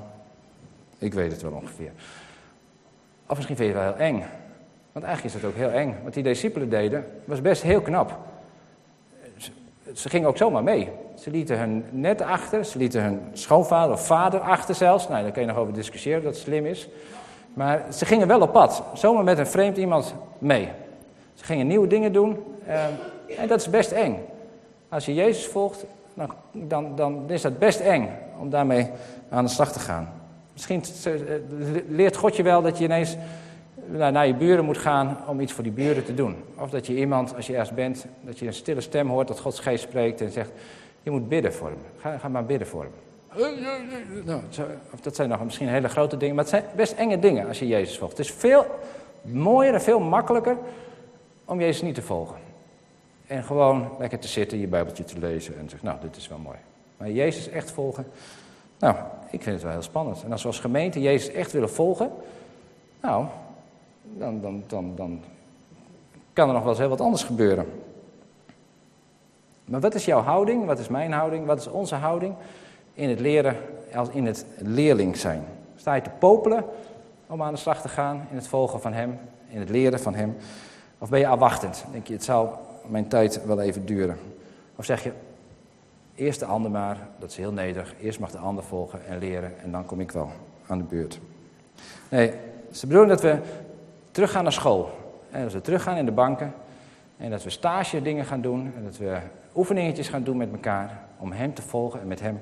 ik 0.97 1.13
weet 1.13 1.31
het 1.31 1.41
wel 1.41 1.51
ongeveer. 1.51 1.91
Of 3.27 3.35
misschien 3.35 3.55
vind 3.55 3.69
je 3.69 3.75
het 3.75 3.83
wel 3.83 3.93
heel 3.93 4.05
eng. 4.05 4.25
Want 4.91 5.05
eigenlijk 5.05 5.35
is 5.35 5.41
het 5.41 5.51
ook 5.51 5.57
heel 5.57 5.69
eng. 5.69 5.95
Wat 6.03 6.13
die 6.13 6.23
discipelen 6.23 6.69
deden, 6.69 7.05
was 7.25 7.41
best 7.41 7.61
heel 7.61 7.81
knap. 7.81 8.17
Ze, 9.93 10.09
gingen 10.09 10.27
ook 10.27 10.37
zomaar 10.37 10.63
mee. 10.63 10.89
Ze 11.15 11.31
lieten 11.31 11.59
hun 11.59 11.85
net 11.89 12.21
achter, 12.21 12.65
ze 12.65 12.77
lieten 12.77 13.03
hun 13.03 13.21
schoonvader 13.33 13.93
of 13.93 14.05
vader 14.05 14.39
achter 14.39 14.75
zelfs. 14.75 15.07
Nou, 15.07 15.23
daar 15.23 15.31
kun 15.31 15.41
je 15.41 15.47
nog 15.47 15.57
over 15.57 15.73
discussiëren 15.73 16.23
dat 16.23 16.35
slim 16.35 16.65
is. 16.65 16.89
Maar 17.53 17.85
ze 17.93 18.05
gingen 18.05 18.27
wel 18.27 18.41
op 18.41 18.51
pad, 18.51 18.83
zomaar 18.93 19.23
met 19.23 19.37
een 19.37 19.47
vreemd 19.47 19.77
iemand 19.77 20.13
mee. 20.37 20.69
Ze 21.33 21.45
gingen 21.45 21.67
nieuwe 21.67 21.87
dingen 21.87 22.13
doen 22.13 22.43
eh, 22.65 22.85
en 23.37 23.47
dat 23.47 23.59
is 23.59 23.69
best 23.69 23.91
eng. 23.91 24.17
Als 24.89 25.05
je 25.05 25.13
Jezus 25.13 25.45
volgt, 25.47 25.85
dan, 26.13 26.29
dan, 26.51 26.95
dan 26.95 27.23
is 27.27 27.41
dat 27.41 27.59
best 27.59 27.79
eng 27.79 28.09
om 28.39 28.49
daarmee 28.49 28.89
aan 29.29 29.45
de 29.45 29.51
slag 29.51 29.71
te 29.71 29.79
gaan. 29.79 30.13
Misschien 30.53 30.83
eh, 31.03 31.13
leert 31.87 32.15
God 32.15 32.35
je 32.35 32.43
wel 32.43 32.61
dat 32.61 32.77
je 32.77 32.83
ineens 32.83 33.17
naar 33.91 34.27
je 34.27 34.33
buren 34.33 34.65
moet 34.65 34.77
gaan 34.77 35.17
om 35.27 35.39
iets 35.39 35.53
voor 35.53 35.63
die 35.63 35.73
buren 35.73 36.03
te 36.03 36.13
doen. 36.13 36.35
Of 36.55 36.69
dat 36.69 36.87
je 36.87 36.95
iemand, 36.95 37.35
als 37.35 37.47
je 37.47 37.53
ergens 37.53 37.73
bent, 37.73 38.05
dat 38.21 38.39
je 38.39 38.47
een 38.47 38.53
stille 38.53 38.81
stem 38.81 39.09
hoort 39.09 39.27
dat 39.27 39.39
Gods 39.39 39.59
geest 39.59 39.83
spreekt 39.83 40.21
en 40.21 40.31
zegt, 40.31 40.51
je 41.03 41.11
moet 41.11 41.29
bidden 41.29 41.53
voor 41.53 41.67
hem. 41.67 41.79
Ga, 41.97 42.17
ga 42.17 42.27
maar 42.27 42.45
bidden 42.45 42.67
voor 42.67 42.81
hem. 42.81 42.91
Nou, 44.25 44.41
of 44.93 44.99
dat 44.99 45.15
zijn 45.15 45.29
nog 45.29 45.43
misschien 45.43 45.67
hele 45.67 45.89
grote 45.89 46.17
dingen, 46.17 46.35
maar 46.35 46.43
het 46.43 46.53
zijn 46.53 46.65
best 46.75 46.93
enge 46.93 47.19
dingen 47.19 47.47
als 47.47 47.59
je 47.59 47.67
Jezus 47.67 47.97
volgt. 47.97 48.17
Het 48.17 48.25
is 48.25 48.33
veel 48.33 48.65
mooier 49.21 49.73
en 49.73 49.81
veel 49.81 49.99
makkelijker 49.99 50.57
om 51.45 51.59
Jezus 51.59 51.81
niet 51.81 51.95
te 51.95 52.01
volgen. 52.01 52.37
En 53.27 53.43
gewoon 53.43 53.89
lekker 53.99 54.19
te 54.19 54.27
zitten, 54.27 54.59
je 54.59 54.67
Bijbeltje 54.67 55.03
te 55.03 55.19
lezen 55.19 55.57
en 55.57 55.69
zeggen, 55.69 55.87
nou, 55.87 56.01
dit 56.01 56.15
is 56.15 56.27
wel 56.27 56.37
mooi. 56.37 56.57
Maar 56.99 57.11
Jezus 57.11 57.49
echt 57.49 57.71
volgen, 57.71 58.05
nou, 58.79 58.95
ik 59.29 59.41
vind 59.41 59.55
het 59.55 59.63
wel 59.63 59.71
heel 59.71 59.81
spannend. 59.81 60.23
En 60.23 60.31
als 60.31 60.41
we 60.41 60.47
als 60.47 60.59
gemeente 60.59 61.01
Jezus 61.01 61.33
echt 61.33 61.51
willen 61.51 61.69
volgen, 61.69 62.11
nou, 63.01 63.25
dan, 64.01 64.41
dan, 64.41 64.63
dan, 64.67 64.95
dan 64.95 65.23
kan 66.33 66.47
er 66.47 66.53
nog 66.53 66.61
wel 66.61 66.71
eens 66.71 66.79
heel 66.79 66.89
wat 66.89 67.01
anders 67.01 67.23
gebeuren. 67.23 67.65
Maar 69.65 69.79
wat 69.79 69.95
is 69.95 70.05
jouw 70.05 70.21
houding? 70.21 70.65
Wat 70.65 70.79
is 70.79 70.87
mijn 70.87 71.11
houding? 71.11 71.45
Wat 71.45 71.59
is 71.59 71.67
onze 71.67 71.95
houding 71.95 72.35
in 72.93 73.09
het 73.09 73.19
leren, 73.19 73.55
als 73.95 74.09
in 74.09 74.25
het 74.25 74.45
leerling 74.57 75.17
zijn? 75.17 75.43
Sta 75.75 75.93
je 75.93 76.01
te 76.01 76.11
popelen 76.19 76.65
om 77.27 77.41
aan 77.41 77.53
de 77.53 77.59
slag 77.59 77.81
te 77.81 77.89
gaan 77.89 78.27
in 78.29 78.35
het 78.35 78.47
volgen 78.47 78.81
van 78.81 78.93
Hem, 78.93 79.19
in 79.47 79.59
het 79.59 79.69
leren 79.69 79.99
van 79.99 80.15
Hem? 80.15 80.35
Of 80.97 81.09
ben 81.09 81.19
je 81.19 81.27
afwachtend? 81.27 81.85
Denk 81.91 82.07
je, 82.07 82.13
het 82.13 82.23
zal 82.23 82.59
mijn 82.87 83.07
tijd 83.07 83.45
wel 83.45 83.61
even 83.61 83.85
duren? 83.85 84.17
Of 84.75 84.85
zeg 84.85 85.03
je, 85.03 85.11
eerst 86.19 86.39
de 86.39 86.45
ander 86.45 86.71
maar, 86.71 86.97
dat 87.19 87.29
is 87.29 87.37
heel 87.37 87.53
nederig. 87.53 87.93
Eerst 88.01 88.19
mag 88.19 88.31
de 88.31 88.37
ander 88.37 88.63
volgen 88.63 89.05
en 89.05 89.19
leren 89.19 89.59
en 89.63 89.71
dan 89.71 89.85
kom 89.85 89.99
ik 89.99 90.11
wel 90.11 90.31
aan 90.67 90.77
de 90.77 90.83
beurt. 90.83 91.19
Nee, 92.09 92.33
ze 92.71 92.87
bedoelen 92.87 93.09
dat 93.09 93.21
we 93.21 93.37
teruggaan 94.11 94.43
naar 94.43 94.53
school. 94.53 94.89
En 95.31 95.43
dat 95.43 95.53
we 95.53 95.61
teruggaan 95.61 95.97
in 95.97 96.05
de 96.05 96.11
banken. 96.11 96.53
En 97.17 97.29
dat 97.29 97.43
we 97.43 97.49
stage 97.49 98.01
dingen 98.01 98.25
gaan 98.25 98.41
doen. 98.41 98.73
En 98.75 98.83
dat 98.83 98.97
we 98.97 99.17
oefeningetjes 99.55 100.09
gaan 100.09 100.23
doen 100.23 100.37
met 100.37 100.51
elkaar. 100.51 100.99
Om 101.17 101.31
hem 101.31 101.53
te 101.53 101.61
volgen 101.61 102.01
en 102.01 102.07
met 102.07 102.19
hem 102.19 102.39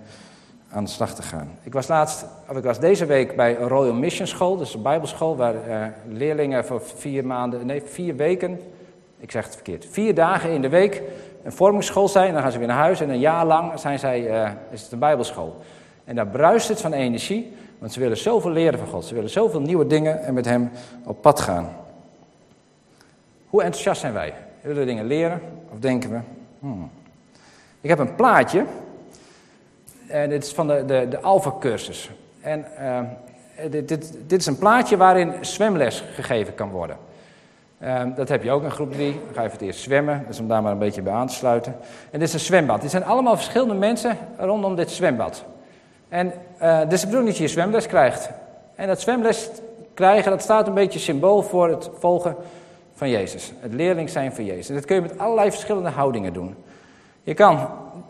aan 0.69 0.83
de 0.83 0.89
slag 0.89 1.15
te 1.15 1.21
gaan. 1.21 1.51
Ik 1.63 1.73
was 1.73 1.87
laatst, 1.87 2.25
of 2.49 2.57
ik 2.57 2.63
was 2.63 2.79
deze 2.79 3.05
week 3.05 3.35
bij 3.35 3.59
een 3.59 3.67
Royal 3.67 3.93
Mission 3.93 4.27
School. 4.27 4.57
Dus 4.57 4.73
een 4.73 4.81
bijbelschool 4.81 5.35
waar 5.35 5.55
uh, 5.67 5.85
leerlingen 6.07 6.65
voor 6.65 6.81
vier 6.81 7.25
maanden, 7.25 7.65
nee 7.65 7.81
vier 7.81 8.15
weken. 8.15 8.59
Ik 9.19 9.31
zeg 9.31 9.43
het 9.43 9.53
verkeerd. 9.53 9.85
Vier 9.89 10.15
dagen 10.15 10.49
in 10.49 10.61
de 10.61 10.69
week 10.69 11.01
een 11.47 11.53
vormingsschool 11.53 12.07
zijn. 12.07 12.33
Dan 12.33 12.41
gaan 12.41 12.51
ze 12.51 12.57
weer 12.57 12.67
naar 12.67 12.77
huis. 12.77 13.01
En 13.01 13.09
een 13.09 13.19
jaar 13.19 13.45
lang 13.45 13.79
zijn 13.79 13.99
zij, 13.99 14.21
uh, 14.21 14.49
is 14.71 14.81
het 14.81 14.91
een 14.91 14.99
bijbelschool. 14.99 15.61
En 16.03 16.15
daar 16.15 16.27
bruist 16.27 16.67
het 16.67 16.81
van 16.81 16.93
energie. 16.93 17.55
Want 17.79 17.93
ze 17.93 17.99
willen 17.99 18.17
zoveel 18.17 18.51
leren 18.51 18.79
van 18.79 18.87
God. 18.87 19.05
Ze 19.05 19.13
willen 19.13 19.29
zoveel 19.29 19.61
nieuwe 19.61 19.87
dingen 19.87 20.23
en 20.23 20.33
met 20.33 20.45
Hem 20.45 20.71
op 21.03 21.21
pad 21.21 21.39
gaan. 21.39 21.69
Hoe 23.49 23.63
enthousiast 23.63 24.01
zijn 24.01 24.13
wij? 24.13 24.33
Willen 24.61 24.79
we 24.79 24.85
dingen 24.85 25.05
leren? 25.05 25.41
Of 25.71 25.79
denken 25.79 26.09
we, 26.09 26.19
hmm. 26.59 26.89
Ik 27.81 27.89
heb 27.89 27.99
een 27.99 28.15
plaatje. 28.15 28.65
En 30.07 30.29
dit 30.29 30.43
is 30.43 30.53
van 30.53 30.67
de, 30.67 30.83
de, 30.85 31.07
de 31.09 31.21
Alpha-cursus. 31.21 32.09
En 32.41 32.65
uh, 32.79 32.99
dit, 33.69 33.87
dit, 33.87 34.13
dit, 34.27 34.39
is 34.39 34.45
een 34.45 34.57
plaatje 34.57 34.97
waarin 34.97 35.33
zwemles 35.41 36.03
gegeven 36.13 36.55
kan 36.55 36.69
worden. 36.69 36.97
Uh, 37.83 38.01
dat 38.15 38.29
heb 38.29 38.43
je 38.43 38.51
ook 38.51 38.63
in 38.63 38.71
groep 38.71 38.91
3. 38.91 39.11
Dan 39.11 39.33
ga 39.33 39.41
je 39.41 39.49
voor 39.49 39.57
het 39.57 39.67
eerst 39.67 39.79
zwemmen, 39.79 40.23
dus 40.27 40.39
om 40.39 40.47
daar 40.47 40.61
maar 40.61 40.71
een 40.71 40.77
beetje 40.77 41.01
bij 41.01 41.13
aan 41.13 41.27
te 41.27 41.33
sluiten. 41.33 41.75
En 42.11 42.19
dit 42.19 42.27
is 42.27 42.33
een 42.33 42.39
zwembad. 42.39 42.81
Dit 42.81 42.91
zijn 42.91 43.05
allemaal 43.05 43.35
verschillende 43.35 43.73
mensen 43.73 44.17
rondom 44.37 44.75
dit 44.75 44.91
zwembad. 44.91 45.45
En 46.09 46.33
uh, 46.61 46.79
dus 46.89 46.99
de 46.99 47.05
bedoeling 47.05 47.27
dat 47.27 47.37
je 47.37 47.43
je 47.43 47.49
zwemles 47.49 47.87
krijgt. 47.87 48.29
En 48.75 48.87
dat 48.87 49.01
zwemles 49.01 49.49
krijgen, 49.93 50.31
dat 50.31 50.41
staat 50.41 50.67
een 50.67 50.73
beetje 50.73 50.99
symbool 50.99 51.41
voor 51.41 51.69
het 51.69 51.89
volgen 51.99 52.35
van 52.93 53.09
Jezus. 53.09 53.53
Het 53.59 53.73
leerling 53.73 54.09
zijn 54.09 54.33
van 54.33 54.45
Jezus. 54.45 54.69
En 54.69 54.75
dat 54.75 54.85
kun 54.85 54.95
je 54.95 55.01
met 55.01 55.19
allerlei 55.19 55.51
verschillende 55.51 55.89
houdingen 55.89 56.33
doen. 56.33 56.55
Je 57.23 57.33
kan, 57.33 57.67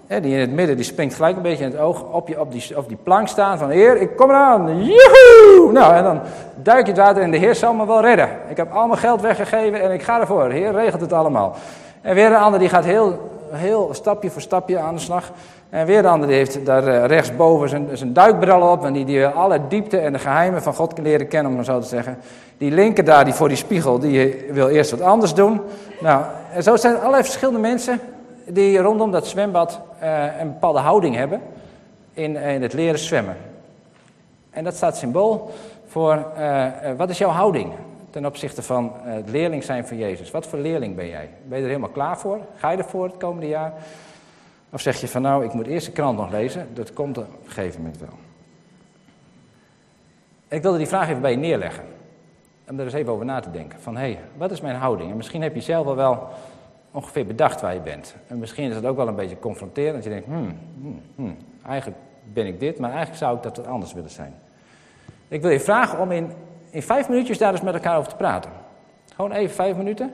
die 0.07 0.33
in 0.33 0.39
het 0.39 0.51
midden, 0.51 0.75
die 0.75 0.85
springt 0.85 1.15
gelijk 1.15 1.35
een 1.35 1.41
beetje 1.41 1.63
in 1.63 1.71
het 1.71 1.79
oog, 1.79 2.03
op, 2.11 2.27
je, 2.27 2.39
op, 2.39 2.51
die, 2.51 2.77
op 2.77 2.87
die 2.87 2.97
plank 3.03 3.27
staan 3.27 3.57
van, 3.57 3.69
Heer, 3.69 4.01
ik 4.01 4.15
kom 4.15 4.29
eraan, 4.29 4.83
joehoe! 4.83 5.71
Nou, 5.71 5.95
en 5.95 6.03
dan 6.03 6.19
duik 6.55 6.85
je 6.85 6.91
het 6.91 7.01
water 7.01 7.23
en 7.23 7.31
de 7.31 7.37
Heer 7.37 7.55
zal 7.55 7.73
me 7.73 7.85
wel 7.85 8.01
redden. 8.01 8.29
Ik 8.49 8.57
heb 8.57 8.71
al 8.71 8.87
mijn 8.87 8.99
geld 8.99 9.21
weggegeven 9.21 9.81
en 9.81 9.91
ik 9.91 10.01
ga 10.01 10.19
ervoor. 10.19 10.49
De 10.49 10.55
Heer 10.55 10.71
regelt 10.71 11.01
het 11.01 11.13
allemaal. 11.13 11.55
En 12.01 12.15
weer 12.15 12.25
een 12.25 12.35
ander 12.35 12.59
die 12.59 12.69
gaat 12.69 12.85
heel 12.85 13.35
heel 13.51 13.89
stapje 13.91 14.29
voor 14.29 14.41
stapje 14.41 14.79
aan 14.79 14.95
de 14.95 15.01
slag. 15.01 15.31
En 15.69 15.85
weer 15.85 16.01
de 16.01 16.07
ander 16.07 16.27
die 16.27 16.37
heeft 16.37 16.65
daar 16.65 16.87
eh, 16.87 17.05
rechtsboven 17.05 17.69
zijn, 17.69 17.87
zijn 17.93 18.13
duikbril 18.13 18.61
op. 18.61 18.85
En 18.85 18.93
die, 18.93 19.05
die 19.05 19.27
alle 19.27 19.59
diepte 19.67 19.97
en 19.97 20.13
de 20.13 20.19
geheimen 20.19 20.61
van 20.61 20.73
God 20.73 20.97
leren 20.97 21.27
kennen, 21.27 21.49
om 21.49 21.55
maar 21.55 21.65
zo 21.65 21.79
te 21.79 21.87
zeggen. 21.87 22.17
Die 22.57 22.71
linker 22.71 23.03
daar, 23.03 23.25
die 23.25 23.33
voor 23.33 23.47
die 23.47 23.57
spiegel, 23.57 23.99
die 23.99 24.45
wil 24.51 24.67
eerst 24.67 24.91
wat 24.91 25.01
anders 25.01 25.33
doen. 25.33 25.61
Nou, 25.99 26.23
en 26.53 26.63
zo 26.63 26.75
zijn 26.75 26.93
er 26.93 26.99
allerlei 26.99 27.23
verschillende 27.23 27.59
mensen 27.59 27.99
die 28.47 28.77
rondom 28.77 29.11
dat 29.11 29.27
zwembad 29.27 29.81
uh, 30.03 30.39
een 30.39 30.51
bepaalde 30.51 30.79
houding 30.79 31.15
hebben 31.15 31.41
in, 32.13 32.35
in 32.35 32.61
het 32.61 32.73
leren 32.73 32.99
zwemmen. 32.99 33.37
En 34.49 34.63
dat 34.63 34.75
staat 34.75 34.97
symbool 34.97 35.51
voor 35.87 36.25
uh, 36.37 36.65
wat 36.97 37.09
is 37.09 37.17
jouw 37.17 37.29
houding 37.29 37.71
ten 38.09 38.25
opzichte 38.25 38.63
van 38.63 38.91
het 38.95 39.29
leerling 39.29 39.63
zijn 39.63 39.87
van 39.87 39.97
Jezus. 39.97 40.31
Wat 40.31 40.47
voor 40.47 40.59
leerling 40.59 40.95
ben 40.95 41.07
jij? 41.07 41.29
Ben 41.43 41.57
je 41.57 41.63
er 41.63 41.69
helemaal 41.69 41.89
klaar 41.89 42.17
voor? 42.17 42.39
Ga 42.55 42.69
je 42.69 42.77
ervoor 42.77 43.05
het 43.05 43.17
komende 43.17 43.47
jaar? 43.47 43.73
Of 44.69 44.81
zeg 44.81 45.01
je 45.01 45.07
van 45.07 45.21
nou, 45.21 45.45
ik 45.45 45.53
moet 45.53 45.67
eerst 45.67 45.85
de 45.85 45.91
krant 45.91 46.17
nog 46.17 46.31
lezen, 46.31 46.67
dat 46.73 46.93
komt 46.93 47.17
op 47.17 47.23
een 47.23 47.51
gegeven 47.51 47.81
moment 47.81 47.99
wel. 47.99 48.09
Ik 50.47 50.61
wilde 50.61 50.77
die 50.77 50.87
vraag 50.87 51.09
even 51.09 51.21
bij 51.21 51.31
je 51.31 51.37
neerleggen. 51.37 51.83
Om 52.69 52.79
er 52.79 52.85
eens 52.85 52.93
even 52.93 53.13
over 53.13 53.25
na 53.25 53.39
te 53.39 53.51
denken. 53.51 53.79
Van 53.79 53.95
hé, 53.95 54.01
hey, 54.01 54.19
wat 54.37 54.51
is 54.51 54.61
mijn 54.61 54.75
houding? 54.75 55.11
En 55.11 55.17
misschien 55.17 55.41
heb 55.41 55.55
je 55.55 55.61
zelf 55.61 55.95
wel 55.95 56.27
ongeveer 56.91 57.25
bedacht 57.25 57.61
waar 57.61 57.73
je 57.73 57.79
bent. 57.79 58.15
En 58.27 58.39
misschien 58.39 58.69
is 58.69 58.75
het 58.75 58.85
ook 58.85 58.97
wel 58.97 59.07
een 59.07 59.15
beetje 59.15 59.39
confronterend. 59.39 59.93
Dat 59.95 60.03
je 60.03 60.09
denkt, 60.09 60.25
hmm, 60.25 60.57
hmm, 60.81 61.01
hmm, 61.15 61.37
eigenlijk 61.67 61.97
ben 62.33 62.45
ik 62.45 62.59
dit, 62.59 62.79
maar 62.79 62.89
eigenlijk 62.89 63.19
zou 63.19 63.37
ik 63.37 63.43
dat 63.43 63.67
anders 63.67 63.93
willen 63.93 64.09
zijn. 64.09 64.33
Ik 65.27 65.41
wil 65.41 65.51
je 65.51 65.59
vragen 65.59 65.99
om 65.99 66.11
in, 66.11 66.31
in 66.69 66.81
vijf 66.81 67.09
minuutjes 67.09 67.37
daar 67.37 67.51
eens 67.51 67.61
met 67.61 67.73
elkaar 67.73 67.97
over 67.97 68.09
te 68.09 68.15
praten. 68.15 68.51
Gewoon 69.15 69.31
even 69.31 69.55
vijf 69.55 69.75
minuten. 69.75 70.13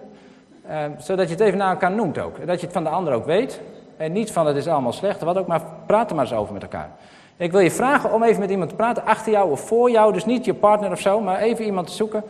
Eh, 0.67 0.83
zodat 0.97 1.27
je 1.27 1.33
het 1.33 1.43
even 1.43 1.57
naar 1.57 1.69
elkaar 1.69 1.91
noemt 1.91 2.19
ook. 2.19 2.37
En 2.37 2.47
dat 2.47 2.59
je 2.59 2.65
het 2.65 2.75
van 2.75 2.83
de 2.83 2.89
ander 2.89 3.13
ook 3.13 3.25
weet. 3.25 3.61
En 3.97 4.11
niet 4.11 4.31
van 4.31 4.47
het 4.47 4.55
is 4.55 4.67
allemaal 4.67 4.93
slecht, 4.93 5.21
wat 5.21 5.37
ook, 5.37 5.47
maar 5.47 5.61
praat 5.85 6.09
er 6.09 6.15
maar 6.15 6.25
eens 6.25 6.33
over 6.33 6.53
met 6.53 6.61
elkaar. 6.61 6.89
Ik 7.37 7.51
wil 7.51 7.59
je 7.59 7.71
vragen 7.71 8.13
om 8.13 8.23
even 8.23 8.39
met 8.39 8.49
iemand 8.49 8.69
te 8.69 8.75
praten, 8.75 9.05
achter 9.05 9.31
jou 9.31 9.51
of 9.51 9.67
voor 9.67 9.91
jou. 9.91 10.13
Dus 10.13 10.25
niet 10.25 10.45
je 10.45 10.53
partner 10.53 10.91
of 10.91 10.99
zo, 10.99 11.19
maar 11.19 11.39
even 11.39 11.65
iemand 11.65 11.87
te 11.87 11.93
zoeken. 11.93 12.23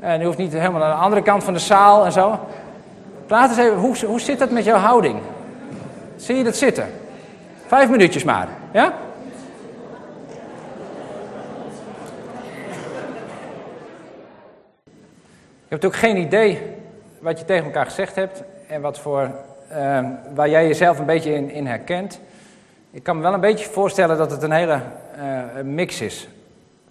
En 0.00 0.18
je 0.18 0.24
hoeft 0.24 0.38
niet 0.38 0.52
helemaal 0.52 0.80
naar 0.80 0.94
de 0.94 1.02
andere 1.02 1.22
kant 1.22 1.44
van 1.44 1.52
de 1.52 1.58
zaal 1.58 2.04
en 2.04 2.12
zo. 2.12 2.38
Praat 3.28 3.48
eens 3.48 3.58
even, 3.58 3.78
hoe, 3.78 3.96
hoe 4.06 4.20
zit 4.20 4.38
dat 4.38 4.50
met 4.50 4.64
jouw 4.64 4.78
houding? 4.78 5.20
Zie 6.16 6.36
je 6.36 6.44
dat 6.44 6.56
zitten? 6.56 6.88
Vijf 7.66 7.88
minuutjes 7.88 8.24
maar, 8.24 8.48
ja? 8.72 8.86
Ik 15.64 15.74
heb 15.74 15.82
natuurlijk 15.82 16.02
geen 16.02 16.16
idee 16.16 16.62
wat 17.18 17.38
je 17.38 17.44
tegen 17.44 17.64
elkaar 17.64 17.84
gezegd 17.84 18.14
hebt 18.14 18.42
en 18.68 18.80
wat 18.80 18.98
voor 18.98 19.30
uh, 19.72 20.08
waar 20.34 20.48
jij 20.48 20.66
jezelf 20.66 20.98
een 20.98 21.06
beetje 21.06 21.34
in, 21.34 21.50
in, 21.50 21.66
herkent. 21.66 22.20
Ik 22.90 23.02
kan 23.02 23.16
me 23.16 23.22
wel 23.22 23.34
een 23.34 23.40
beetje 23.40 23.68
voorstellen 23.68 24.18
dat 24.18 24.30
het 24.30 24.42
een 24.42 24.52
hele 24.52 24.80
uh, 25.18 25.62
mix 25.62 26.00
is 26.00 26.28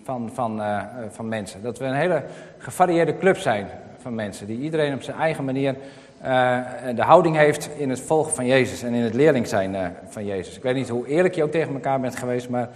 van, 0.03 0.29
van, 0.33 0.59
uh, 0.61 0.81
van 1.09 1.27
mensen. 1.27 1.63
Dat 1.63 1.77
we 1.77 1.85
een 1.85 1.93
hele 1.93 2.23
gevarieerde 2.57 3.17
club 3.17 3.37
zijn 3.37 3.67
van 4.01 4.15
mensen, 4.15 4.47
die 4.47 4.59
iedereen 4.59 4.93
op 4.93 5.03
zijn 5.03 5.17
eigen 5.17 5.45
manier 5.45 5.75
de 6.95 7.01
houding 7.01 7.35
heeft 7.35 7.69
in 7.77 7.89
het 7.89 7.99
volgen 7.99 8.33
van 8.33 8.45
Jezus 8.45 8.83
en 8.83 8.93
in 8.93 9.03
het 9.03 9.13
leerling 9.13 9.47
zijn 9.47 9.95
van 10.07 10.25
Jezus. 10.25 10.55
Ik 10.55 10.63
weet 10.63 10.75
niet 10.75 10.89
hoe 10.89 11.07
eerlijk 11.07 11.35
je 11.35 11.43
ook 11.43 11.51
tegen 11.51 11.73
elkaar 11.73 11.99
bent 11.99 12.15
geweest, 12.15 12.49
maar 12.49 12.69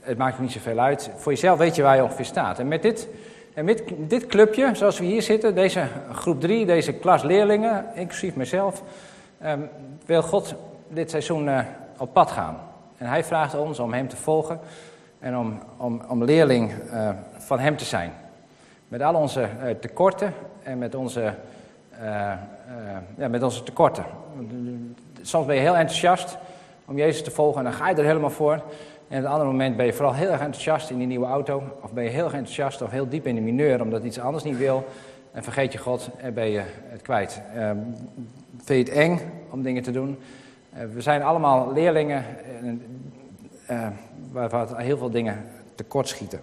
het 0.00 0.18
maakt 0.18 0.38
niet 0.38 0.52
zoveel 0.52 0.78
uit. 0.78 1.10
Voor 1.16 1.32
jezelf 1.32 1.58
weet 1.58 1.76
je 1.76 1.82
waar 1.82 1.96
je 1.96 2.02
ongeveer 2.02 2.24
staat. 2.24 2.58
En 2.58 2.68
met 2.68 2.82
dit, 2.82 3.08
en 3.54 3.64
met 3.64 3.82
dit 3.96 4.26
clubje, 4.26 4.70
zoals 4.72 4.98
we 4.98 5.04
hier 5.04 5.22
zitten, 5.22 5.54
deze 5.54 5.86
groep 6.12 6.40
drie, 6.40 6.66
deze 6.66 6.92
klas 6.92 7.22
leerlingen, 7.22 7.84
inclusief 7.94 8.34
mezelf, 8.34 8.82
um, 9.44 9.68
wil 10.06 10.22
God 10.22 10.54
dit 10.88 11.10
seizoen 11.10 11.48
uh, 11.48 11.60
op 11.98 12.12
pad 12.12 12.30
gaan. 12.30 12.58
En 12.98 13.06
hij 13.06 13.24
vraagt 13.24 13.54
ons 13.54 13.78
om 13.78 13.92
hem 13.92 14.08
te 14.08 14.16
volgen 14.16 14.60
en 15.18 15.36
om, 15.36 15.58
om, 15.76 16.02
om 16.08 16.24
leerling 16.24 16.72
van 17.38 17.58
hem 17.58 17.76
te 17.76 17.84
zijn. 17.84 18.12
Met 18.88 19.02
al 19.02 19.14
onze 19.14 19.48
tekorten 19.80 20.34
en 20.62 20.78
met 20.78 20.94
onze, 20.94 21.34
ja, 23.16 23.28
met 23.28 23.42
onze 23.42 23.62
tekorten. 23.62 24.04
Soms 25.22 25.46
ben 25.46 25.54
je 25.54 25.60
heel 25.60 25.76
enthousiast 25.76 26.38
om 26.84 26.96
Jezus 26.96 27.22
te 27.22 27.30
volgen 27.30 27.58
en 27.58 27.64
dan 27.64 27.72
ga 27.72 27.88
je 27.88 27.94
er 27.94 28.04
helemaal 28.04 28.30
voor. 28.30 28.62
En 29.08 29.18
op 29.18 29.24
een 29.24 29.30
ander 29.30 29.46
moment 29.46 29.76
ben 29.76 29.86
je 29.86 29.92
vooral 29.92 30.14
heel 30.14 30.30
erg 30.30 30.40
enthousiast 30.40 30.90
in 30.90 30.98
die 30.98 31.06
nieuwe 31.06 31.26
auto. 31.26 31.62
Of 31.82 31.92
ben 31.92 32.04
je 32.04 32.10
heel 32.10 32.24
erg 32.24 32.32
enthousiast 32.32 32.82
of 32.82 32.90
heel 32.90 33.08
diep 33.08 33.26
in 33.26 33.34
de 33.34 33.40
mineur 33.40 33.82
omdat 33.82 34.04
iets 34.04 34.20
anders 34.20 34.44
niet 34.44 34.56
wil. 34.56 34.84
En 35.32 35.42
vergeet 35.42 35.72
je 35.72 35.78
God 35.78 36.08
en 36.16 36.34
ben 36.34 36.50
je 36.50 36.62
het 36.66 37.02
kwijt. 37.02 37.42
Ehm, 37.54 37.76
vind 38.64 38.86
je 38.86 38.92
het 38.92 39.02
eng 39.02 39.20
om 39.50 39.62
dingen 39.62 39.82
te 39.82 39.90
doen? 39.90 40.18
Uh, 40.74 40.80
we 40.92 41.00
zijn 41.00 41.22
allemaal 41.22 41.72
leerlingen 41.72 42.24
uh, 43.70 43.88
heel 44.76 44.98
veel 44.98 45.10
dingen 45.10 45.44
tekort 45.74 46.08
schieten. 46.08 46.40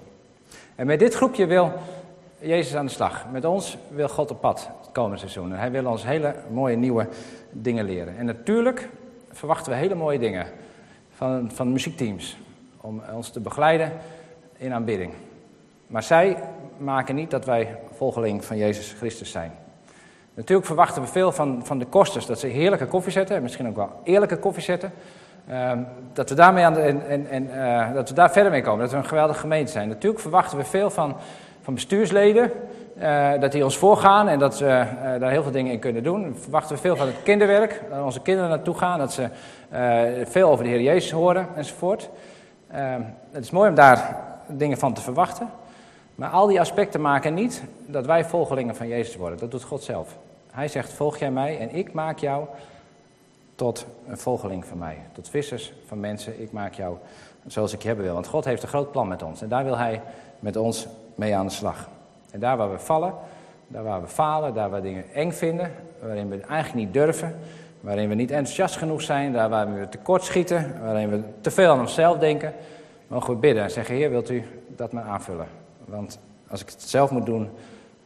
En 0.75 0.85
met 0.85 0.99
dit 0.99 1.13
groepje 1.13 1.45
wil 1.45 1.71
Jezus 2.39 2.75
aan 2.75 2.85
de 2.85 2.91
slag. 2.91 3.25
Met 3.31 3.45
ons 3.45 3.77
wil 3.89 4.09
God 4.09 4.31
op 4.31 4.41
pad 4.41 4.69
het 4.91 4.99
komende 4.99 5.19
seizoen. 5.19 5.51
En 5.51 5.59
hij 5.59 5.71
wil 5.71 5.85
ons 5.85 6.03
hele 6.03 6.35
mooie 6.49 6.75
nieuwe 6.75 7.07
dingen 7.51 7.85
leren. 7.85 8.17
En 8.17 8.25
natuurlijk 8.25 8.89
verwachten 9.31 9.71
we 9.71 9.77
hele 9.77 9.95
mooie 9.95 10.19
dingen 10.19 10.47
van, 11.15 11.51
van 11.53 11.71
muziekteams. 11.71 12.37
Om 12.81 13.01
ons 13.13 13.29
te 13.29 13.39
begeleiden 13.39 13.91
in 14.57 14.73
aanbidding. 14.73 15.13
Maar 15.87 16.03
zij 16.03 16.37
maken 16.77 17.15
niet 17.15 17.31
dat 17.31 17.45
wij 17.45 17.77
volgeling 17.91 18.45
van 18.45 18.57
Jezus 18.57 18.93
Christus 18.97 19.31
zijn. 19.31 19.51
Natuurlijk 20.33 20.67
verwachten 20.67 21.01
we 21.01 21.07
veel 21.07 21.31
van, 21.31 21.65
van 21.65 21.79
de 21.79 21.85
kosters, 21.85 22.25
dat 22.25 22.39
ze 22.39 22.47
heerlijke 22.47 22.87
koffie 22.87 23.11
zetten, 23.11 23.35
en 23.35 23.41
misschien 23.41 23.67
ook 23.67 23.75
wel 23.75 23.99
eerlijke 24.03 24.37
koffie 24.37 24.63
zetten. 24.63 24.91
Uh, 25.49 25.71
dat, 26.13 26.29
we 26.29 26.35
daarmee 26.35 26.65
aan 26.65 26.77
en, 26.77 27.27
en, 27.29 27.43
uh, 27.43 27.93
dat 27.93 28.09
we 28.09 28.15
daar 28.15 28.31
verder 28.31 28.51
mee 28.51 28.61
komen, 28.61 28.79
dat 28.79 28.91
we 28.91 28.97
een 28.97 29.05
geweldige 29.05 29.39
gemeente 29.39 29.71
zijn. 29.71 29.87
Natuurlijk 29.87 30.21
verwachten 30.21 30.57
we 30.57 30.63
veel 30.63 30.89
van, 30.89 31.15
van 31.61 31.73
bestuursleden, 31.73 32.51
uh, 33.01 33.31
dat 33.39 33.51
die 33.51 33.63
ons 33.63 33.77
voorgaan 33.77 34.27
en 34.27 34.39
dat 34.39 34.55
ze 34.55 34.65
uh, 34.65 35.19
daar 35.19 35.31
heel 35.31 35.43
veel 35.43 35.51
dingen 35.51 35.71
in 35.71 35.79
kunnen 35.79 36.03
doen. 36.03 36.35
Verwachten 36.39 36.75
we 36.75 36.81
veel 36.81 36.95
van 36.95 37.07
het 37.07 37.23
kinderwerk, 37.23 37.81
dat 37.89 38.03
onze 38.03 38.21
kinderen 38.21 38.49
naartoe 38.49 38.77
gaan, 38.77 38.99
dat 38.99 39.13
ze 39.13 39.29
veel 40.25 40.49
over 40.49 40.63
de 40.63 40.69
Heer 40.69 40.81
Jezus 40.81 41.11
horen 41.11 41.47
enzovoort. 41.55 42.09
Ehm, 42.71 43.01
het 43.31 43.43
is 43.43 43.51
mooi 43.51 43.69
om 43.69 43.75
daar 43.75 44.17
dingen 44.47 44.77
van 44.77 44.93
te 44.93 45.01
verwachten. 45.01 45.49
Maar 46.15 46.29
al 46.29 46.47
die 46.47 46.59
aspecten 46.59 47.01
maken 47.01 47.33
niet 47.33 47.63
dat 47.85 48.05
wij 48.05 48.25
volgelingen 48.25 48.75
van 48.75 48.87
Jezus 48.87 49.15
worden. 49.15 49.39
Dat 49.39 49.51
doet 49.51 49.63
God 49.63 49.83
zelf. 49.83 50.17
Hij 50.51 50.67
zegt: 50.67 50.93
Volg 50.93 51.17
jij 51.17 51.31
mij 51.31 51.59
en 51.59 51.75
ik 51.75 51.93
maak 51.93 52.17
jou 52.19 52.45
tot 53.55 53.85
een 54.07 54.17
volgeling 54.17 54.65
van 54.65 54.77
mij. 54.77 54.97
Tot 55.11 55.29
vissers 55.29 55.73
van 55.85 55.99
mensen. 55.99 56.41
Ik 56.41 56.51
maak 56.51 56.73
jou 56.73 56.97
zoals 57.47 57.73
ik 57.73 57.81
je 57.81 57.87
hebben 57.87 58.05
wil. 58.05 58.13
Want 58.13 58.27
God 58.27 58.45
heeft 58.45 58.63
een 58.63 58.69
groot 58.69 58.91
plan 58.91 59.07
met 59.07 59.23
ons. 59.23 59.41
En 59.41 59.49
daar 59.49 59.63
wil 59.63 59.77
Hij 59.77 60.01
met 60.39 60.55
ons 60.55 60.87
mee 61.15 61.35
aan 61.35 61.45
de 61.45 61.53
slag. 61.53 61.89
En 62.31 62.39
daar 62.39 62.57
waar 62.57 62.71
we 62.71 62.79
vallen, 62.79 63.13
daar 63.67 63.83
waar 63.83 64.01
we 64.01 64.07
falen, 64.07 64.53
daar 64.53 64.69
waar 64.69 64.81
we 64.81 64.87
dingen 64.87 65.05
eng 65.13 65.31
vinden, 65.31 65.71
waarin 66.01 66.29
we 66.29 66.39
eigenlijk 66.39 66.85
niet 66.85 66.93
durven, 66.93 67.35
waarin 67.79 68.09
we 68.09 68.15
niet 68.15 68.31
enthousiast 68.31 68.75
genoeg 68.75 69.01
zijn, 69.01 69.33
daar 69.33 69.49
waar 69.49 69.73
we 69.73 69.89
tekort 69.89 70.23
schieten, 70.23 70.81
waarin 70.81 71.09
we 71.09 71.21
te 71.41 71.51
veel 71.51 71.71
aan 71.71 71.79
onszelf 71.79 72.17
denken, 72.17 72.53
mogen 73.07 73.33
we 73.33 73.39
bidden 73.39 73.63
en 73.63 73.71
zeggen: 73.71 73.95
Heer, 73.95 74.09
wilt 74.09 74.29
u 74.29 74.43
dat 74.67 74.91
maar 74.91 75.03
aanvullen? 75.03 75.47
Want 75.85 76.19
als 76.47 76.61
ik 76.61 76.69
het 76.69 76.81
zelf 76.81 77.11
moet 77.11 77.25
doen, 77.25 77.49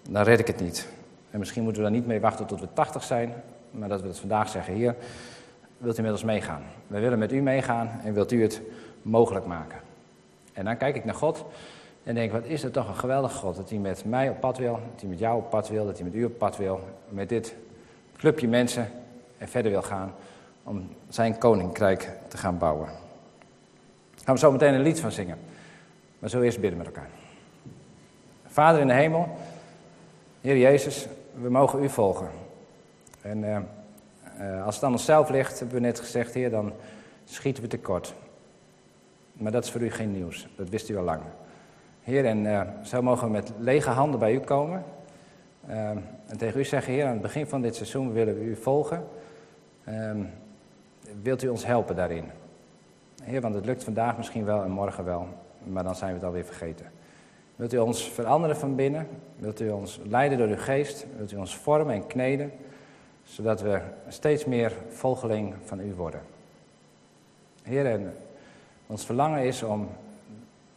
dan 0.09 0.23
red 0.23 0.39
ik 0.39 0.47
het 0.47 0.59
niet. 0.59 0.87
En 1.31 1.39
misschien 1.39 1.63
moeten 1.63 1.81
we 1.81 1.87
daar 1.89 1.97
niet 1.97 2.07
mee 2.07 2.19
wachten 2.19 2.45
tot 2.45 2.59
we 2.59 2.67
80 2.73 3.03
zijn, 3.03 3.33
maar 3.71 3.89
dat 3.89 4.01
we 4.01 4.07
het 4.07 4.19
vandaag 4.19 4.49
zeggen: 4.49 4.73
Hier, 4.73 4.95
wilt 5.77 5.97
u 5.97 6.01
met 6.01 6.11
ons 6.11 6.23
meegaan? 6.23 6.63
Wij 6.87 7.01
willen 7.01 7.19
met 7.19 7.31
u 7.31 7.41
meegaan 7.41 7.99
en 8.03 8.13
wilt 8.13 8.31
u 8.31 8.41
het 8.41 8.61
mogelijk 9.01 9.45
maken? 9.45 9.79
En 10.53 10.65
dan 10.65 10.77
kijk 10.77 10.95
ik 10.95 11.05
naar 11.05 11.15
God 11.15 11.45
en 12.05 12.15
denk: 12.15 12.31
wat 12.31 12.45
is 12.45 12.63
het 12.63 12.73
toch 12.73 12.87
een 12.87 12.95
geweldige 12.95 13.37
God 13.37 13.55
dat 13.55 13.69
hij 13.69 13.79
met 13.79 14.05
mij 14.05 14.29
op 14.29 14.39
pad 14.39 14.57
wil, 14.57 14.73
dat 14.73 14.99
hij 14.99 15.09
met 15.09 15.19
jou 15.19 15.37
op 15.37 15.49
pad 15.49 15.69
wil, 15.69 15.85
dat 15.85 15.95
hij 15.95 16.05
met 16.05 16.15
u 16.15 16.25
op 16.25 16.37
pad 16.37 16.57
wil, 16.57 16.79
met 17.09 17.29
dit 17.29 17.55
clubje 18.17 18.47
mensen 18.47 18.91
en 19.37 19.47
verder 19.47 19.71
wil 19.71 19.81
gaan 19.81 20.13
om 20.63 20.89
zijn 21.09 21.37
koninkrijk 21.37 22.11
te 22.27 22.37
gaan 22.37 22.57
bouwen. 22.57 22.85
Daar 22.85 24.23
gaan 24.23 24.33
we 24.33 24.39
zo 24.39 24.51
meteen 24.51 24.73
een 24.73 24.81
lied 24.81 24.99
van 24.99 25.11
zingen. 25.11 25.37
Maar 26.19 26.29
zo 26.29 26.41
eerst 26.41 26.59
bidden 26.59 26.77
met 26.77 26.87
elkaar. 26.87 27.09
Vader 28.47 28.81
in 28.81 28.87
de 28.87 28.93
hemel, 28.93 29.37
Heer 30.41 30.57
Jezus, 30.57 31.07
we 31.41 31.49
mogen 31.49 31.83
u 31.83 31.89
volgen. 31.89 32.29
En 33.21 33.43
uh, 33.43 33.57
uh, 34.39 34.65
als 34.65 34.75
het 34.75 34.83
aan 34.83 34.91
onszelf 34.91 35.29
ligt, 35.29 35.59
hebben 35.59 35.75
we 35.77 35.81
net 35.81 35.99
gezegd, 35.99 36.33
Heer, 36.33 36.49
dan 36.49 36.73
schieten 37.25 37.63
we 37.63 37.69
tekort. 37.69 38.13
Maar 39.33 39.51
dat 39.51 39.63
is 39.63 39.71
voor 39.71 39.81
u 39.81 39.91
geen 39.91 40.11
nieuws, 40.11 40.47
dat 40.55 40.69
wist 40.69 40.89
u 40.89 40.97
al 40.97 41.03
lang. 41.03 41.21
Heer, 42.05 42.25
en 42.25 42.45
uh, 42.45 42.61
zo 42.83 43.01
mogen 43.01 43.27
we 43.27 43.31
met 43.31 43.51
lege 43.57 43.89
handen 43.89 44.19
bij 44.19 44.33
u 44.33 44.39
komen. 44.39 44.83
en 45.67 46.37
tegen 46.37 46.59
u 46.59 46.65
zeggen, 46.65 46.93
Heer, 46.93 47.05
aan 47.05 47.11
het 47.11 47.21
begin 47.21 47.47
van 47.47 47.61
dit 47.61 47.75
seizoen 47.75 48.13
willen 48.13 48.39
we 48.39 48.43
u 48.43 48.55
volgen. 48.55 49.03
Ehm, 49.83 50.23
wilt 51.21 51.43
u 51.43 51.47
ons 51.47 51.65
helpen 51.65 51.95
daarin? 51.95 52.25
Heer, 53.23 53.41
want 53.41 53.55
het 53.55 53.65
lukt 53.65 53.83
vandaag 53.83 54.17
misschien 54.17 54.45
wel 54.45 54.63
en 54.63 54.71
morgen 54.71 55.05
wel, 55.05 55.27
maar 55.63 55.83
dan 55.83 55.95
zijn 55.95 56.09
we 56.09 56.17
het 56.17 56.25
alweer 56.25 56.45
vergeten. 56.45 56.85
Wilt 57.55 57.73
u 57.73 57.77
ons 57.77 58.09
veranderen 58.09 58.57
van 58.57 58.75
binnen? 58.75 59.07
Wilt 59.37 59.61
u 59.61 59.69
ons 59.69 59.99
leiden 60.03 60.37
door 60.37 60.47
uw 60.47 60.57
geest? 60.57 61.05
Wilt 61.17 61.31
u 61.31 61.35
ons 61.35 61.57
vormen 61.57 61.93
en 61.93 62.07
kneden? 62.07 62.51
zodat 63.25 63.61
we 63.61 63.81
steeds 64.07 64.45
meer 64.45 64.73
volgeling 64.89 65.55
van 65.63 65.79
u 65.79 65.93
worden. 65.93 66.21
Heer, 67.63 67.85
en 67.85 68.13
ons 68.87 69.05
verlangen 69.05 69.43
is 69.43 69.63
om 69.63 69.89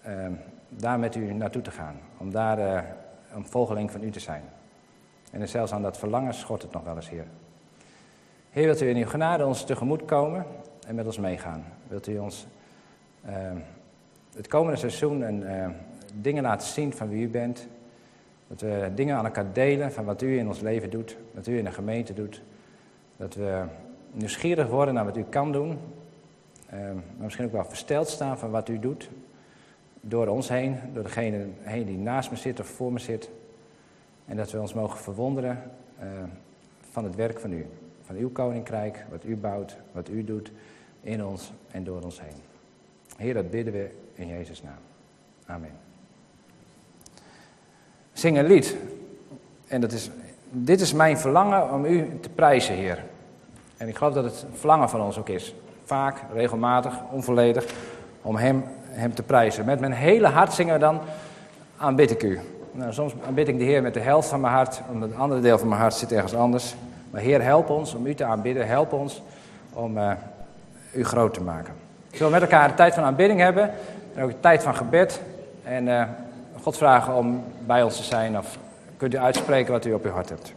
ehm, 0.03 0.33
daar 0.69 0.99
met 0.99 1.15
u 1.15 1.33
naartoe 1.33 1.63
te 1.63 1.71
gaan, 1.71 1.97
om 2.17 2.31
daar 2.31 2.59
uh, 2.59 2.81
een 3.35 3.47
volgeling 3.47 3.91
van 3.91 4.03
u 4.03 4.11
te 4.11 4.21
zijn. 4.21 4.43
En 5.31 5.49
zelfs 5.49 5.73
aan 5.73 5.83
dat 5.83 5.99
verlangen 5.99 6.35
schort 6.35 6.63
het 6.63 6.73
nog 6.73 6.85
wel 6.85 6.97
eens, 6.97 7.09
Heer. 7.09 7.27
Heer, 8.51 8.65
wilt 8.65 8.81
u 8.81 8.89
in 8.89 8.97
uw 8.97 9.07
genade 9.07 9.47
ons 9.47 9.65
tegemoet 9.65 10.05
komen 10.05 10.47
en 10.87 10.95
met 10.95 11.07
ons 11.07 11.19
meegaan? 11.19 11.65
Wilt 11.89 12.07
u 12.07 12.19
ons 12.19 12.47
ehm, 13.25 13.57
het 14.37 14.47
komende 14.47 14.79
seizoen 14.79 15.23
en, 15.23 15.61
ehm, 15.61 15.71
dingen 16.15 16.43
laten 16.43 16.69
zien 16.69 16.93
van 16.93 17.09
wie 17.09 17.23
u 17.23 17.29
bent? 17.29 17.69
Dat 18.47 18.61
we 18.61 18.91
dingen 18.95 19.17
aan 19.17 19.25
elkaar 19.25 19.53
delen 19.53 19.93
van 19.93 20.05
wat 20.05 20.23
u 20.23 20.39
in 20.39 20.49
ons 20.49 20.61
leven 20.61 20.91
doet, 20.91 21.17
wat 21.35 21.47
u 21.47 21.59
in 21.59 21.65
de 21.65 21.73
gemeente 21.73 22.15
doet. 22.15 22.43
Dat 23.17 23.35
we 23.35 23.65
nieuwsgierig 24.13 24.69
worden 24.69 24.95
naar 24.95 25.05
wat 25.05 25.17
u 25.17 25.23
kan 25.23 25.53
doen. 25.53 25.79
Maar 26.71 26.95
misschien 27.17 27.45
ook 27.45 27.53
wel 27.53 27.65
versteld 27.65 28.09
staan 28.09 28.39
van 28.39 28.51
wat 28.51 28.69
u 28.69 28.79
doet. 28.79 29.11
Door 30.01 30.27
ons 30.27 30.49
heen, 30.49 30.77
door 30.93 31.03
degene 31.03 31.47
heen 31.61 31.87
die 31.87 31.99
naast 31.99 32.31
me 32.31 32.37
zit 32.37 32.61
of 32.61 32.67
voor 32.67 32.93
me 32.93 32.99
zit. 32.99 33.31
En 34.25 34.37
dat 34.37 34.51
we 34.51 34.61
ons 34.61 34.75
mogen 34.75 34.99
verwonderen 34.99 35.63
van 36.91 37.05
het 37.05 37.15
werk 37.15 37.41
van 37.41 37.53
u 37.53 37.67
van 38.09 38.17
uw 38.17 38.31
koninkrijk, 38.31 39.05
wat 39.11 39.25
u 39.25 39.37
bouwt, 39.37 39.77
wat 39.93 40.09
u 40.09 40.25
doet 40.25 40.53
in 41.01 41.25
ons 41.25 41.53
en 41.71 41.85
door 41.85 42.03
ons 42.03 42.21
heen. 42.21 42.43
Heer, 43.17 43.35
dat 43.35 43.51
bidden 43.51 43.73
we 43.73 43.91
in 44.15 44.29
Jezus' 44.29 44.63
naam. 44.63 44.79
Amen. 45.47 45.73
Zing 48.13 48.39
een 48.39 48.47
lied. 48.47 48.77
En 49.67 49.81
dat 49.81 49.93
is, 49.93 50.11
dit 50.51 50.81
is 50.81 50.93
mijn 50.93 51.19
verlangen 51.19 51.73
om 51.73 51.85
u 51.85 52.19
te 52.21 52.29
prijzen, 52.29 52.75
Heer. 52.75 53.05
En 53.77 53.89
ik 53.89 53.97
geloof 53.97 54.15
dat 54.15 54.25
het 54.25 54.47
verlangen 54.53 54.89
van 54.89 55.01
ons 55.01 55.19
ook 55.19 55.29
is. 55.29 55.55
Vaak, 55.85 56.23
regelmatig, 56.33 57.01
onvolledig, 57.11 57.75
om 58.23 58.37
Hem, 58.37 58.65
hem 58.99 59.15
te 59.15 59.23
prijzen. 59.23 59.65
Met 59.65 59.81
mijn 59.81 59.93
hele 59.93 60.27
hart 60.27 60.53
zingen 60.53 60.75
we 60.75 60.81
dan, 60.81 61.01
aanbid 61.77 62.11
ik 62.11 62.23
u. 62.23 62.41
Nou, 62.73 62.93
soms 62.93 63.13
aanbid 63.27 63.49
ik 63.49 63.59
de 63.59 63.65
Heer 63.65 63.83
met 63.83 63.95
de 63.95 64.01
helft 64.01 64.29
van 64.29 64.41
mijn 64.41 64.53
hart, 64.53 64.81
omdat 64.93 65.09
het 65.09 65.19
andere 65.19 65.41
deel 65.41 65.59
van 65.59 65.69
mijn 65.69 65.81
hart 65.81 65.95
zit 65.95 66.13
ergens 66.13 66.35
anders. 66.35 66.75
Maar 67.11 67.21
Heer, 67.21 67.43
help 67.43 67.71
ons 67.71 67.95
om 67.95 68.07
u 68.07 68.15
te 68.15 68.25
aanbidden. 68.25 68.67
Help 68.67 68.93
ons 68.93 69.23
om 69.73 69.99
uh, 69.99 70.11
u 70.93 71.05
groot 71.05 71.35
te 71.35 71.43
maken. 71.43 71.75
Zullen 72.11 72.33
met 72.33 72.43
elkaar 72.43 72.69
een 72.69 72.75
tijd 72.75 72.95
van 72.95 73.05
aanbidding 73.05 73.41
hebben. 73.41 73.71
En 74.15 74.23
ook 74.23 74.31
een 74.31 74.41
tijd 74.41 74.63
van 74.63 74.75
gebed. 74.75 75.21
En 75.65 75.87
uh, 75.87 76.03
God 76.63 76.77
vragen 76.77 77.15
om 77.15 77.45
bij 77.67 77.83
ons 77.83 77.97
te 77.97 78.03
zijn. 78.03 78.39
Of 78.39 78.59
kunt 78.97 79.15
u 79.15 79.19
uitspreken 79.19 79.73
wat 79.73 79.85
u 79.85 79.93
op 79.93 80.05
uw 80.05 80.11
hart 80.11 80.29
hebt. 80.29 80.53